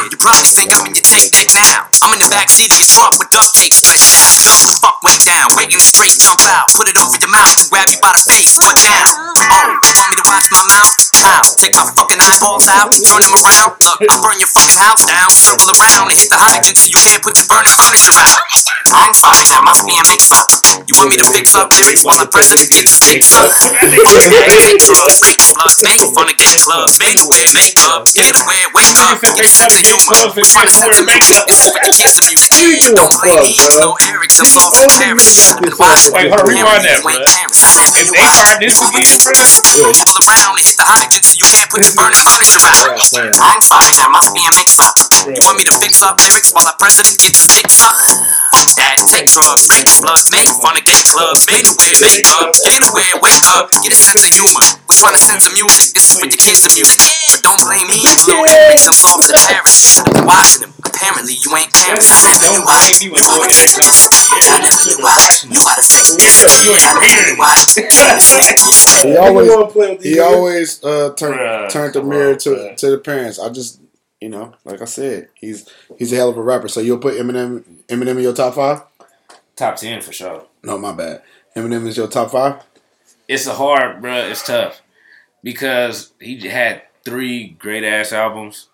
[0.07, 1.91] You probably think I'm in your tape deck now.
[1.99, 4.79] I'm in the back seat of your truck with duct tape twist.
[4.79, 6.71] Fuck went down, waiting to straight jump out.
[6.71, 8.55] Put it over your mouth and grab you by the face.
[8.63, 9.35] What now?
[9.43, 11.08] Oh, you want me to watch my mouth?
[11.19, 11.43] How?
[11.59, 13.75] Take my fucking eyeballs out turn them around?
[13.83, 16.99] Look, I'll burn your fucking house down, circle around and hit the hydrant till you
[16.99, 18.39] can't put your burning furniture out.
[18.89, 20.49] I'm fine, that must be a mix up.
[20.89, 23.51] You want me to fix up lyrics while the president gets fixed up?
[23.53, 28.97] Take drugs, make blood, make fun and get clubs, make wear makeup, get away, wake
[29.05, 30.33] up, a sense of humor.
[30.33, 32.49] We're trying to set the music, this is for the kids of music.
[32.97, 35.53] Don't blame me, little Eric, them soft and Paris.
[35.53, 36.09] I've been watching.
[36.15, 37.29] Wait, hold on, rewind that, Wayne bruh.
[37.29, 37.61] Paris.
[37.61, 39.37] I never If knew they I- turned this again, bro,
[39.85, 42.93] Roll around and hit the till you can't put your burning furniture out.
[43.41, 44.93] I'm fine, that must be a mix up.
[45.25, 47.97] You want me to fix up lyrics while our president gets fixed up?
[48.53, 52.53] Fuck that, take drugs, break blood, make fun of gay clubs, make away, make up,
[52.61, 54.61] get away, wake up, get a sense of humor.
[54.89, 57.01] We're trying to sense of music, this is for your kids of music.
[57.33, 60.01] But don't blame me, little Eric, them soft to Paris.
[60.01, 62.09] I've been watching them, apparently you ain't parents.
[62.09, 62.77] I never don't knew I.
[62.89, 64.13] blame me when Lil Eric comes from
[64.49, 65.17] I never knew I.
[65.49, 66.65] Knew how to fix this.
[66.65, 67.55] You ain't I never hearing knew I.
[68.99, 70.27] He always, Everyone play with these he niggas.
[70.27, 72.75] always uh, Uh, turn, Bruh, turned the mirror on, to, bruh.
[72.77, 73.39] to the parents.
[73.39, 73.81] I just,
[74.19, 76.67] you know, like I said, he's he's a hell of a rapper.
[76.67, 78.83] So you'll put Eminem Eminem in your top five?
[79.55, 80.45] top ten for sure.
[80.63, 81.21] No, my bad.
[81.55, 82.63] Eminem is your top five.
[83.27, 84.15] It's a hard, bro.
[84.15, 84.81] It's tough
[85.43, 88.67] because he had three great ass albums,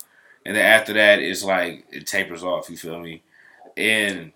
[0.45, 2.69] and then after that, it's like it tapers off.
[2.69, 3.23] You feel me?
[3.75, 4.31] And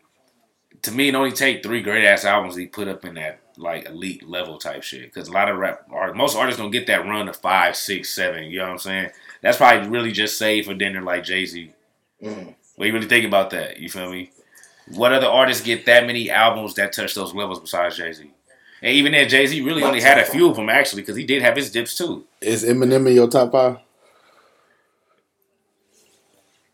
[0.81, 3.87] to me, it only take three great ass albums he put up in that like
[3.87, 5.13] elite level type shit.
[5.13, 8.09] Because a lot of rap, art, most artists don't get that run of five, six,
[8.09, 8.45] seven.
[8.45, 9.09] You know what I'm saying?
[9.41, 11.71] That's probably really just saved for dinner like Jay Z.
[12.23, 12.55] Mm.
[12.75, 13.79] What you really think about that?
[13.79, 14.31] You feel me?
[14.87, 18.31] What other artists get that many albums that touch those levels besides Jay Z?
[18.81, 21.25] And even then, Jay Z really only had a few of them actually, because he
[21.25, 22.25] did have his dips too.
[22.41, 23.77] Is Eminem in your top five?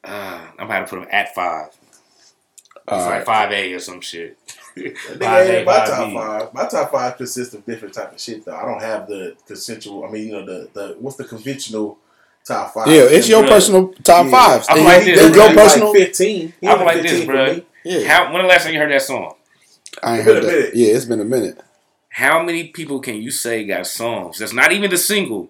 [0.04, 1.68] Uh, I'm about to put him at five.
[1.68, 1.80] It's
[2.88, 3.26] All like right.
[3.26, 4.38] five A or some shit.
[4.78, 6.14] Nigga, Five A, ain't my top B.
[6.16, 6.54] five.
[6.54, 8.56] My top five consists of different type of shit though.
[8.56, 10.06] I don't have the consensual.
[10.06, 11.98] I mean, you know, the the what's the conventional
[12.44, 12.88] top five?
[12.88, 13.50] Yeah, it's your Bruh.
[13.50, 14.32] personal top Yeah.
[14.32, 14.68] fives.
[14.70, 15.90] I'm And like you- this, it's your personal.
[15.94, 16.54] Like fifteen.
[16.60, 17.62] He I'm like this, 15 for bro.
[17.86, 18.34] Yeah, How?
[18.34, 19.36] When the last time you heard that song?
[20.04, 20.48] I ain't heard a that.
[20.52, 20.76] minute.
[20.76, 21.58] Yeah, it's been a minute.
[22.10, 25.50] How many people can you say got songs that's not even the single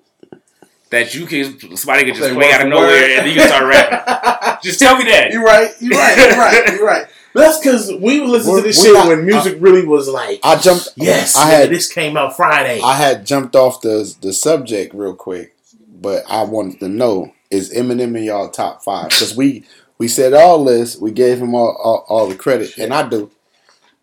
[0.92, 3.12] that you can somebody can just Say play out of nowhere word.
[3.20, 4.60] and you can start rapping?
[4.64, 5.32] Just tell me that.
[5.32, 5.70] You're right.
[5.80, 6.18] You're right.
[6.18, 6.68] You're right.
[6.74, 7.06] You're right.
[7.36, 10.08] But that's because we would listen to We're- this shit not- when music really was
[10.08, 10.88] like, I jumped.
[10.96, 12.80] yes, I had this came out Friday.
[12.82, 15.54] I had jumped off the the subject real quick,
[16.02, 19.10] but I wanted to know is Eminem in y'all top five?
[19.10, 19.66] Because we
[19.98, 23.30] we said all this, we gave him all, all all the credit, and I do.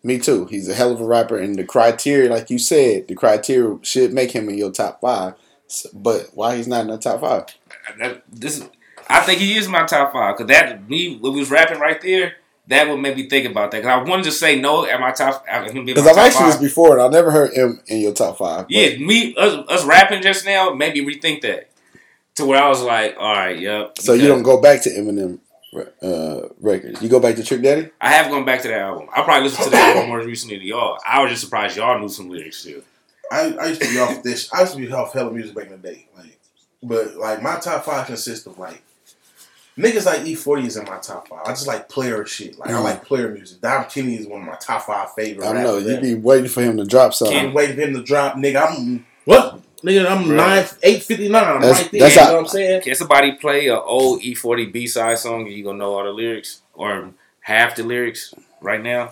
[0.03, 0.45] Me too.
[0.45, 4.13] He's a hell of a rapper, and the criteria, like you said, the criteria should
[4.13, 5.33] make him in your top five.
[5.67, 7.45] So- but why he's not in the top five?
[7.97, 8.61] That- this
[9.09, 11.99] I think he is my top five because that me when we was rapping right
[11.99, 12.33] there.
[12.67, 15.11] That would make me think about that because I wanted to say no at my
[15.11, 15.45] top.
[15.49, 18.13] at Because I've top asked you this before, and I never heard him in your
[18.13, 18.67] top five.
[18.67, 21.69] but- Yeah, me us, us rapping just now made me rethink that
[22.35, 23.97] to where I was like, all right, yep.
[23.99, 25.39] So you don't go back to Eminem
[26.01, 27.01] uh, records.
[27.01, 27.89] You go back to Trick Daddy.
[27.99, 29.09] I have gone back to that album.
[29.13, 30.97] I probably listened to that album more recently than y'all.
[31.05, 32.83] I was just surprised y'all knew some lyrics too.
[33.31, 34.53] I, I used to be off this.
[34.53, 36.07] I used to be off hella music back in the day.
[36.17, 36.37] Like,
[36.81, 38.81] but like my top five consists of like
[39.77, 41.41] niggas like E40 is in my top five.
[41.45, 42.57] I just like player shit.
[42.59, 42.83] Like I Mhm.
[42.83, 43.61] like player music.
[43.61, 45.45] Dom Kennedy is one of my top five favorite.
[45.47, 46.01] I know you ever.
[46.01, 47.37] be waiting for him to drop something.
[47.37, 48.67] I'm waiting for him to drop, nigga.
[48.69, 49.59] I'm what?
[49.83, 50.35] Nigga, I'm Right.
[50.37, 51.43] nine eight fifty nine.
[51.43, 51.99] I'm That's- right there.
[52.01, 52.81] that's you how- know what I'm saying?
[52.83, 56.11] Can somebody play a old E40 B side song and you gonna know all the
[56.11, 57.09] lyrics or
[57.41, 59.11] half the lyrics right now?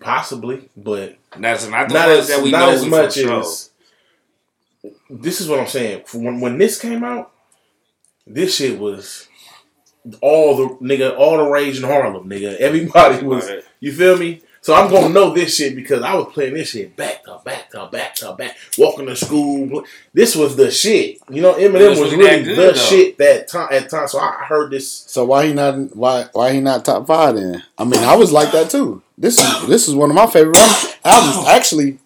[0.00, 3.40] Possibly, but That's not the not as that we not know as much for sure.
[3.40, 3.70] as.
[5.10, 6.02] This is what I'm saying.
[6.12, 7.30] When when this came out,
[8.26, 9.28] this shit was
[10.20, 12.56] all the nigga, all the rage in Harlem, nigga.
[12.56, 13.48] Everybody was.
[13.48, 13.64] Right.
[13.80, 14.42] You feel me?
[14.62, 17.70] So I'm gonna know this shit because I was playing this shit back to back
[17.70, 19.84] to back to back, walking to school.
[20.14, 21.18] This was the shit.
[21.28, 22.72] You know, Eminem was, was really really good, the though.
[22.74, 24.06] shit that time at time.
[24.06, 24.88] So I heard this.
[24.88, 27.64] So why he not why why he not top five then?
[27.76, 29.02] I mean, I was like that too.
[29.18, 30.96] This is this is one of my favorite albums.
[31.04, 31.48] albums.
[31.48, 31.98] Actually,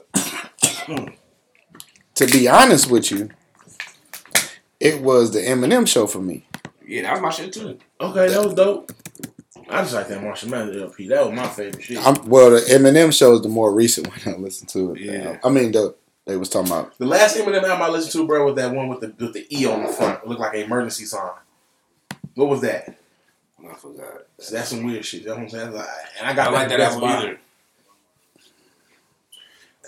[2.15, 3.29] to be honest with you,
[4.81, 6.47] it was the Eminem show for me.
[6.87, 7.79] Yeah, that was my shit too.
[8.01, 8.93] Okay, that was dope.
[9.69, 11.09] I just like that Marshall Mathers LP.
[11.09, 11.99] That was my favorite shit.
[12.07, 14.95] I'm, well, the Eminem show is the more recent one I listened to.
[14.95, 15.01] It.
[15.01, 15.39] Yeah.
[15.43, 15.95] I mean, the,
[16.25, 16.97] they was talking about.
[16.99, 19.47] the last Eminem album I listened to, bro, was that one with the with the
[19.51, 20.23] E on the front.
[20.23, 21.33] It looked like an emergency song.
[22.35, 22.97] What was that?
[23.69, 24.27] I forgot.
[24.39, 25.23] So that's some weird shit.
[25.23, 25.73] You know what I'm saying?
[25.73, 27.17] Like, and I I got don't like that Best album Buy.
[27.19, 27.39] either.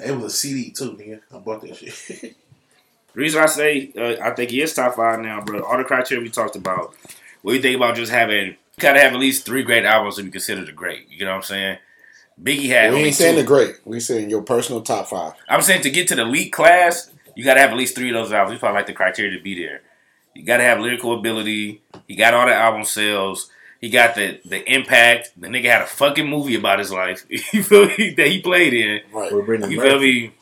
[0.07, 1.21] It was a CD too, nigga.
[1.33, 2.37] I bought that shit.
[3.15, 5.61] The reason I say uh, I think he is top five now, bro.
[5.63, 6.95] All the criteria we talked about.
[7.43, 8.47] What do you think about just having?
[8.49, 11.09] You gotta have at least three great albums to be considered a great.
[11.11, 11.79] You know what I'm saying?
[12.43, 12.91] Biggie had.
[12.91, 13.41] We only ain't saying two.
[13.43, 13.77] the great.
[13.85, 15.33] We saying your personal top five.
[15.49, 18.15] I'm saying to get to the elite class, you gotta have at least three of
[18.15, 18.55] those albums.
[18.55, 19.83] You probably like the criteria to be there.
[20.35, 21.83] You gotta have lyrical ability.
[22.07, 23.51] He got all the album sales.
[23.81, 25.33] He got the the impact.
[25.37, 27.25] The nigga had a fucking movie about his life.
[27.53, 28.15] You feel me?
[28.17, 29.01] That he played in.
[29.13, 29.33] Right.
[29.33, 30.23] With Brittany You feel Murphy.
[30.29, 30.33] me?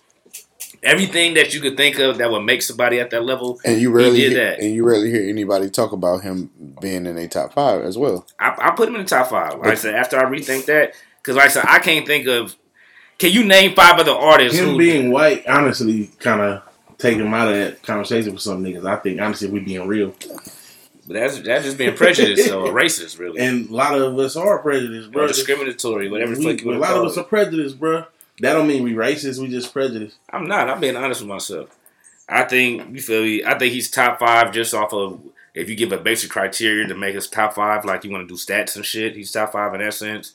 [0.87, 3.91] Everything that you could think of that would make somebody at that level, And you
[3.91, 4.61] rarely did hear, that.
[4.61, 6.51] and you rarely hear anybody talk about him
[6.81, 8.27] being in a top five as well.
[8.39, 9.59] I, I put him in the top five.
[9.59, 10.93] Like I said, after I rethink that,
[11.23, 12.55] because like I said, I can't think of.
[13.19, 14.79] Can you name five other artists Him who?
[14.79, 16.63] being white, honestly, kind of
[16.99, 18.85] take him out of that conversation with some niggas.
[18.87, 20.15] I think, honestly, we being real.
[21.09, 24.59] But that's that's just being prejudiced or racist, really, And a lot of us are
[24.59, 25.27] prejudiced, or bro.
[25.29, 27.21] discriminatory, whatever the We- fuck you a lot to of us it.
[27.21, 28.05] are prejudiced, bro.
[28.41, 29.41] That don't mean we racist.
[29.41, 30.19] We just prejudiced.
[30.31, 30.69] I'm not.
[30.69, 31.77] I'm being honest with myself.
[32.29, 33.45] I think you feel me.
[33.45, 35.21] I think he's top five just off of
[35.55, 38.35] if you give a basic criteria to make us top five, like you want to
[38.35, 39.17] do stats and shit.
[39.17, 40.35] He's top five in that sense,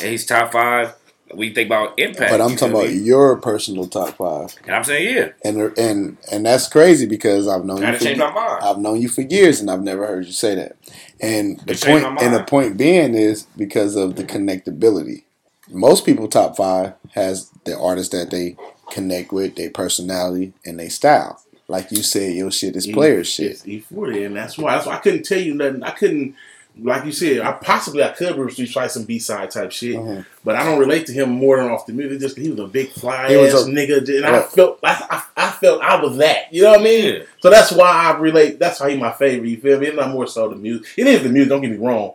[0.00, 0.94] and he's top five.
[1.34, 2.98] We think about impact, But I'm talking about me?
[2.98, 5.28] your personal top five, and I'm saying yeah.
[5.44, 8.62] and and and that's crazy because I've known you for my mind.
[8.62, 10.76] I've known you for years, and I've never heard you say that.
[11.20, 15.24] And the You changed point my and the point being is because of the connectability.
[15.72, 18.56] Most people top five has the artists that they
[18.90, 21.40] connect with, their personality and their style.
[21.68, 23.52] Like you said, your shit is player shit.
[23.52, 24.74] It's E40, and that's why.
[24.74, 25.82] That's why I couldn't tell you nothing.
[25.82, 26.34] I couldn't,
[26.78, 28.36] like you said, I possibly I could
[28.70, 30.26] try some B side type shit, Mhm.
[30.44, 32.20] but I don't relate to him more than off the music.
[32.20, 34.50] Just he was a big fly He was ass a- nigga, and I Right.
[34.50, 36.52] felt I, I, I felt I was that.
[36.52, 37.14] You know what I mean?
[37.14, 37.20] Yeah.
[37.40, 38.58] So that's why I relate.
[38.58, 39.48] That's why he my favorite.
[39.48, 39.86] You feel me?
[39.86, 40.86] It's not more so the music.
[40.98, 41.48] It is the music.
[41.48, 42.12] Don't get me wrong,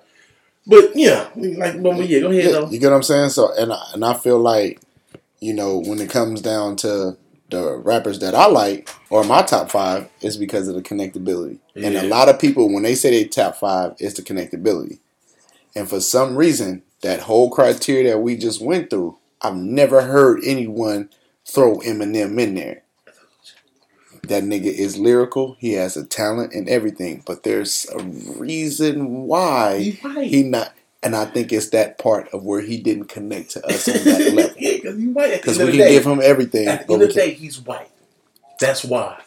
[0.68, 2.70] but yeah, like but yeah, go ahead Yeah, though.
[2.70, 3.30] you get what I'm saying?
[3.30, 4.82] So and I, and I feel like
[5.40, 7.18] you know when it comes down to
[7.50, 11.60] the rappers that I like or my top five is because of the connectability.
[11.76, 15.00] And a lot of people when they say they top five, it's the connectability.
[15.76, 20.42] And for some reason, that whole criteria that we just went through, I've never heard
[20.44, 21.10] anyone
[21.46, 22.82] throw Eminem in there.
[24.28, 25.56] That nigga is lyrical.
[25.60, 30.28] He has a talent and everything, but there's a reason why He's white.
[30.28, 30.74] he not.
[31.04, 34.34] And I think it's that part of where he didn't connect to us on that
[34.34, 34.56] level.
[34.58, 35.32] yeah, because he's white.
[35.42, 36.68] Because we can day, give him everything.
[36.68, 37.90] At the end of the day, he's white.
[38.60, 39.22] That's why.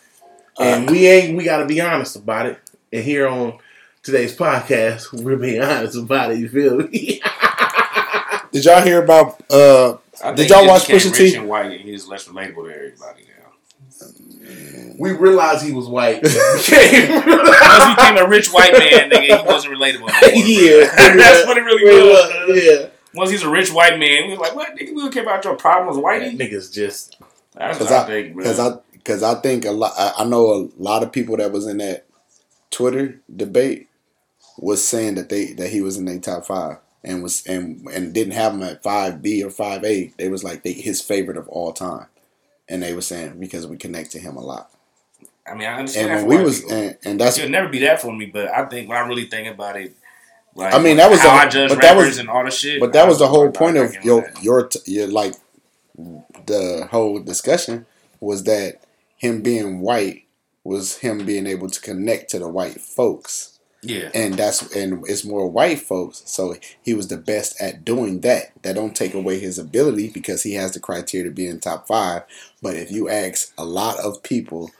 [0.58, 1.36] And we ain't.
[1.36, 2.58] We got to be honest about it.
[2.92, 3.58] And here on
[4.02, 6.38] today's podcast, we're being honest about it.
[6.38, 7.20] You feel me?
[8.52, 9.40] Did y'all hear about?
[9.50, 11.38] uh I Did y'all watch just Pusha became rich T?
[11.38, 13.29] and white, and he's less relatable to everybody now.
[14.98, 16.22] We realized he was white.
[16.22, 20.08] Once he became a rich white man, nigga, he wasn't relatable.
[20.08, 21.16] No yeah, bro.
[21.16, 22.30] that's what it really was.
[22.46, 22.54] bro.
[22.54, 24.76] Yeah, Once he's a rich white man, we was like, what?
[24.76, 26.38] Nigga, we don't care about your problems, whitey.
[26.38, 27.16] niggas just
[27.54, 28.42] That's Because what I, I, think, bro.
[28.44, 29.92] because I, because I think a lot.
[29.98, 32.04] I, I know a lot of people that was in that
[32.70, 33.88] Twitter debate
[34.58, 38.12] was saying that they that he was in their top five and was and and
[38.12, 40.12] didn't have him at five B or five A.
[40.18, 42.06] They was like they, his favorite of all time,
[42.70, 44.70] and they were saying because we connect to him a lot.
[45.46, 47.80] I mean, I understand that And when we was and, and that's It'll never be
[47.80, 49.96] that for me, but I think when I really think about it,
[50.54, 52.50] like I mean, that was how the- I judge but that was- and all the
[52.50, 52.80] shit.
[52.80, 55.34] But that I was the whole point of your your t- your like
[56.46, 57.86] the whole discussion
[58.20, 58.80] was that
[59.16, 60.24] him being white
[60.64, 63.49] was him being able to connect to the white folks,
[63.82, 64.10] yeah.
[64.14, 66.22] and that's and it's more white folks.
[66.26, 68.52] So he was the best at doing that.
[68.62, 71.86] That don't take away his ability because he has the criteria to be in top
[71.86, 72.22] five.
[72.62, 74.70] But if you ask a lot of people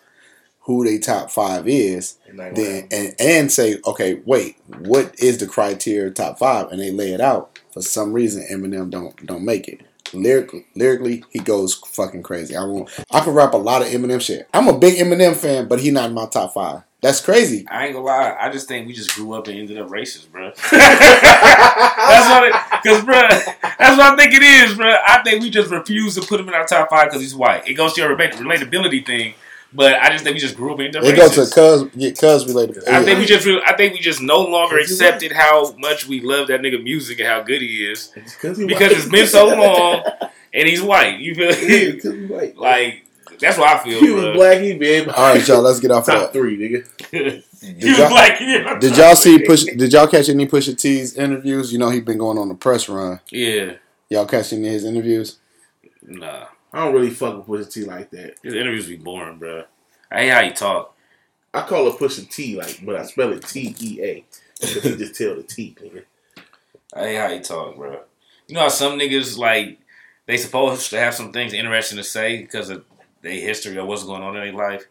[0.61, 6.11] who they top five is, then and and say, okay, wait, what is the criteria
[6.11, 6.71] top five?
[6.71, 7.59] And they lay it out.
[7.73, 9.81] For some reason, Eminem don't don't make it.
[10.13, 12.57] Lyrically, lyrically, he goes fucking crazy.
[12.57, 12.91] I won't.
[13.11, 14.49] I can rap a lot of Eminem shit.
[14.53, 16.83] I'm a big Eminem fan, but he not in my top five.
[17.03, 17.67] That's crazy.
[17.71, 18.37] I ain't gonna lie.
[18.39, 20.53] I just think we just grew up and ended up racist, bro.
[20.71, 22.53] that's what it,
[22.85, 23.15] cause, bro.
[23.79, 24.95] That's what I think it is, bro.
[25.07, 27.67] I think we just refuse to put him in our top five because he's white.
[27.67, 29.35] It goes to your relatability thing,
[29.73, 31.55] but I just think we just grew up and ended up They go to racist.
[31.55, 32.87] cuz yeah, cuz related.
[32.89, 36.49] I think we just, I think we just no longer accepted how much we love
[36.49, 40.03] that nigga music and how good he is because he because it's been so long
[40.53, 41.19] and he's white.
[41.19, 41.93] You feel Yeah, me?
[41.93, 42.57] because he white.
[42.59, 43.05] Like
[43.41, 44.33] That's what I feel, He was bro.
[44.35, 44.61] black.
[44.61, 45.63] He been All right, y'all.
[45.63, 46.33] Let's get off of top that.
[46.33, 47.43] three, nigga.
[47.61, 48.41] he Did was y'all, black.
[48.41, 49.65] Yeah, did y'all see Push?
[49.65, 51.73] Did y'all catch any Pusha T's interviews?
[51.73, 53.21] You know he been going on the press run.
[53.31, 53.75] Yeah.
[54.09, 55.39] Y'all catch any of his interviews?
[56.03, 56.47] Nah.
[56.73, 58.35] I don't really fuck with Pusha T like that.
[58.43, 59.65] His interviews be boring, bro.
[60.11, 60.97] I hate how he talk.
[61.53, 64.25] I call it Pusha T, like, but I spell it T E A.
[64.61, 66.05] Because he just tell the T, nigga.
[66.95, 68.01] I hate how he talk, bro.
[68.47, 69.79] You know how some niggas like
[70.27, 72.85] they supposed to have some things interesting to say because of
[73.23, 74.87] their history or what's going on in their life,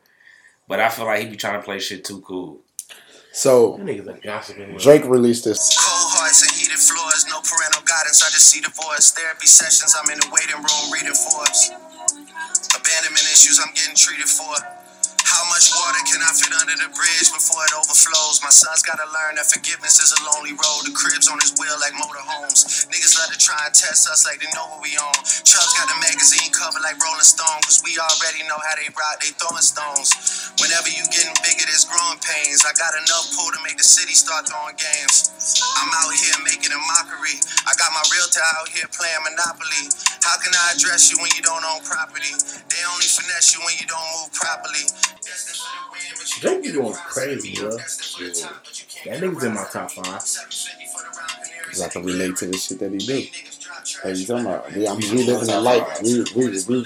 [0.68, 2.60] but I feel like he be trying to play shit too cool.
[3.32, 4.78] So That nigga's a gossiping.
[4.78, 5.60] Drake released this.
[5.78, 9.12] Cold hearts and heated floors, no parental guidance, I just see divorce.
[9.12, 11.70] Therapy sessions, I'm in the waiting room reading Forbes.
[12.74, 14.79] Abandonment issues, I'm getting treated for.
[15.60, 18.40] Much water can I fit under the bridge before it overflows?
[18.40, 20.88] My son's gotta learn that forgiveness is a lonely road.
[20.88, 22.88] The cribs on his wheel like motorhomes.
[22.88, 25.20] Niggas love to try and test us like they know what we on.
[25.20, 29.20] Chubbs got the magazine cover like Rolling Stone, cause we already know how they rock,
[29.20, 30.16] they throwing stones.
[30.64, 32.64] Whenever you getting bigger, there's growing pains.
[32.64, 35.28] I got enough pull to make the city start throwing games.
[35.76, 37.36] I'm out here making a mockery.
[37.68, 39.92] I got my realtor out here playing Monopoly.
[40.24, 42.32] How can I address you when you don't own property?
[42.72, 44.88] They only finesse you when you don't move properly.
[46.42, 47.72] Drake be going crazy, bro.
[47.72, 50.22] That nigga's in my top five.
[51.70, 53.26] Cause I can relate to the shit that he do.
[54.04, 54.72] Like you talking about?
[54.74, 56.02] We, I'm reliving the life.
[56.02, 56.86] We, we, we,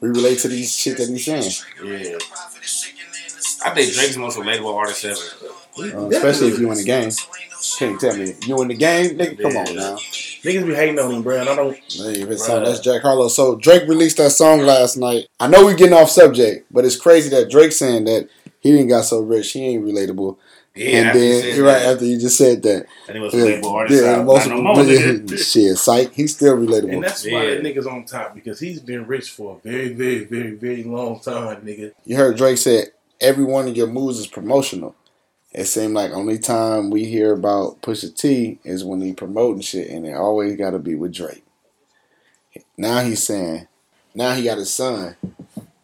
[0.00, 1.50] we relate to these shit that he's saying,
[1.84, 2.18] Yeah.
[3.64, 5.96] I think Drake's the most relatable artist ever.
[5.96, 7.10] uh, especially if you in the game.
[7.78, 9.40] Can't tell me you in the game, nigga.
[9.42, 9.96] Come on now.
[9.96, 11.74] Niggas be hating on him, bro, and I don't.
[11.74, 13.28] Hey, if it's that's Jack Harlow.
[13.28, 15.26] So Drake released that song last night.
[15.38, 18.28] I know we getting off subject, but it's crazy that Drake saying that
[18.60, 20.36] he didn't got so rich, he ain't relatable.
[20.74, 22.86] Yeah, and then you're right that, after you just said that.
[23.08, 24.04] And he was Yeah, relatable artist.
[24.04, 24.24] yeah, out.
[24.24, 26.14] most of no more, shit, psych.
[26.14, 27.02] He's still And relatable.
[27.02, 27.54] that's why Yeah.
[27.54, 31.18] that nigga's on top because he's been rich for a very, very, very, very long
[31.20, 31.92] time, nigga.
[32.06, 34.94] You heard Drake said every one of your moves is promotional.
[35.52, 39.90] It seemed like only time we hear about Pusha T is when he promoting shit,
[39.90, 41.44] and it always got to be with Drake.
[42.76, 43.66] Now he's saying,
[44.14, 45.16] now he got his son,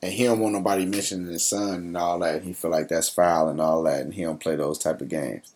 [0.00, 2.44] and he don't want nobody mentioning his son and all that.
[2.44, 5.08] He feel like that's foul and all that, and he don't play those type of
[5.08, 5.52] games.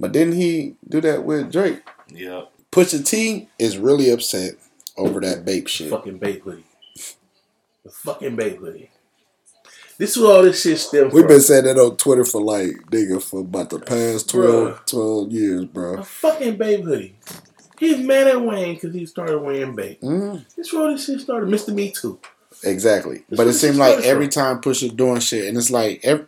[0.00, 1.82] But didn't he do that with Drake?
[2.08, 2.50] Yep.
[2.72, 4.54] Pusha T is really upset
[4.96, 5.90] over that Bape shit.
[5.90, 6.64] Fucking Bape hoodie.
[7.84, 8.90] The fucking Bape hoodie.
[9.98, 12.68] This is where all this shit stem We've been saying that on Twitter for like,
[12.90, 15.94] nigga, for about the past 12, 12 years, bro.
[15.98, 17.16] a fucking Bape hoodie.
[17.78, 20.00] He's mad at Wayne because he started wearing Bape.
[20.00, 21.48] Mm, This is where all this shit started.
[21.48, 21.74] Mr.
[21.74, 22.18] Me Too.
[22.64, 23.24] exactly.
[23.28, 26.26] That's But it seemed like started every time Pusha doing shit, and it's like, every,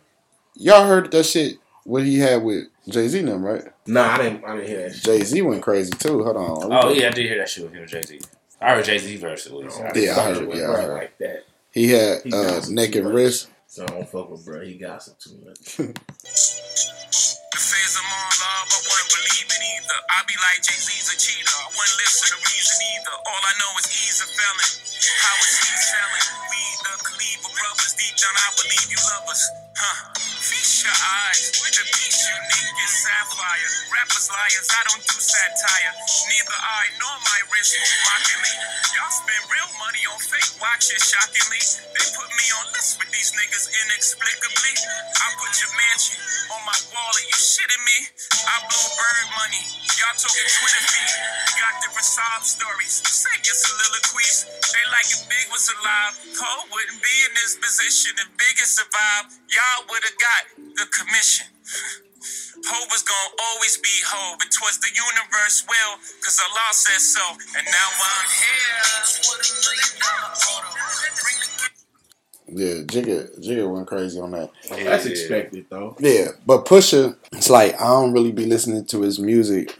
[0.55, 3.63] y'all heard that shit, what he had with Jay Z, them, right?
[3.87, 4.45] Nah, I didn't.
[4.45, 4.95] I didn't hear that.
[4.95, 6.23] Jay Z went crazy too.
[6.23, 6.71] Hold on.
[6.73, 8.19] Oh yeah, I did hear that shit with him and Jay Z.
[8.61, 9.79] I heard Jay Z verse at least.
[9.79, 10.93] I Yeah, I heard it, yeah, I heard it.
[10.93, 11.43] like that.
[11.71, 13.13] He had He uh, neck too and much.
[13.15, 13.47] wrist.
[13.69, 14.65] So I don't fuck with bro.
[14.65, 15.77] He gossip too much.
[15.77, 15.93] The
[17.61, 19.97] feds are more love, I wouldn't believe it either.
[20.09, 21.53] I be like Jay Z's a cheater.
[21.53, 23.13] I wouldn't listen to reason either.
[23.13, 24.73] All I know is he's a felon.
[25.21, 26.27] How is he selling?
[26.49, 27.93] We the Khalifa brothers.
[27.93, 29.45] Deep down, I believe you love us.
[29.77, 30.28] Huh?
[30.39, 31.51] Feast your eyes.
[31.51, 33.71] The piece unique is sapphire.
[33.91, 35.93] Rappers liars, I don't do satire.
[36.31, 38.55] Neither I nor my wrist move mockingly.
[38.95, 41.59] Y'all spend real money on fake watches, shockingly.
[41.91, 44.73] They put me on lists with these niggas inexplicably.
[45.19, 46.19] I put your mansion
[46.55, 47.99] on my wall and you shitting me.
[48.47, 49.63] I blow bird money.
[49.99, 51.11] Y'all talking Twitter feed.
[51.51, 53.01] You got different sob stories.
[53.03, 54.47] Say your soliloquies.
[54.71, 56.13] They like if Big was alive.
[56.37, 58.13] Cole wouldn't be in this position.
[58.21, 61.47] If Big had survived, y'all would have got the commission.
[62.65, 64.41] Hov was gonna always be Hov.
[64.41, 67.23] It was the universe will, cause Allah said so.
[67.57, 68.83] And now I'm here
[69.25, 70.79] with a million dollar order.
[72.51, 74.51] Yeah, Jigga, Jigga went crazy on that.
[74.69, 75.95] That's expected though.
[75.99, 79.77] Yeah, but Pusha, it's like I don't really be listening to his music,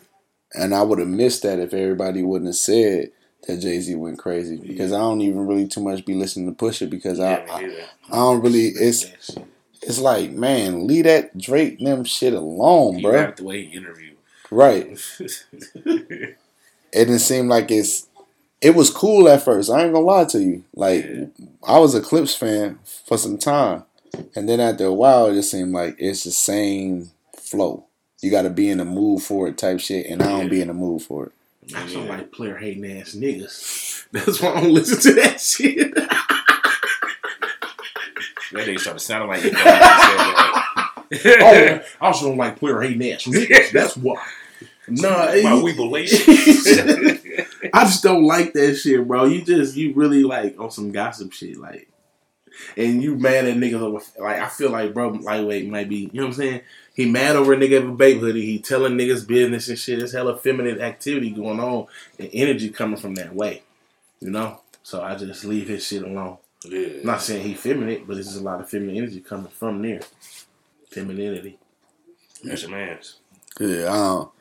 [0.53, 3.11] and I would have missed that if everybody wouldn't have said
[3.47, 6.65] that Jay Z went crazy because I don't even really too much be listening to
[6.65, 7.83] Pusha because I, Yeah, I me either.
[8.11, 9.43] I don't really it's That shit.
[9.81, 13.11] It's like man leave that Drake them shit alone, He bro.
[13.13, 14.17] rapped the way he interviewed.
[14.51, 14.97] Right, and
[16.93, 18.07] it seemed like it's
[18.61, 19.69] it was cool at first.
[19.69, 20.63] I ain't gonna lie to you.
[20.75, 21.25] Like Yeah.
[21.65, 23.83] I was a Clipse fan for some time,
[24.35, 27.85] and then after a while, it just seemed like it's the same flow.
[28.21, 30.59] You got to be in the mood for it, type shit, and I don't be
[30.61, 31.31] in the mood for it.
[31.73, 34.07] I just don't like player hating ass niggas.
[34.11, 35.93] That's why I don't listen to that shit.
[38.51, 39.51] That nigga started sounding like he.
[41.11, 43.71] Oh, I also don't like player hating ass niggas.
[43.71, 44.23] That's why.
[44.87, 47.47] Nah, My weeblation.
[47.73, 49.25] I just don't like that shit, bro.
[49.25, 51.57] You just you really like on some gossip shit.
[51.57, 51.89] Like
[52.77, 56.21] and you mad at niggas over like I feel like bro lightweight might be you
[56.21, 56.61] know what I'm saying.
[56.93, 58.45] He mad over a nigga with a Bape hoodie.
[58.45, 59.99] He telling niggas business and shit.
[59.99, 63.63] There's hella feminine activity going on and energy coming from that way.
[64.19, 64.61] You know?
[64.83, 66.37] So I just leave his shit alone.
[66.65, 66.87] Yeah.
[66.99, 69.81] I'm not saying he feminine, but there's just a lot of feminine energy coming from
[69.81, 70.01] there.
[70.91, 71.59] Femininity.
[72.43, 73.17] That's your man's.
[73.59, 74.31] Yeah, I don't,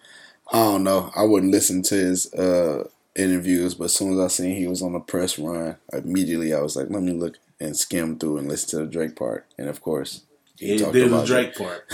[0.52, 1.10] I don't know.
[1.16, 4.82] I wouldn't listen to his uh, interviews, but as soon as I seen he was
[4.82, 8.48] on a press run, immediately I was like, let me look and skim through and
[8.48, 9.46] listen to the Drake part.
[9.58, 10.22] And of course,
[10.58, 11.86] he Yeah, talked there's a about Drake part.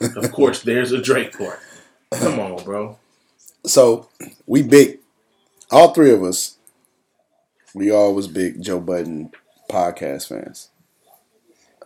[0.16, 1.60] of course, there's a Drake part.
[2.12, 2.98] Come on, bro.
[3.66, 4.08] So
[4.46, 5.00] we big,
[5.70, 6.56] all three of us.
[7.74, 9.32] We all was big Joe Budden
[9.68, 10.70] podcast fans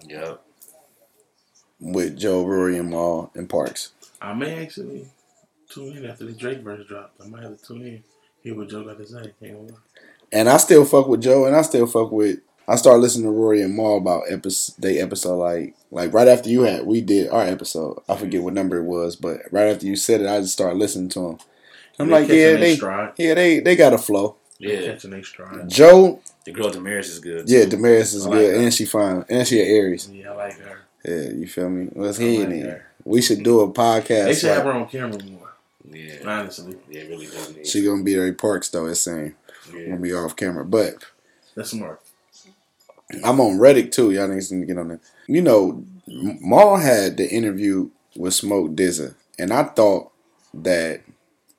[0.07, 0.41] Yep.
[1.81, 3.93] with Joe, Rory, and Mal and Parks.
[4.21, 5.07] I may actually
[5.69, 7.21] tune in after the Drake verse dropped.
[7.23, 8.05] I might have to tune in.
[8.43, 9.33] Hear what Joe got to say.
[9.43, 9.79] Ain't gonna lie.
[10.33, 12.41] And I still fuck with Joe, and I still fuck with.
[12.69, 16.49] I started listening to Rory and Mal about episode, they episode like like right after
[16.49, 18.01] you had we did our episode.
[18.09, 20.79] I forget what number it was, but right after you said it, I just started
[20.79, 21.39] listening to them.
[21.99, 23.13] I'm They like, yeah, their they, stride.
[23.19, 24.37] yeah, they they got a flow.
[24.59, 24.83] Yeah.
[24.93, 25.69] catching their stride.
[25.69, 27.49] Joe, The girl Damaris is good.
[27.49, 27.71] yeah, too.
[27.71, 28.61] Damaris is I like good, her.
[28.63, 30.09] and she fine, and she an Aries.
[30.11, 30.79] Yeah, I like her.
[31.05, 31.89] Yeah, you feel me?
[31.95, 32.63] Let's I head like in.
[32.63, 32.87] her.
[33.05, 34.25] We should do a podcast.
[34.25, 35.53] They should like- have her on camera more.
[35.91, 36.17] Yeah.
[36.25, 37.67] Honestly, Yeah, really does need.
[37.67, 38.87] She gonna be Ray Parks though.
[38.87, 39.35] It's saying
[39.75, 39.87] yeah.
[39.87, 40.95] gonna be off camera, but
[41.55, 42.01] that's smart.
[43.25, 44.11] I'm on Reddit too.
[44.13, 45.01] Y'all niggas need to get on there.
[45.27, 50.13] You know, M- Mal had the interview with Smoke DZA, and I thought
[50.55, 51.01] that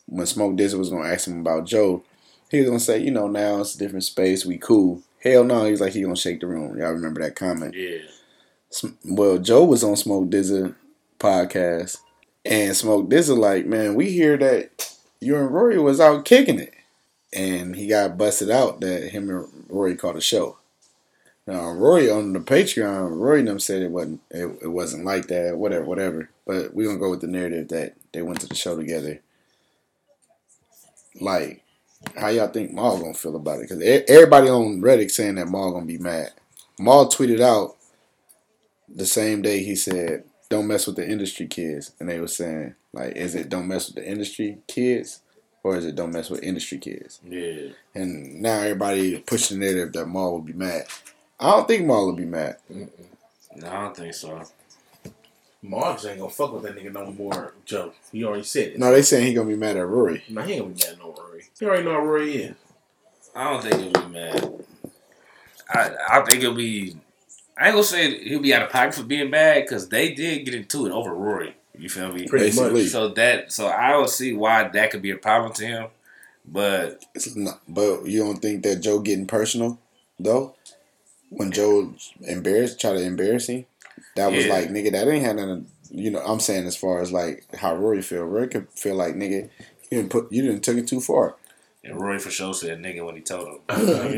[0.05, 2.03] when Smoke DZA was gonna ask him about Joe,
[2.51, 5.01] he was gonna say, you know, now it's a different space, we cool.
[5.23, 6.77] Hell no, he's like he gonna shake the room.
[6.77, 7.73] Y'all remember that comment?
[7.73, 7.99] Yeah.
[9.05, 10.75] Well, Joe was on Smoke DZA
[11.17, 11.97] podcast,
[12.43, 16.73] and Smoke DZA like, man, we hear that you and Rory was out kicking it,
[17.33, 20.57] and he got busted out that him and Rory caught a show.
[21.47, 25.27] Now Rory on the Patreon, Rory and them said it wasn't it, it wasn't like
[25.27, 26.29] that, whatever, whatever.
[26.45, 29.21] But we gonna go with the narrative that they went to the show together.
[31.19, 31.63] Like,
[32.15, 33.69] how y'all think Mal gonna feel about it?
[33.69, 36.31] Because everybody on Reddit saying that Mal gonna be mad.
[36.79, 37.75] Mal tweeted out
[38.93, 42.75] the same day he said, "Don't mess with the industry kids," and they were saying,
[42.93, 45.21] like, is it don't mess with the industry kids,
[45.63, 47.19] or is it don't mess with industry kids?
[47.23, 47.69] Yeah.
[47.95, 50.87] And now everybody pushing the narrative that Mal will be mad.
[51.39, 52.57] I don't think Mal will be mad.
[52.69, 54.43] No, I don't think so.
[55.63, 57.93] Marks ain't gonna fuck with that nigga no more, Joe.
[58.11, 58.79] He already said it.
[58.79, 60.23] No, they saying he gonna be mad at Rory.
[60.29, 61.43] Nah, he ain't gonna be mad at no Rory.
[61.59, 62.55] He already know how Rory is.
[63.35, 64.53] I don't think he'll be mad.
[65.69, 66.97] I I think he'll be.
[67.57, 70.45] I ain't gonna say he'll be out of pocket for being bad because they did
[70.45, 71.55] get into it over Rory.
[71.77, 72.27] You feel me?
[72.27, 72.83] Pretty Basically.
[72.83, 72.91] much.
[72.91, 75.87] So that so I don't see why that could be a problem to him.
[76.43, 79.79] But It's not, but you don't think that Joe getting personal
[80.19, 80.55] though?
[81.29, 83.65] When Joe embarrassed, try to embarrass him,
[84.15, 84.53] that was Yeah.
[84.53, 84.91] like nigga.
[84.91, 85.67] That ain't had nothing.
[85.89, 88.23] You know, I'm saying as far as like how Rory feel.
[88.23, 89.49] Rory could feel like nigga,
[89.89, 91.35] you didn't put, you didn't took it too far.
[91.83, 93.59] and Rory for sure said nigga when he told him.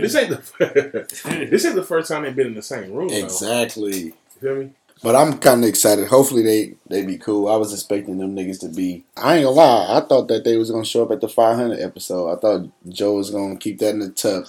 [0.02, 1.08] this ain't the
[1.50, 3.08] this ain't the first time they've been in the same room.
[3.10, 3.16] Though.
[3.16, 3.98] Exactly.
[3.98, 4.70] You feel me?
[5.02, 6.08] But I'm kind of excited.
[6.08, 7.48] Hopefully they they be cool.
[7.50, 9.04] I was expecting them niggas to be.
[9.18, 9.98] I ain't gonna lie.
[9.98, 12.32] I thought that they was gonna show up at the 500 episode.
[12.32, 14.48] I thought Joe was gonna keep that in the tuck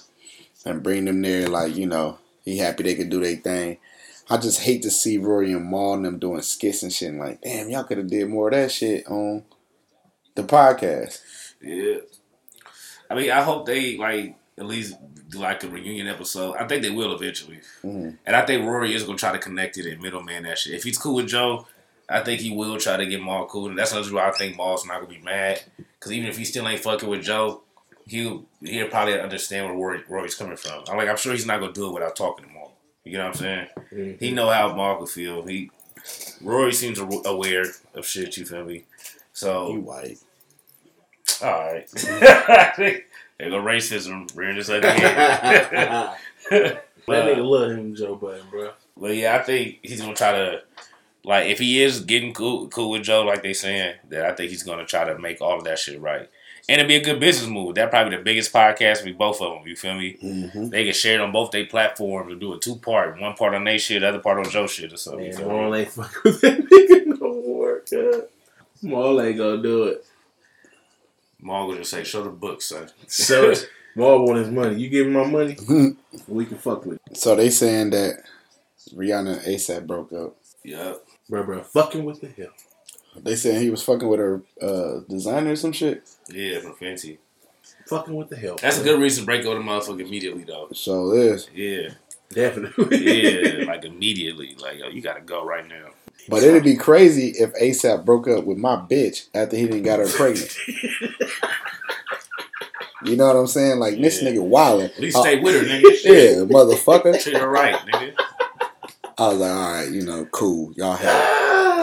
[0.66, 1.48] and bring them there.
[1.48, 3.78] Like you know, he happy they could do their thing.
[4.30, 7.10] I just hate to see Rory and Mal and them doing skits and shit.
[7.10, 9.44] And like, damn, y'all could have did more of that shit on
[10.34, 11.20] the podcast.
[11.60, 11.98] Yeah.
[13.10, 14.94] I mean, I hope they like at least
[15.28, 16.56] do like a reunion episode.
[16.56, 18.16] I think they will eventually, Mhm.
[18.24, 20.74] and I think Rory is gonna try to connect it and middleman that shit.
[20.74, 21.66] If he's cool with Joe,
[22.09, 24.86] I think he will try to get Mal cool, and that's why I think Mal's
[24.86, 25.62] not gonna be mad.
[25.98, 27.62] Because even if he still ain't fucking with Joe,
[28.06, 30.84] he'll he'll probably understand where Rory, Rory's coming from.
[30.88, 32.53] I'm like, I'm sure he's not gonna do it without talking to Mal.
[33.05, 33.66] You know what I'm saying?
[33.93, 34.24] Mm-hmm.
[34.24, 35.44] He know how could feel.
[35.44, 35.70] He
[36.43, 37.64] Rory seems aware
[37.94, 38.36] of shit.
[38.36, 38.85] You feel me?
[39.32, 40.18] So You white.
[41.43, 41.90] all right.
[41.93, 43.02] there
[43.51, 45.70] go racism rearing its ugly head.
[46.51, 48.72] that nigga love him, Joe Budden, bro.
[48.97, 50.62] but yeah, I think he's gonna try to
[51.24, 54.51] like if he is getting cool cool with Joe, like they saying, that I think
[54.51, 56.28] he's gonna try to make all of that shit right.
[56.68, 57.74] And it'd be a good business move.
[57.74, 59.66] That probably the biggest podcast with both of them.
[59.68, 60.16] You feel me?
[60.22, 60.68] Mm-hmm.
[60.70, 63.20] They can share it on both their platforms and do a two part.
[63.20, 65.24] One part on their shit, the other part on Joe shit or something.
[65.26, 65.54] you Man, feel me?
[65.54, 68.22] Mal ain't fuck with that nigga no more, God.
[68.82, 70.06] Mal ain't gonna do it.
[71.40, 73.52] Mal gonna just say, "Show the book, son." So
[73.94, 74.80] Mal want his money.
[74.80, 75.56] You give him my money,
[76.26, 77.16] we can fuck with it.
[77.16, 78.22] So they saying that
[78.94, 80.34] Rihanna and ASAP broke up.
[80.64, 80.94] yeah.
[81.28, 82.52] Bro, bro, fucking with the hell.
[83.16, 86.02] They saying he was fucking with her uh, designer or some shit.
[86.28, 87.18] Yeah, from Fenty.
[87.86, 88.56] Fucking with the hell.
[88.60, 90.68] That's a good reason to break over the motherfucker immediately, though.
[90.72, 91.48] So this.
[91.55, 91.90] Yeah.
[92.30, 93.60] Definitely.
[93.60, 94.56] Yeah, like immediately.
[94.60, 95.88] Like, yo, you gotta go right now.
[96.28, 99.98] But it'd be crazy if ASAP broke up with my bitch after he didn't got
[100.01, 100.56] her pregnant.
[103.05, 103.78] you know what I'm saying?
[103.78, 104.86] Like this nigga wildin'.
[104.86, 105.82] At least Uh, stay with her, nigga.
[106.05, 107.20] Yeah, motherfucker.
[107.22, 108.14] Treat her right, nigga.
[109.18, 110.72] I was like, all right, you know, cool.
[110.72, 111.34] Y'all have.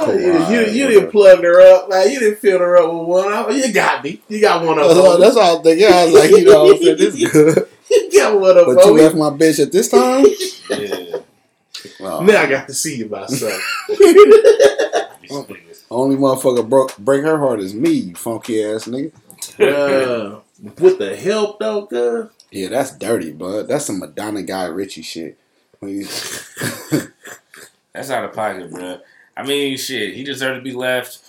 [0.06, 1.90] Cool, you, you, you didn't plug her up.
[1.90, 3.26] Like you didn't fill her up with one.
[3.28, 4.22] Oh, You got me.
[4.28, 4.88] You got one up.
[4.88, 5.88] That's all, that's all I'm thinking.
[5.88, 7.68] I was like, you know, what I'm saying this is good.
[7.90, 8.65] You got one up.
[8.68, 10.26] But you left my bitch at this time.
[10.72, 11.18] Yeah.
[11.99, 13.60] Well, Now I got to see you, my son.
[15.90, 19.11] Only motherfucker broke break her heart is me, you funky ass nigga.
[19.60, 20.40] uh,
[20.80, 22.30] with the help though, cuz.
[22.52, 23.68] Yeah, that's dirty, bud.
[23.68, 25.38] That's some Madonna Guy Ritchie shit.
[27.94, 28.99] That's out of pocket, bro.
[29.37, 31.19] I mean, shit, he deserved to be left.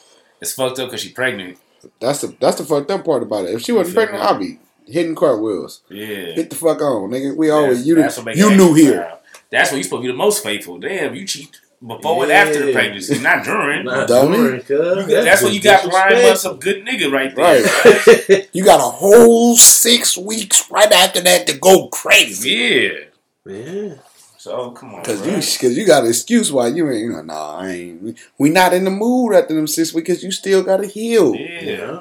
[0.41, 1.59] It's fucked up because she pregnant.
[2.01, 3.55] that's the that's the fucked up part about it.
[3.55, 4.25] If she wasn't feel pregnant.
[4.31, 5.83] I'd be hitting cartwheels.
[5.89, 6.35] Yeah.
[6.35, 7.37] Get the fuck on, nigga.
[7.37, 9.03] We always That's- you that's the- what you knew extra here.
[9.09, 9.19] foul.
[9.51, 10.79] That's when you supposed to be the most faithful.
[10.79, 13.85] Damn, you cheat before and after the pregnancy, not during.
[13.85, 14.37] Not Dummy.
[14.37, 15.07] during, cuz.
[15.09, 17.63] That's, when you got blind months of good nigga right there.
[17.63, 18.07] Right.
[18.29, 18.49] Right.
[18.53, 22.51] You got a whole six weeks right after that to go crazy.
[22.51, 23.53] yeah.
[23.55, 23.95] Yeah.
[24.43, 25.29] So come on, Cause bro.
[25.29, 26.99] you, cause you got an excuse why you ain't.
[26.99, 28.03] You know, nah, I ain't.
[28.03, 30.09] we- We not in the mood after them six weeks.
[30.09, 31.37] Cause you still gotta heal.
[31.37, 31.61] yeah.
[31.61, 32.01] Yeah.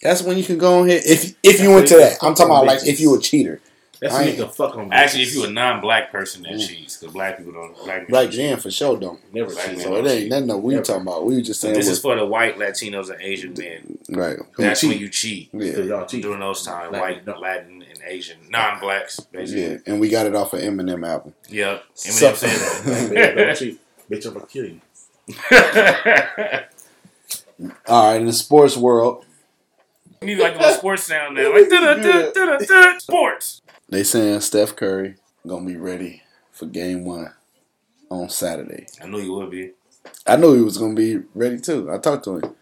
[0.00, 1.02] That's when you can go ahead.
[1.04, 3.60] If if you That's went to that, I'm talking about like if you a cheater.
[4.00, 4.90] That's when you can fuck on.
[4.94, 6.66] Actually, if you a non-black person that Mm.
[6.68, 8.60] cheats, because black people don't black people Right cheat.
[8.62, 9.20] for sure, don't.
[9.34, 9.80] never Black cheat.
[9.80, 10.84] So it ain't nothing that we Never.
[10.86, 11.26] talking about.
[11.26, 13.98] We was just So saying this is for the white Latinos and Asian men.
[14.08, 14.38] right.
[14.56, 14.88] That's cheat.
[14.90, 16.22] when you cheat Yeah, y'all cheat.
[16.22, 16.92] during those times.
[16.92, 17.38] White, no.
[17.38, 19.62] Latin, and Asian, non-blacks, basically.
[19.62, 21.34] yeah, and we got it off of Eminem album.
[21.48, 21.84] Yep.
[21.94, 23.78] So- Eminem said that.
[24.10, 24.80] Bitch, I'm gonna kill you.
[27.86, 29.24] All right, in the sports world,
[30.20, 33.62] You need like a little sports sound now, like da da da da da sports.
[33.88, 35.14] they saying Steph Curry
[35.46, 36.22] gonna be ready
[36.52, 37.32] for Game One
[38.10, 38.86] on Saturday.
[39.00, 39.70] I knew you would be.
[40.26, 41.90] I knew he was gonna be ready too.
[41.90, 42.54] I talked to him.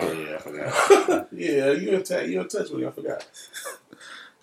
[0.00, 1.28] Oh yeah, I forgot.
[1.32, 2.26] yeah, you in touch.
[2.28, 2.86] You in touch with me?
[2.86, 3.24] I forgot.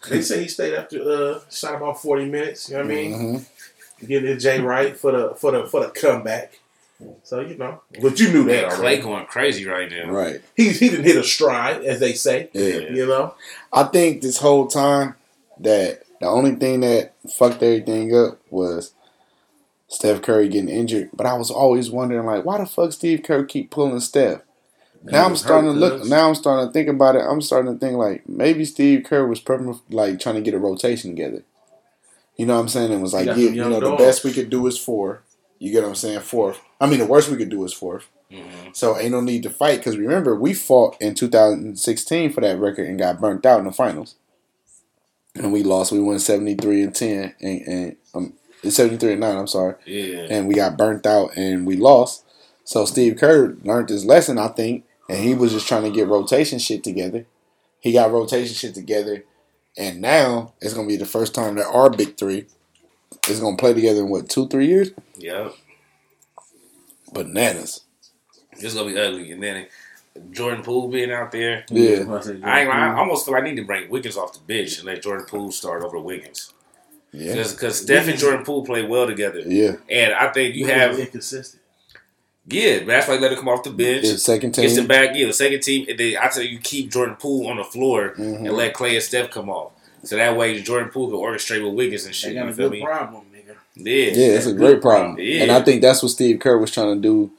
[0.09, 2.69] They say he stayed after uh shot about forty minutes.
[2.69, 3.11] You know what I mean?
[3.13, 3.45] Mhm.
[4.07, 6.59] Getting his J right for the for the for the comeback.
[7.23, 9.01] So you know, but you knew that Man, Klay already.
[9.01, 10.09] going crazy right now.
[10.11, 10.41] Right.
[10.55, 12.49] He he didn't hit a stride, as they say.
[12.53, 12.89] Yeah.
[12.89, 13.35] You know,
[13.73, 15.15] I think this whole time
[15.59, 18.93] that the only thing that fucked everything up was
[19.89, 21.09] Steph Curry getting injured.
[21.13, 24.41] But I was always wondering, like, why the fuck Steve Kerr keep pulling Steph?
[25.11, 26.01] Now I'm starting to look.
[26.01, 26.09] cuz.
[26.09, 27.21] Now I'm starting to think about it.
[27.21, 30.59] I'm starting to think like maybe Steve Kerr was purpose, like trying to get a
[30.59, 31.43] rotation together.
[32.37, 32.91] You know what I'm saying?
[32.91, 35.21] It was like, yeah, you know, the best we could do is four.
[35.59, 36.19] You get what I'm saying?
[36.21, 36.59] Fourth.
[36.81, 38.07] I mean, the worst we could do is fourth.
[38.31, 38.75] Mhm.
[38.75, 42.87] So ain't no need to fight because remember we fought in 2016 for that record
[42.89, 44.15] and got burnt out in the finals,
[45.35, 45.91] and we lost.
[45.91, 48.33] We won 73 and 10 and, and um
[48.67, 49.37] 73 and 9.
[49.37, 50.25] I'm sorry, Yeah.
[50.29, 52.23] and we got burnt out and we lost.
[52.63, 56.07] So Steve Kerr learned his lesson, I think, and he was just trying to get
[56.07, 57.25] rotation shit together.
[57.79, 59.23] He got rotation shit together,
[59.77, 62.45] and now it's gonna be the first time that our big three
[63.29, 64.91] is gonna play together in what two three years.
[65.17, 65.53] Yep.
[67.13, 67.81] Bananas.
[68.53, 69.31] It's gonna be ugly.
[69.31, 69.67] And then
[70.31, 71.65] Jordan Poole being out there.
[71.69, 72.05] Yeah.
[72.43, 72.93] I I.
[72.93, 75.51] I almost feel I need to bring Wiggins off the bench and let Jordan Poole
[75.51, 76.53] start over Wiggins.
[77.11, 77.35] Yeah.
[77.35, 79.39] Because Steph and Jordan Poole play well together.
[79.39, 79.77] Yeah.
[79.89, 81.61] And I think you Wiggins have, inconsistent.
[82.47, 84.05] Yeah, that's why let him come off the bench.
[84.05, 84.63] Yeah, second team.
[84.65, 85.85] Gets the back, yeah, the second team.
[85.89, 88.45] And then I tell you, you keep Jordan Poole on the floor Mhm.
[88.45, 89.71] and let Klay and Steph come off.
[90.03, 92.29] So that way Jordan Poole can orchestrate with Wiggins and shit.
[92.29, 92.39] They shit.
[92.39, 92.85] got You a feel good me?
[92.85, 93.55] problem, nigga.
[93.75, 94.11] Yeah.
[94.13, 95.17] Yeah, it's a great problem.
[95.19, 95.41] Yeah.
[95.43, 97.31] And I think that's what Steve Kerr was trying to do,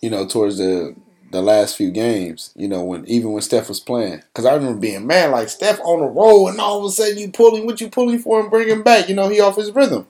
[0.00, 0.94] you know, towards the
[1.32, 4.22] the last few games, you know, when even when Steph was playing.
[4.32, 7.18] Because I remember being mad, like Steph on the roll, and all of a sudden
[7.18, 9.08] you pulling what you pulling for and bring him back.
[9.08, 10.06] You know, he off his rhythm.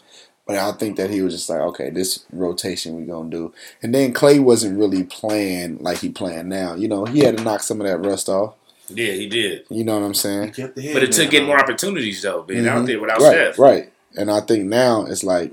[0.46, 3.52] But I think that he was just like, okay, this rotation we gonna do.
[3.82, 6.74] And then Klay wasn't really playing like he playing now.
[6.74, 8.54] You know, he had to knock some of that rust off.
[8.88, 9.64] Yeah, he did.
[9.68, 10.52] You know what I'm He saying?
[10.52, 12.86] kept the head But it took getting more opportunities though, being out Mhm.
[12.86, 13.58] there without right, Steph.
[13.58, 13.92] right.
[14.16, 15.50] And I think now it's like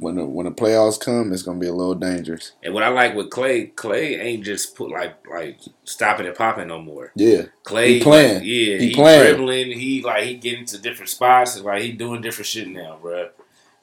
[0.00, 2.50] when the when the playoffs come, it's gonna be a little dangerous.
[2.64, 6.66] And what I like with Klay, Klay ain't just put like like stopping and popping
[6.66, 7.12] no more.
[7.14, 7.42] Yeah.
[7.64, 8.34] Klay He playing.
[8.38, 9.22] like, yeah, He he, playing.
[9.36, 9.70] dribbling.
[9.78, 11.60] He like he getting to different spots.
[11.60, 13.28] Like he doing different shit now, bruh.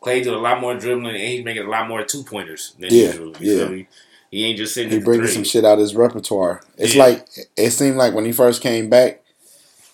[0.01, 2.89] Klay doing a lot more dribbling, and he's making a lot more two pointers than
[2.91, 3.35] Yeah, usual.
[3.39, 3.65] Yeah.
[3.69, 3.87] me?
[4.31, 4.91] He ain't just sitting.
[4.91, 6.61] He bringing some shit out of his repertoire.
[6.77, 7.03] It's Yeah.
[7.03, 9.21] like it seemed like when he first came back,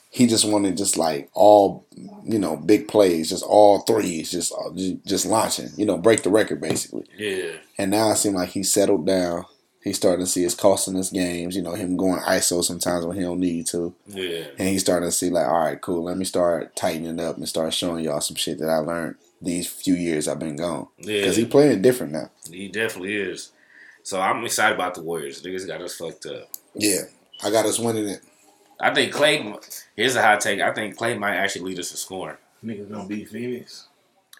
[0.09, 1.85] he just wanted just like all
[2.23, 4.69] you know big plays, just all threes, just uh,
[5.05, 7.05] just launching, you know, break the record basically.
[7.17, 9.45] Yeah, And now it seems like he settled down.
[9.83, 11.55] He's starting to see it's costing us games.
[11.55, 15.07] You know, him going ISO sometimes when he don't need to, yeah, and he's starting
[15.09, 16.03] to see like, all right, cool.
[16.03, 19.15] Let me start tightening up and start showing y'all some shit that I learned.
[19.41, 22.31] These few years I've been gone Yeah, because he playing different now.
[22.51, 23.51] he definitely is.
[24.03, 25.43] So I'm excited about the Warriors.
[25.43, 26.49] Niggas got us fucked up.
[26.73, 27.01] Yeah,
[27.43, 28.21] I got us winning it.
[28.79, 29.83] I think Klay.
[29.95, 30.59] Here's a hot take.
[30.61, 32.37] I think Klay might actually lead us in scoring.
[32.63, 33.87] Niggas gonna beat Phoenix.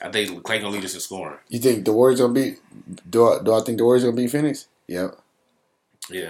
[0.01, 1.37] I think Klay gonna lead us in scoring.
[1.49, 2.59] You think the Warriors gonna beat?
[3.09, 4.67] Do I, do I think the Warriors gonna beat Phoenix?
[4.87, 5.19] Yep.
[6.09, 6.29] Yeah,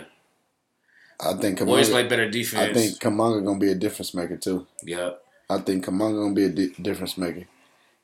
[1.24, 2.72] I think Warriors play better defense.
[2.72, 4.66] I think Kuminga gonna be a difference maker too.
[4.84, 5.12] Yeah,
[5.50, 7.44] I think Kuminga gonna be a di- difference maker.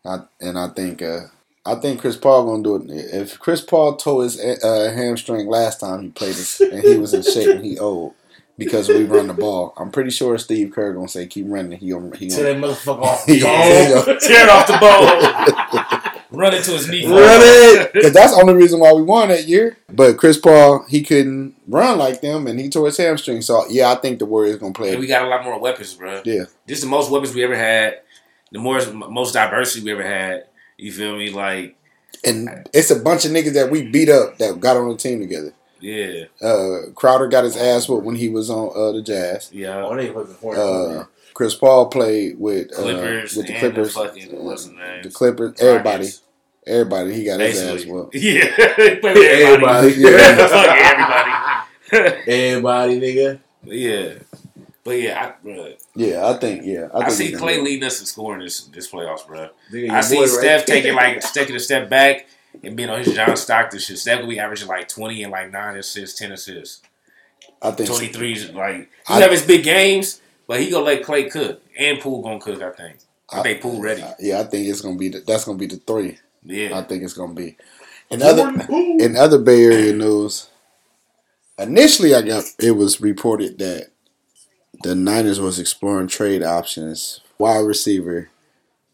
[0.06, 1.22] I, and I think uh,
[1.66, 3.14] I think Chris Paul gonna do it.
[3.14, 7.14] If Chris Paul tore his uh, hamstring last time he played this, and he was
[7.14, 8.14] in shape and he old
[8.58, 11.78] because we run the ball, I'm pretty sure Steve Kerr gonna say keep running.
[11.80, 13.26] He gonna he Tear gonna that motherfucker off.
[13.26, 16.14] He gonna- tear it off the ball.
[16.32, 17.06] Run into his knee.
[17.06, 17.94] Run it.
[17.94, 19.78] Because that's the only reason why we won that year.
[19.92, 23.44] But Chris Paul, he couldn't run like them, and he tore his hamstring.
[23.44, 24.92] So yeah, I think the Warriors gonna play.
[24.92, 26.24] And we got a lot more weapons, bro.
[26.26, 26.46] Yeah.
[26.66, 28.02] This is the most weapons we ever had.
[28.54, 30.46] The more most diversity we ever had.
[30.78, 31.30] You feel me?
[31.32, 31.76] Like,
[32.24, 35.20] And it's a bunch of niggas that we beat up that got on the team
[35.20, 35.54] together.
[35.82, 39.50] yeah, Uh, Crowder got his ass whooped when he was on uh, the Jazz.
[39.52, 39.84] yeah.
[39.86, 43.94] Oh, they fucking for Uh, Chris Paul played with uh, Clippers with the Clippers.
[43.96, 45.02] the fucking what's the name?
[45.04, 45.60] the Clippers.
[45.60, 46.22] Everybody, Rockets.
[46.68, 47.14] everybody.
[47.16, 48.16] He got his ass Basically, whooped.
[48.30, 48.46] yeah.
[48.46, 49.88] He played with Everybody.
[49.88, 49.96] everybody.
[50.00, 51.66] Yeah.
[51.92, 52.32] Everybody.
[52.32, 53.40] Everybody, nigga.
[53.66, 54.14] yeah,
[54.84, 56.66] but yeah, I, bro, Yeah, I think.
[56.66, 57.64] Yeah, I, I, see Klay do it.
[57.64, 59.50] leading us in scoring this this playoffs, bro.
[59.72, 62.26] Nigga, I see boy Steph right taking like taking a step back
[62.64, 63.98] and being on his John Stockton shit.
[63.98, 66.82] Steph will be averaging like twenty and like nine assists, ten assists,
[67.62, 67.90] I think.
[67.90, 68.50] twenty threes.
[68.50, 68.76] Like
[69.08, 72.40] he I- have his big games, but he gonna let Klay cook and Poole gonna
[72.40, 72.62] cook.
[72.62, 72.98] I think.
[73.32, 74.04] I, I- think Poole ready.
[74.20, 75.10] Yeah, I think it's gonna be.
[75.10, 76.20] The, that's gonna be the three.
[76.44, 77.56] Yeah, I think it's gonna be.
[78.12, 80.50] In other in other Bay Area news,
[81.58, 83.88] initially I got it was reported that
[84.84, 88.30] the Niners was exploring trade options wide receiver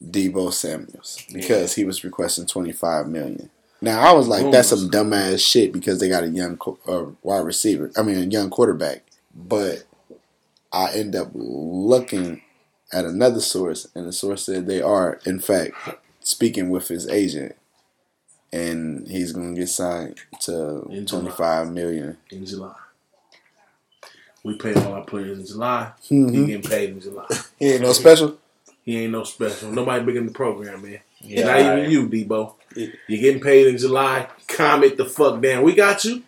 [0.04, 3.50] Deebo Samuels because he was requesting twenty five million.
[3.82, 6.58] Now I was like, that's some dumbass shit because they got a young
[6.88, 7.92] uh, wide receiver.
[7.98, 9.04] I mean, a young quarterback.
[9.34, 9.84] But
[10.72, 12.42] I end up looking
[12.92, 15.74] at another source, and the source said they are, in fact,
[16.20, 17.56] speaking with his agent,
[18.52, 22.18] and he's gonna get signed to twenty five million.
[22.32, 22.76] in July.
[24.50, 25.92] We pay all our players in July.
[26.02, 26.48] He Mhm.
[26.48, 27.28] getting paid in July.
[27.60, 28.38] He ain't no special.
[28.84, 29.72] He ain't no special.
[29.72, 31.00] Nobody big in the program, man.
[31.22, 32.56] Yeah, Not even you, Deebo.
[32.76, 34.28] You're getting paid in July.
[34.48, 35.62] Calm it the fuck down.
[35.62, 36.24] We got you.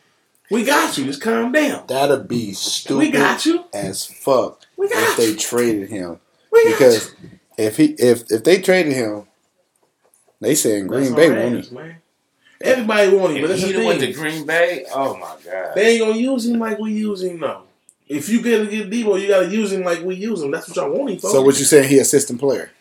[0.51, 1.05] We got you.
[1.05, 1.85] Just calm down.
[1.87, 3.63] That'd be stupid We got you.
[3.73, 6.19] as fuck We if got they traded him.
[6.51, 7.29] We got Because you.
[7.57, 9.25] if he if if they traded him,
[10.39, 11.95] they saying Green Bay our won ass, man.
[12.61, 14.13] Everybody want him, but If that's he the went to.
[14.13, 15.73] Green Bay, oh my god.
[15.73, 17.63] They ain't gonna use him like we use him though.
[18.11, 20.51] If you get to get Deebo, you gotta use him like we use him.
[20.51, 21.29] That's what y'all want him for.
[21.29, 21.87] So what you saying?
[21.89, 22.71] He a system player?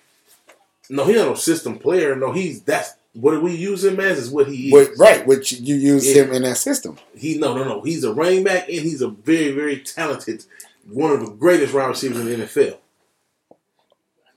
[0.89, 2.17] No, he ain't no system player.
[2.17, 4.73] No, he's that's what we use him as is what he is.
[4.73, 6.23] What, right, which you use Yeah.
[6.25, 6.97] him in that system.
[7.17, 7.81] He no no no.
[7.83, 10.45] He's a running back and he's a very very talented,
[10.89, 12.79] one of the greatest wide receivers in the NFL.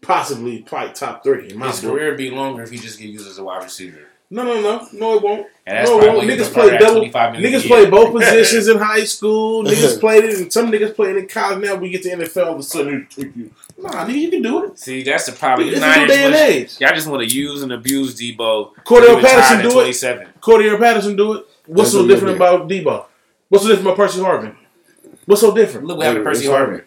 [0.02, 1.92] Possibly probably top three in my His book.
[1.94, 4.08] career would be longer if he just get used as a wide receiver.
[4.34, 5.48] No no no no it won't.
[5.68, 6.28] And that's no, it won't.
[6.28, 7.02] Niggas play start double.
[7.02, 9.64] Niggas play both positions in high school.
[9.64, 11.64] Niggas played it, and some niggas played in college.
[11.64, 13.52] Now we get to NFL, all of a sudden, you.
[13.78, 14.80] nah, nigga, you can do it.
[14.80, 15.70] See, that's the problem.
[15.70, 16.82] This You is the Niners day and age.
[16.82, 18.74] Y'all just want to use and abuse Deebo.
[18.84, 20.42] Cordell Patterson do it.
[20.42, 21.46] Cordell Patterson do it.
[21.68, 23.06] What's That's so different about Deebo?
[23.50, 24.56] What's so different about Percy Harvin?
[25.26, 25.86] What's so different?
[25.86, 26.84] Look what happened to Percy it's Harvin.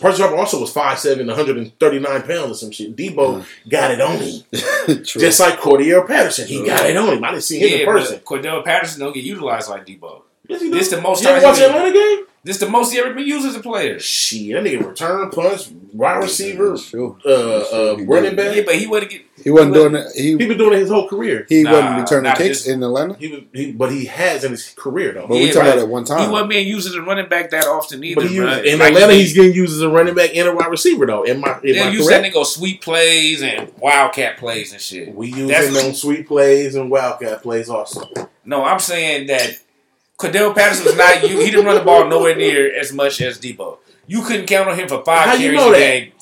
[0.00, 2.94] Percy Harvin also was 5'7", 139 pounds or some shit.
[2.96, 3.44] Deebo mm.
[3.68, 4.42] got it on him.
[5.04, 5.20] True.
[5.20, 6.46] Just like Cordell Patterson.
[6.46, 7.24] He got it on him.
[7.24, 8.16] I didn't see him Yeah, in person.
[8.16, 10.22] but Cordell Patterson don't get utilized like Deebo.
[10.46, 10.96] Yes, he This do.
[10.96, 12.24] the most You ever times watch the Atlanta game?
[12.44, 14.00] This the most he ever been used as a player.
[14.00, 17.16] Shit, that nigga return punch, wide receiver, True.
[17.24, 18.36] uh, uh, He running did.
[18.36, 18.56] back.
[18.56, 19.22] Yeah, but he wouldn't get.
[19.44, 20.06] He wasn't doing it.
[20.16, 21.46] He He been doing it his whole career.
[21.48, 23.14] he Nah, wasn't returning not kicks this- in Atlanta.
[23.14, 25.28] He was, he, but he has in his career though.
[25.28, 25.72] But we Yeah, talking right.
[25.74, 26.18] about at one time.
[26.18, 26.32] He time.
[26.32, 28.20] wasn't being used as a running back that often either.
[28.22, 28.56] But he bruh.
[28.56, 31.06] used, in Like, Atlanta, he's getting used as a running back and a wide receiver
[31.06, 31.22] though.
[31.22, 32.34] In my, in They my use that correct?
[32.34, 35.14] nigga on sweep plays and wildcat plays and shit.
[35.14, 38.08] We use That's him on sweet plays and wildcat plays also.
[38.44, 39.58] No, I'm saying that
[40.22, 41.40] Cordell Patterson was not you.
[41.40, 43.78] He didn't run the ball nowhere near as much as Deebo.
[44.06, 45.78] You couldn't count on him for five How you know a that?
[45.78, 46.12] game.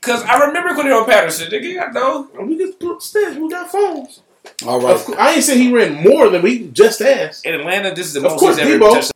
[0.00, 1.50] Cause I remember Cordell Patterson.
[1.50, 2.28] Nigga, I know.
[2.38, 3.36] Oh, we just put stats.
[3.40, 4.22] We got phones.
[4.66, 4.94] All right.
[4.96, 7.46] Of course, I ain't saying he ran more than we just asked.
[7.46, 8.92] In Atlanta, this is the Of most course, he's ever Deebo.
[8.94, 9.12] touched.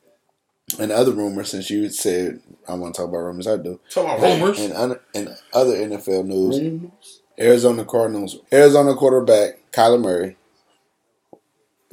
[0.79, 3.81] And other rumors, since you said I want to talk about rumors, I do.
[3.91, 4.61] Talk about rumors.
[4.61, 7.21] And, un- and other NFL news, Rumors.
[7.39, 10.37] Arizona Cardinals, Arizona quarterback Kyler Murray,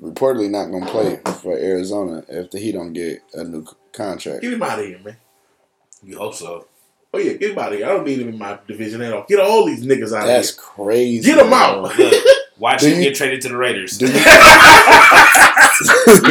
[0.01, 4.41] reportedly not going to play for Arizona if he don't get a new contract.
[4.41, 5.17] Get him out of here, man.
[6.03, 6.65] You hope so.
[7.13, 7.87] Oh yeah, get him out of here.
[7.87, 9.25] I don't need him in my division at all.
[9.27, 11.25] Get all these niggas out That's of crazy.
[11.25, 11.81] Get them out.
[11.97, 11.97] Look,
[12.59, 13.97] Watch him get traded to the Raiders.
[13.97, 14.19] Do you- you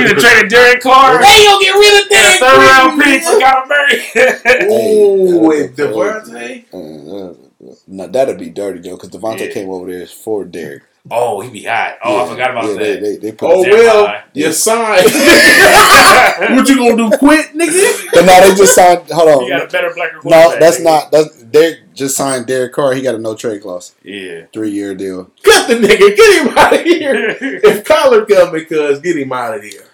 [0.07, 1.19] done traded Derek Carr.
[1.19, 4.73] They gonna get rid of and a that third round pick for Kyler Murray.
[5.35, 6.65] Ooh, with Hey, Davante.
[6.73, 7.31] Uh,
[7.71, 9.53] uh, no, that'd be dirty though, because Davante Yeah.
[9.55, 10.83] came over there for Derek.
[11.11, 11.99] Oh, he be hot.
[12.05, 12.79] Oh, I forgot about yeah, that.
[12.79, 14.23] They, they, they put Oh well, mind.
[14.35, 15.05] you signed.
[16.57, 17.17] what you gonna do?
[17.19, 18.13] Quit, nigga?
[18.13, 19.09] but no, they just signed.
[19.11, 19.43] Hold on.
[19.45, 20.85] He got a better blacker No, that's nigga.
[20.85, 21.11] not.
[21.13, 22.93] That's Derek just signed Derek Carr.
[22.95, 24.47] He got a no trade clause, Yeah.
[24.53, 25.31] three year deal.
[25.43, 26.17] Cut the nigga.
[26.17, 27.37] Get him out of here.
[27.41, 29.85] If Kyler coming, cuz get him out of here.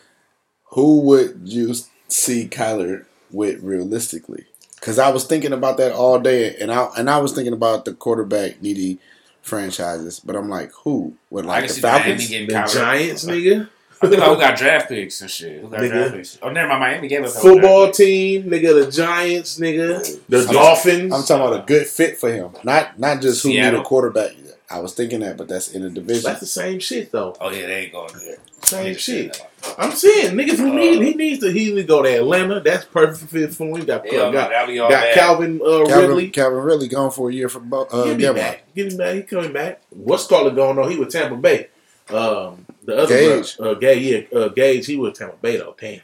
[0.71, 1.75] Who would you
[2.09, 4.47] see Kyler with realistically?
[4.75, 7.85] Because I was thinking about that all day, and I and I was thinking about
[7.85, 8.99] the quarterback needy
[9.45, 10.21] franchises.
[10.21, 12.29] But I'm like, who would like can the Falcons?
[12.29, 12.75] getting The Kyler.
[12.75, 13.69] Giants, nigga.
[14.03, 15.63] I think who got draft picks and shit.
[15.63, 15.91] Who got Nigga.
[15.91, 16.39] draft picks?
[16.43, 16.81] Oh, never mind.
[16.81, 18.85] Miami gave us Football team, nigga.
[18.85, 20.21] The Giants, nigga.
[20.29, 21.15] The I'm- Dolphins.
[21.15, 24.33] I'm talking about a good fit for him, not not just who need a quarterback.
[24.71, 26.23] I was thinking that, but that's in a division.
[26.25, 27.37] That's the same shit though.
[27.41, 28.39] Oh yeah, they ain't going there.
[28.63, 29.41] Same shit.
[29.79, 32.61] I'm saying niggas who need he needs to he need to go to Atlanta.
[32.61, 33.77] That's perfect fit for him.
[33.77, 34.13] He got that.
[34.13, 35.15] Hell no, got, that'll be all got bad.
[35.15, 36.31] Calvin uh, Calvin, Ridley.
[36.31, 38.35] Calvin Ridley gone for a year for Bo- uh, Get him Gamma.
[38.39, 38.75] back.
[38.75, 39.15] Get him back.
[39.17, 39.83] He coming back.
[39.91, 40.91] What's Scarlett going on?
[40.91, 41.69] He with Tampa Bay.
[42.09, 43.57] Um, the other Gage.
[43.59, 44.87] brother, uh, Gage, yeah, uh, Gage.
[44.87, 45.77] He with Tampa Bay though.
[45.79, 46.01] Damn.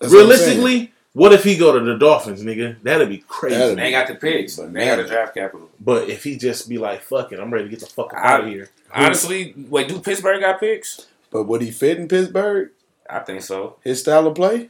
[0.00, 0.28] That's what I'm.
[0.28, 2.76] Realistically, what if he go to the Dolphins, nigga?
[2.82, 3.56] That'd be crazy.
[3.56, 4.56] That'd They ain't got the picks.
[4.56, 5.70] But They got the draft capital.
[5.80, 8.34] but if he just be like, "Fuck it, I'm ready to get the fuck I-
[8.34, 11.06] out of here." Honestly, wait, do Pittsburgh got picks?
[11.30, 12.70] But would he fit in Pittsburgh?
[13.10, 13.76] I think so.
[13.82, 14.68] His style of play?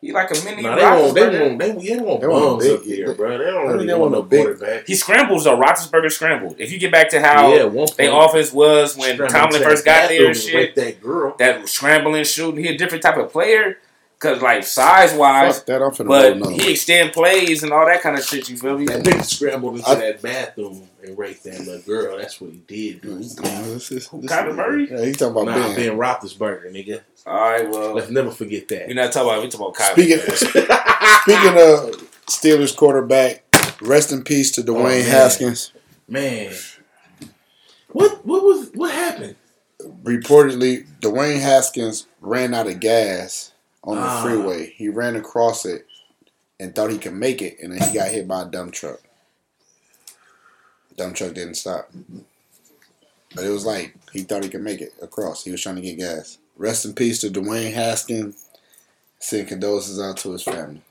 [0.00, 1.14] He like a mini Nah, they won't.
[1.14, 1.40] They Roethlisberger.
[1.40, 1.58] won't.
[1.58, 3.38] They, they want They want big- up here, they- bro.
[3.38, 4.86] They don't really they want want no a big- quarterback.
[4.86, 5.58] He scrambles though.
[5.60, 6.54] Roethlisberger scrambled.
[6.58, 8.24] If you get back to how yeah, one their point.
[8.30, 11.34] offense was when Tomlin first got there and shit, That girl.
[11.40, 13.78] that scrambling, shooting, he a different type of player.
[14.20, 15.80] Cause like size wise, that.
[15.80, 18.48] I'm finna but he extend plays and all that kind of shit.
[18.48, 18.86] You feel me?
[18.86, 22.18] That nigga scrambled into I- that bathroom and raped that little girl.
[22.18, 23.02] That's what he did.
[23.02, 23.20] Mm, dude.
[23.20, 24.88] This is- this Kyler Murray?
[24.90, 25.76] Yeah, he's talking about Nah, Ben.
[25.76, 27.00] Ben Roethlisberger, nigga.
[27.26, 28.88] All right, well, Let's never forget that.
[28.88, 30.36] You're not talking about we talking about Kyler.
[30.36, 30.66] Speaking
[31.22, 33.44] speaking of Steelers quarterback,
[33.80, 35.02] rest in peace to Dwayne Oh, man.
[35.04, 35.72] Haskins.
[36.08, 36.52] Man,
[37.90, 39.36] what what was what happened?
[40.02, 43.47] Reportedly, Dwayne Haskins ran out of gas
[43.88, 44.22] on the Ah.
[44.22, 44.70] freeway.
[44.76, 45.86] He ran across it
[46.60, 49.00] and thought he could make it, and then he got hit by a dump truck.
[50.96, 51.90] Dump truck didn't stop.
[53.34, 55.44] But it was like he thought he could make it across.
[55.44, 56.38] He was trying to get gas.
[56.56, 58.44] Rest in peace to Dwayne Haskins.
[59.20, 60.82] Send condolences out to his family.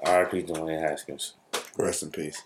[0.00, 0.44] R.I.P.
[0.44, 1.34] Dwayne Haskins.
[1.76, 2.42] Rest in peace.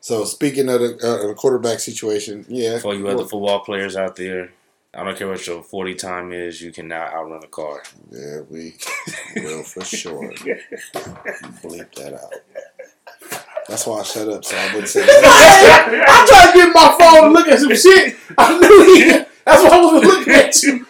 [0.00, 4.16] So speaking of the, uh, the quarterback situation, yeah, For you other football players out
[4.16, 4.52] there,
[4.94, 7.82] I don't care what your forty time is, you cannot outrun a car.
[8.10, 8.76] yeah, we
[9.36, 10.30] will for sure
[11.62, 12.34] bleep that out.
[13.68, 15.00] That's why I shut up, so I wouldn't say.
[15.06, 16.04] that.
[16.08, 18.16] I tried to get my phone and look at some shit.
[18.36, 19.24] I knew he.
[19.46, 20.86] That's why I was looking at you.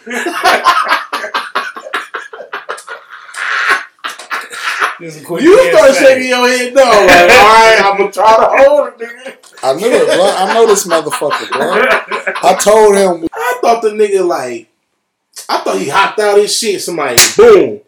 [4.99, 5.09] You
[5.71, 6.83] start shaking your head no.
[6.83, 9.37] Like, all right, I'm gonna try to hold it, nigga.
[9.61, 10.25] I knew it, bro.
[10.25, 11.73] I know this motherfucker, bro.
[12.49, 14.69] I told him I thought the nigga like,
[15.49, 16.81] I thought he hopped out his shit.
[16.81, 17.81] Somebody, boom.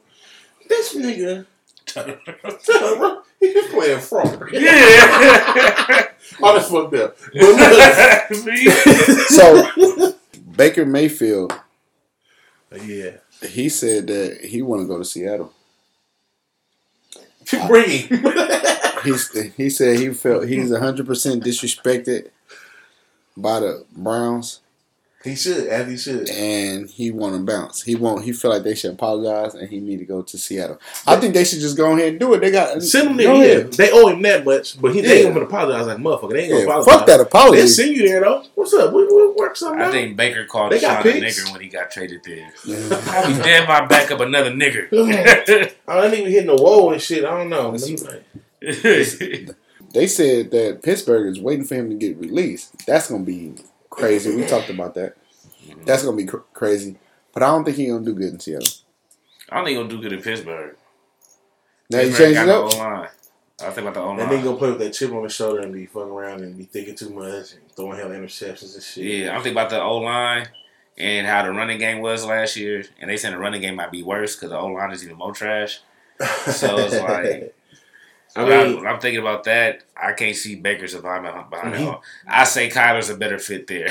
[0.67, 1.45] This nigga,
[3.39, 4.49] he just playing fraud.
[4.51, 6.07] Yeah.
[6.41, 7.17] Oh, that's fucked up.
[7.33, 8.35] But
[9.27, 10.15] so.
[10.55, 11.53] Baker Mayfield,
[12.71, 15.51] yeah, he said that he want to go to Seattle.
[17.67, 18.23] bring him.
[19.05, 22.29] He's, he said he felt he's hundred percent disrespected
[23.37, 24.61] by the Browns,
[25.23, 26.29] he should, as he should.
[26.29, 27.81] and he want to bounce.
[27.81, 30.79] He want he feel like they should apologize, and he need to go to Seattle.
[31.07, 32.39] I think they should just go ahead and do it.
[32.41, 33.35] They got Send him go there.
[33.35, 33.73] Yeah, ahead.
[33.73, 35.25] they owe him that much, but he they Yeah.
[35.25, 36.31] ain't gonna apologize like motherfucker.
[36.33, 36.93] They ain't gonna Yeah, apologize.
[36.93, 37.55] fuck that apology.
[37.57, 37.67] They apology.
[37.73, 38.43] send you there though.
[38.55, 38.93] What's up?
[38.93, 39.91] We, we work something I out.
[39.91, 42.53] think Baker called They Sean got a nigger when he got traded there.
[42.63, 42.77] Yeah.
[43.07, 44.87] I'll be damn my backup another nigger.
[45.87, 47.25] I ain't even hitting the wall and shit.
[47.25, 47.75] I don't know.
[49.93, 52.85] They said that Pittsburgh is waiting for him to get released.
[52.85, 53.53] That's gonna be
[53.89, 54.35] crazy.
[54.35, 55.15] We talked about that.
[55.65, 55.85] Mm-hmm.
[55.85, 56.97] That's gonna be cr- crazy.
[57.33, 58.67] But I don't think he's gonna do good in Seattle.
[59.49, 60.75] I don't think he'll do good in Pittsburgh.
[61.89, 62.71] Now you Pittsburgh change it got up.
[62.71, 63.07] the O-line.
[63.61, 64.43] I think about the O That nigga line.
[64.43, 66.95] gonna play with that chip on his shoulder and be fucking around and be thinking
[66.95, 69.03] too much and throwing hell interceptions and shit.
[69.05, 70.47] Yeah, I'm thinking about the O line
[70.97, 72.83] and how the running game was last year.
[72.99, 75.15] And they said the running game might be worse because the O line is even
[75.17, 75.79] more trash.
[76.51, 77.55] So it's like-
[78.37, 81.73] I When I, mean, when I'm thinking about that, I can't see Baker's behind behind
[81.73, 81.87] Mhm.
[81.87, 83.87] mm I say Kyler's a better fit there.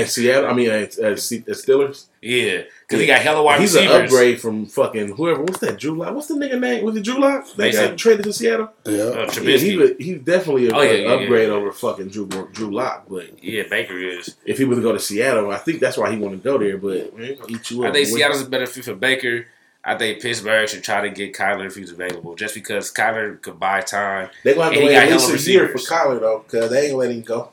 [0.00, 3.74] in Seattle, I mean, at, at, C- Steelers, yeah, because he got hella wide he's
[3.74, 3.94] receivers.
[3.94, 5.42] an upgrade from fucking whoever.
[5.42, 5.78] What's that?
[5.78, 6.14] Drew Lock?
[6.14, 6.82] What's the nigga name?
[6.82, 7.46] Was it Drew Lock?
[7.56, 8.70] They got traded to Seattle.
[8.86, 9.02] Yeah.
[9.02, 9.58] Uh, Yeah, Trubisky.
[9.58, 11.22] he was, he's definitely a, Oh, yeah, an yeah, yeah.
[11.24, 13.04] upgrade over fucking Drew Drew Lock.
[13.10, 14.34] But yeah, Baker is.
[14.46, 16.56] if he was to go to Seattle, I think that's why he wanted to go
[16.56, 16.78] there.
[16.78, 17.90] But man, he'll eat you up.
[17.90, 18.08] I think.
[18.08, 19.46] Seattle's a better fit for Baker.
[19.84, 23.58] I think Pittsburgh should try to get Kyler if he's available, just because Kyler could
[23.58, 24.28] buy time.
[24.44, 25.78] They're gonna have to wait at least a year for.
[25.78, 27.50] Kyler though, because they ain't letting him go.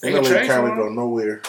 [0.00, 1.42] They They ain't can letting trade Kyler go nowhere.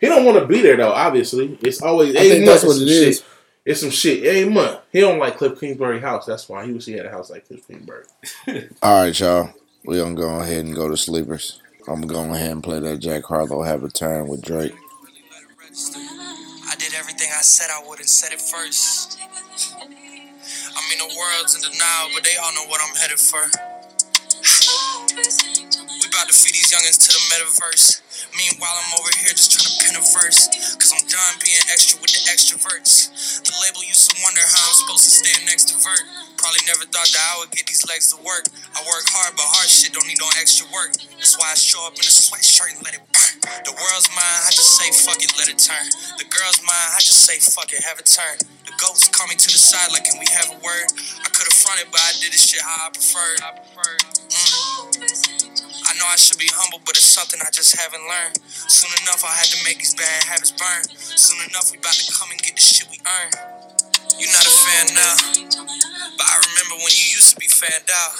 [0.00, 0.92] He don't want to be there though.
[0.92, 2.16] Obviously, it's always.
[2.16, 3.16] I think month that's what it's it some is.
[3.18, 3.24] shit.
[3.64, 4.80] It's some shit every month.
[4.90, 6.26] He don't like Kliff Kingsbury house.
[6.26, 8.04] That's why he wish he had a house like Kliff Kingsbury.
[8.82, 9.50] All right, y'all.
[9.84, 11.60] We gonna go ahead and go to sleepers.
[11.86, 14.74] I'm gonna go ahead and play that Jack Harlow have a turn with Drake.
[16.92, 19.16] Did everything I said I would and said it first.
[19.16, 19.88] I
[20.92, 23.40] mean, the world's in denial, but they all know what I'm headed for.
[25.08, 28.02] We about to feed these youngins to the metaverse.
[28.32, 30.48] Meanwhile, I'm over here just trying to pin a verse.
[30.80, 33.12] Cause I'm done being extra with the extroverts.
[33.44, 36.04] The label used to wonder how I'm supposed to stand next to Vert.
[36.40, 38.48] Probably never thought that I would get these legs to work.
[38.72, 40.96] I work hard, but hard shit don't need no extra work.
[41.20, 43.36] That's why I show up in a sweatshirt and let it burn.
[43.68, 45.84] The world's mine, I just say fuck it, let it turn.
[46.16, 48.40] The girl's mine, I just say fuck it, have it turn.
[48.64, 50.86] The ghosts call me to the side like, can we have a word?
[51.20, 53.38] I could've fronted, but I did this shit how I preferred.
[53.44, 54.02] I preferred.
[54.32, 55.32] Mm.
[55.82, 58.21] I know I should be humble, but it's something I just haven't learned.
[58.68, 60.84] Soon enough, I had to make these bad habits burn.
[60.96, 63.51] Soon enough, we about to come and get the shit we earn.
[64.20, 65.14] You're not a fan now,
[66.18, 68.14] but I remember when you used to be fanned out.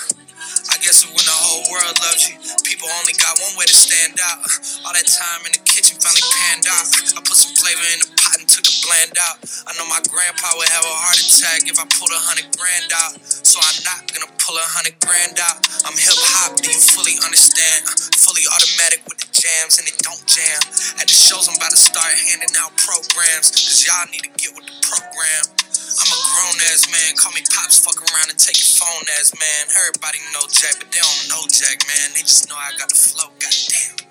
[0.73, 2.35] I guess when the whole world loves you,
[2.67, 4.43] people only got one way to stand out.
[4.83, 6.87] All that time in the kitchen finally panned out.
[7.15, 9.39] I put some flavor in the pot and took the bland out.
[9.69, 12.91] I know my grandpa would have a heart attack if I pulled a hundred grand
[12.91, 13.21] out.
[13.23, 15.63] So I'm not gonna pull a hundred grand out.
[15.87, 17.87] I'm hip hop, do you fully understand?
[18.19, 20.61] Fully automatic with the jams and it don't jam.
[20.99, 23.55] At the shows, I'm about to start handing out programs.
[23.55, 25.62] Cause y'all need to get with the program.
[26.01, 29.33] I'm a grown ass man, call me pops, fuck around and take your phone ass
[29.37, 29.63] man.
[29.77, 32.15] Everybody know Jack, but they don't know Jack, man.
[32.15, 34.07] They just know I got the flow, goddamn.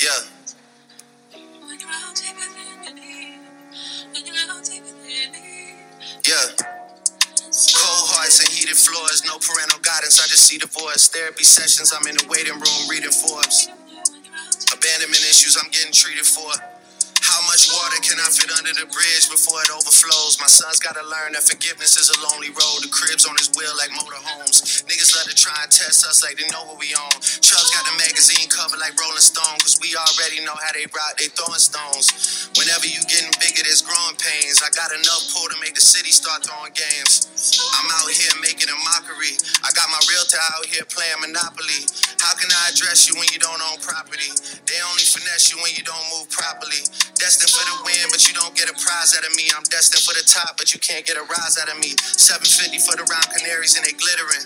[0.00, 0.20] Yeah.
[6.26, 6.46] Yeah.
[7.74, 10.20] Cold hearts and heated floors, no parental guidance.
[10.20, 11.08] I just see the voice.
[11.08, 13.68] Therapy sessions, I'm in the waiting room reading Forbes.
[14.72, 16.50] Abandonment issues, I'm getting treated for.
[17.72, 20.36] Water cannot fit under the bridge before it overflows?
[20.36, 22.84] My son's gotta learn that forgiveness is a lonely road.
[22.84, 24.84] The crib's on his wheel like motorhomes.
[24.84, 27.16] Niggas love to try and test us like they know what we own.
[27.40, 31.16] Chubbs got the magazine cover like Rolling Stone, cause we already know how they rock,
[31.16, 32.52] they throwing stones.
[32.60, 34.60] Whenever you getting bigger, there's growing pains.
[34.60, 37.30] I got enough pull to make the city start throwing games.
[37.80, 39.40] I'm out here making a mockery.
[39.64, 41.88] I got my realtor out here playing Monopoly.
[42.20, 44.32] How can I address you when you don't own property?
[44.68, 46.84] They only finesse you when you don't move properly.
[47.16, 49.46] Destined for the win, but you don't get a prize out of me.
[49.54, 51.94] I'm destined for the top, but you can't get a rise out of me.
[51.94, 54.42] 750 for the round canaries and they glittering.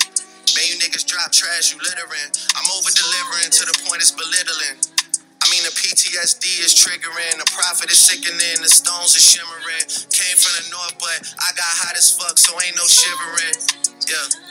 [0.52, 2.28] Man, you niggas drop trash, you littering.
[2.52, 4.76] I'm over delivering to the point it's belittling.
[5.40, 9.84] I mean, the PTSD is triggering, the profit is sickening, the stones are shimmering.
[10.12, 13.56] Came from the north, but I got hot as fuck, so ain't no shivering.
[14.04, 14.47] Yeah.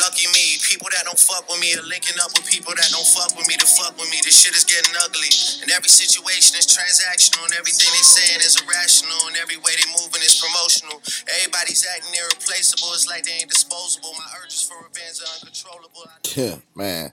[0.00, 3.04] Lucky me, people that don't fuck with me are linking up with people that don't
[3.04, 4.16] fuck with me to fuck with me.
[4.24, 5.28] This shit is getting ugly.
[5.60, 9.88] And every situation is transactional, and everything they saying is irrational, and every way they
[9.92, 10.96] moving is promotional.
[11.28, 14.16] Everybody's acting irreplaceable, it's like they ain't disposable.
[14.16, 16.08] My urges for revenge are uncontrollable.
[16.32, 17.12] Yeah, man.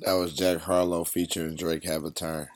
[0.00, 2.48] That was Jack Harlow featuring Drake have a turn.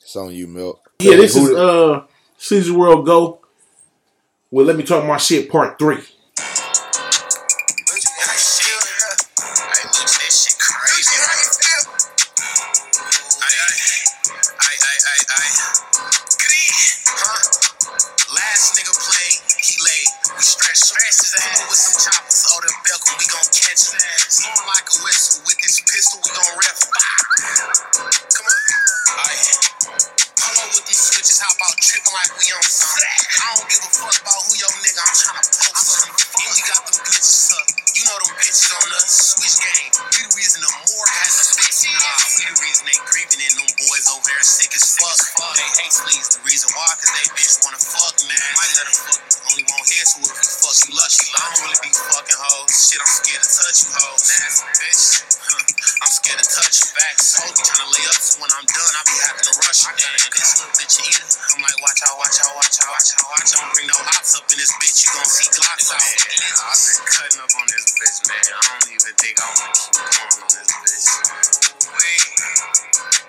[0.00, 0.80] It's on you, Milk.
[1.00, 2.04] Yeah, this is uh
[2.38, 3.40] Sleazy World Go.
[4.50, 6.02] Well, let me talk my shit part three.
[21.76, 22.40] Some choppers.
[22.48, 24.00] All them Belkin, we gon' catch him.
[24.00, 25.44] Blowing like a whistle.
[25.44, 26.80] With this pistol, we gon' ref.
[26.88, 28.62] Come on.
[29.28, 29.48] Aight.
[30.36, 33.04] Pull up with these switches, hop out tripping like we on something.
[33.04, 36.16] I don't give a fuck about who your nigga, I'm tryna poke something.
[36.16, 37.85] And we got them bitches up.
[37.96, 39.88] You know them bitches on the switch game.
[39.88, 41.88] We the reason the morgue has to fix.
[41.88, 45.16] Nah, we the reason they grieving and them boys over there sick as fuck.
[45.56, 48.36] They hate sleeves, the reason why, cause they bitch wanna fuck, man.
[48.52, 51.24] Might let her fuck, only want head, so if you fuck, you lucky.
[51.24, 52.68] I don't really be fucking hoes.
[52.76, 54.16] Shit, I'm scared to touch you, hoe.
[54.20, 55.04] Nasty bitch.
[56.04, 56.86] I'm scared to touch you.
[57.36, 59.84] Hoes be trying to lay up, so when I'm done, I'll be having to rush.
[59.84, 61.24] I got this little bitch eater.
[61.52, 63.60] I'm like, watch out, watch out, watch out, watch out, watch out.
[63.60, 65.04] Don't bring no ops up in this bitch.
[65.04, 66.00] You gon' see Glocks out.
[66.00, 68.44] I've been cutting up on this bitch, man.
[68.50, 71.08] I don't even think I wanna keep going on this bitch.
[71.94, 72.24] Wait.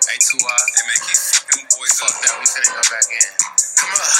[0.09, 0.69] Hey, two eyes.
[0.75, 2.35] Hey, man, keep fucking boys Fuck that.
[2.41, 3.29] We finna go back in.
[3.77, 4.15] Come on.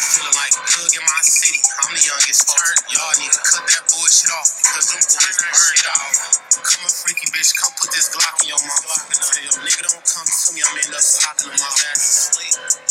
[0.00, 1.60] Feeling like Doug in my city.
[1.82, 2.76] I'm the youngest turn.
[2.92, 6.14] Y'all need to cut that bullshit off because them boys burned out.
[6.62, 7.54] Come on, freaky bitch.
[7.58, 8.84] Come put this Glock in your mouth.
[8.84, 10.62] Tell your nigga don't come to me.
[10.66, 11.78] I'm end up slapping him out.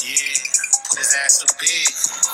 [0.02, 0.73] Yeah.
[0.90, 1.88] Put his ass to bed.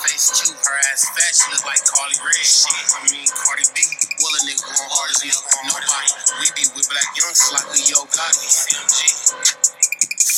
[0.06, 0.58] Face cute.
[0.58, 1.32] Her ass fat.
[1.36, 2.42] She look like Carly Red.
[2.42, 2.74] Shit.
[2.96, 3.80] I mean, Cardi B.
[4.22, 5.42] Well, a nigga going hard as hell.
[5.70, 6.10] Nobody.
[6.42, 8.48] We be with black youngsters like we Yo Gotti.
[8.50, 9.00] CMG.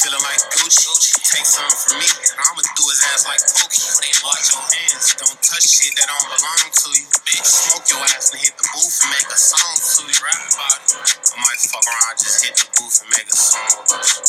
[0.01, 0.89] Feeling like Gucci.
[1.31, 2.09] Take something from me.
[2.41, 3.85] I'ma do his ass like Pookie.
[4.25, 5.15] Watch your hands.
[5.15, 7.07] Don't touch shit that don't belong to you.
[7.23, 10.17] Bitch, smoke your ass and hit the booth and make a song to you.
[10.25, 10.97] Rap about it.
[11.31, 14.21] I might fuck around, just hit the booth and make a song about you.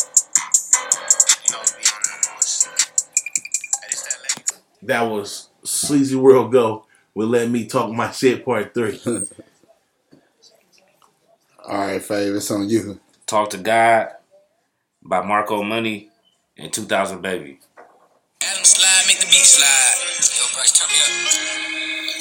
[1.45, 2.02] You know, be on
[4.85, 8.99] That was Sleazy World Go with Let Me Talk My Shit Part 3.
[11.65, 12.99] All right, Fave, it's on you.
[13.25, 14.09] Talk to God
[15.01, 16.09] by Marco Money
[16.57, 17.59] and 2000 Baby.
[18.41, 19.95] Adam slide, make the beat slide.
[20.37, 21.07] Yo, Bryce, turn me up.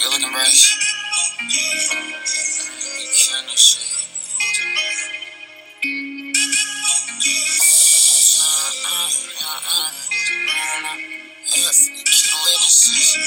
[0.05, 2.02] Good looking, Bryce.
[13.15, 13.19] Uh,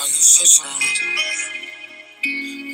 [0.00, 0.22] like you
[0.66, 0.82] on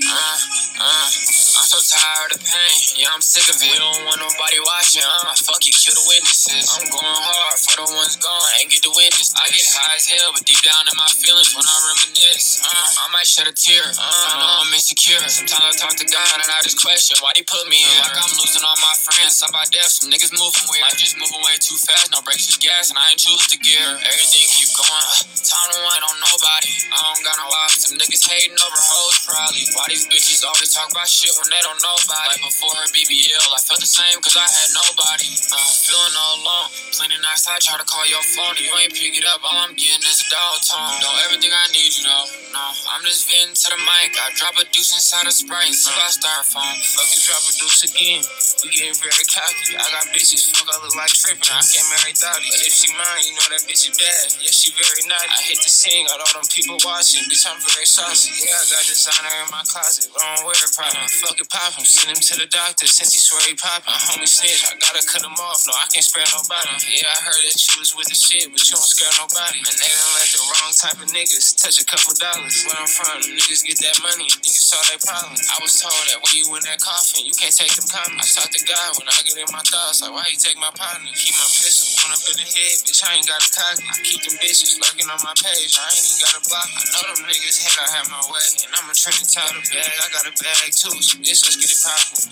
[0.08, 0.38] uh,
[0.80, 3.64] uh, I'm so tired of pain, yeah, I'm sick of it.
[3.64, 6.68] We don't want nobody watching, uh, fuck it, kill the witnesses.
[6.76, 9.32] I'm going hard for the ones gone, ain't get the witness.
[9.32, 12.60] I get high as hell, but deep down in my feelings when I reminisce.
[12.60, 15.16] Uh, I might shed a tear, uh, I know I'm insecure.
[15.32, 18.04] Sometimes I talk to God and I just question why he put me here.
[18.04, 20.84] Like I'm losing all my friends, some by death, some niggas moving weird.
[20.84, 23.56] I just moving way too fast, no brakes, just gas, and I ain't choose the
[23.56, 23.96] gear.
[23.96, 25.08] Everything keep going,
[25.40, 26.68] time to wait on nobody.
[26.92, 29.64] I don't got no life, some niggas hating over hoes probably.
[29.72, 32.40] Why these bitches always talk about shit when they don't know about it?
[32.40, 35.30] Like before her BBL, I felt the same cause I had nobody.
[35.52, 39.12] Uh, feeling all alone, plenty nights I try to call your phone, you ain't pick
[39.12, 40.96] it up, all I'm getting is a dog tone.
[41.02, 42.64] Don't ever think I need you though, no,
[42.94, 44.16] I'm just venting to the mic.
[44.16, 46.72] I drop a deuce inside a Sprite, see I styrofoam.
[46.94, 48.20] Fucking drop a deuce again,
[48.64, 49.76] we getting very cocky.
[49.76, 52.48] I got bitches, fuck, I look like tripping, I can't marry Dottie.
[52.48, 55.28] But if she mine, you know that bitch is bad, yeah, she very naughty.
[55.28, 58.32] I hate to sing, got all them people watching, bitch, I'm very saucy.
[58.40, 61.08] Yeah, I got designer in my closet, don't wear it problem.
[61.08, 63.94] Fuck it, pop him, send him to the doctor since he swear he poppin'.
[63.94, 66.76] Homie snitch, I gotta cut him off, no, I can't spare nobody.
[66.92, 69.62] Yeah, I heard that you was with the shit, but you don't scare nobody.
[69.62, 72.54] And they done let the wrong type of niggas touch a couple dollars.
[72.66, 75.38] Where I'm from, them niggas get that money and think it's all their problem.
[75.38, 78.36] I was told that when you in that coffin, you can't take them comments.
[78.36, 80.72] I talk to God when I get in my thoughts, like, why you take my
[80.74, 81.08] partner?
[81.14, 83.76] Keep my pistol, one up in the head, bitch, I ain't got a cock.
[83.78, 86.68] I keep them bitches lurking on my page, I ain't even got a block.
[86.72, 89.92] I know them niggas hate I have my way, and I'm a the bag.
[90.00, 92.30] I got a bag too, so bitch, let's get it poppin'.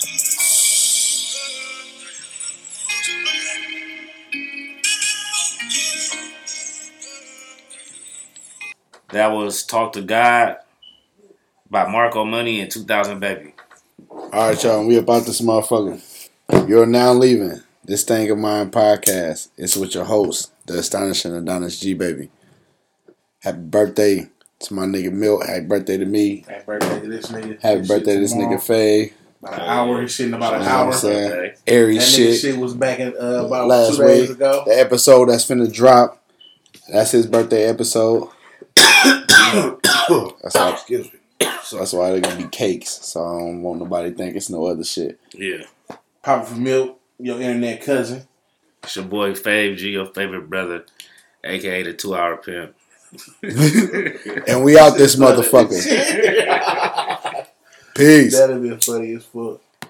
[9.11, 10.59] That was Talk to God
[11.71, 13.55] by Marco Money and 2000 Baby.
[14.11, 16.01] All right, y'all, we about this motherfucker.
[16.69, 19.49] You're now leaving this thing of mine podcast.
[19.57, 22.31] It's with your host, the astonishing Adonis G baby.
[23.41, 24.29] Happy birthday
[24.61, 25.47] to my nigga Milt.
[25.47, 26.45] Happy birthday to me.
[26.49, 27.61] Happy birthday to this nigga.
[27.61, 28.57] Happy This birthday to this tomorrow.
[28.57, 29.13] nigga Faye.
[29.43, 30.01] About an hour.
[30.03, 30.87] His shit in about an You know hour.
[30.87, 31.33] I'm saying?
[31.33, 31.55] Okay.
[31.67, 32.41] Airy That nigga shit.
[32.41, 32.57] shit.
[32.57, 34.37] was back in uh, about Last two days week.
[34.39, 34.63] ago.
[34.67, 36.23] The episode that's finna drop.
[36.91, 38.29] That's his birthday episode.
[38.77, 41.19] That's why, Excuse me.
[41.63, 42.91] So that's why they're gonna be cakes.
[42.91, 45.19] So I don't want nobody to think it's no other shit.
[45.33, 45.63] Yeah.
[46.23, 48.25] Papa for milk, your internet cousin.
[48.83, 50.85] It's your boy Fave G, your favorite brother,
[51.43, 52.75] aka the two hour pimp.
[54.47, 55.71] And we out this motherfucker.
[57.95, 58.37] Peace.
[58.39, 59.61] That'd be funny as fuck.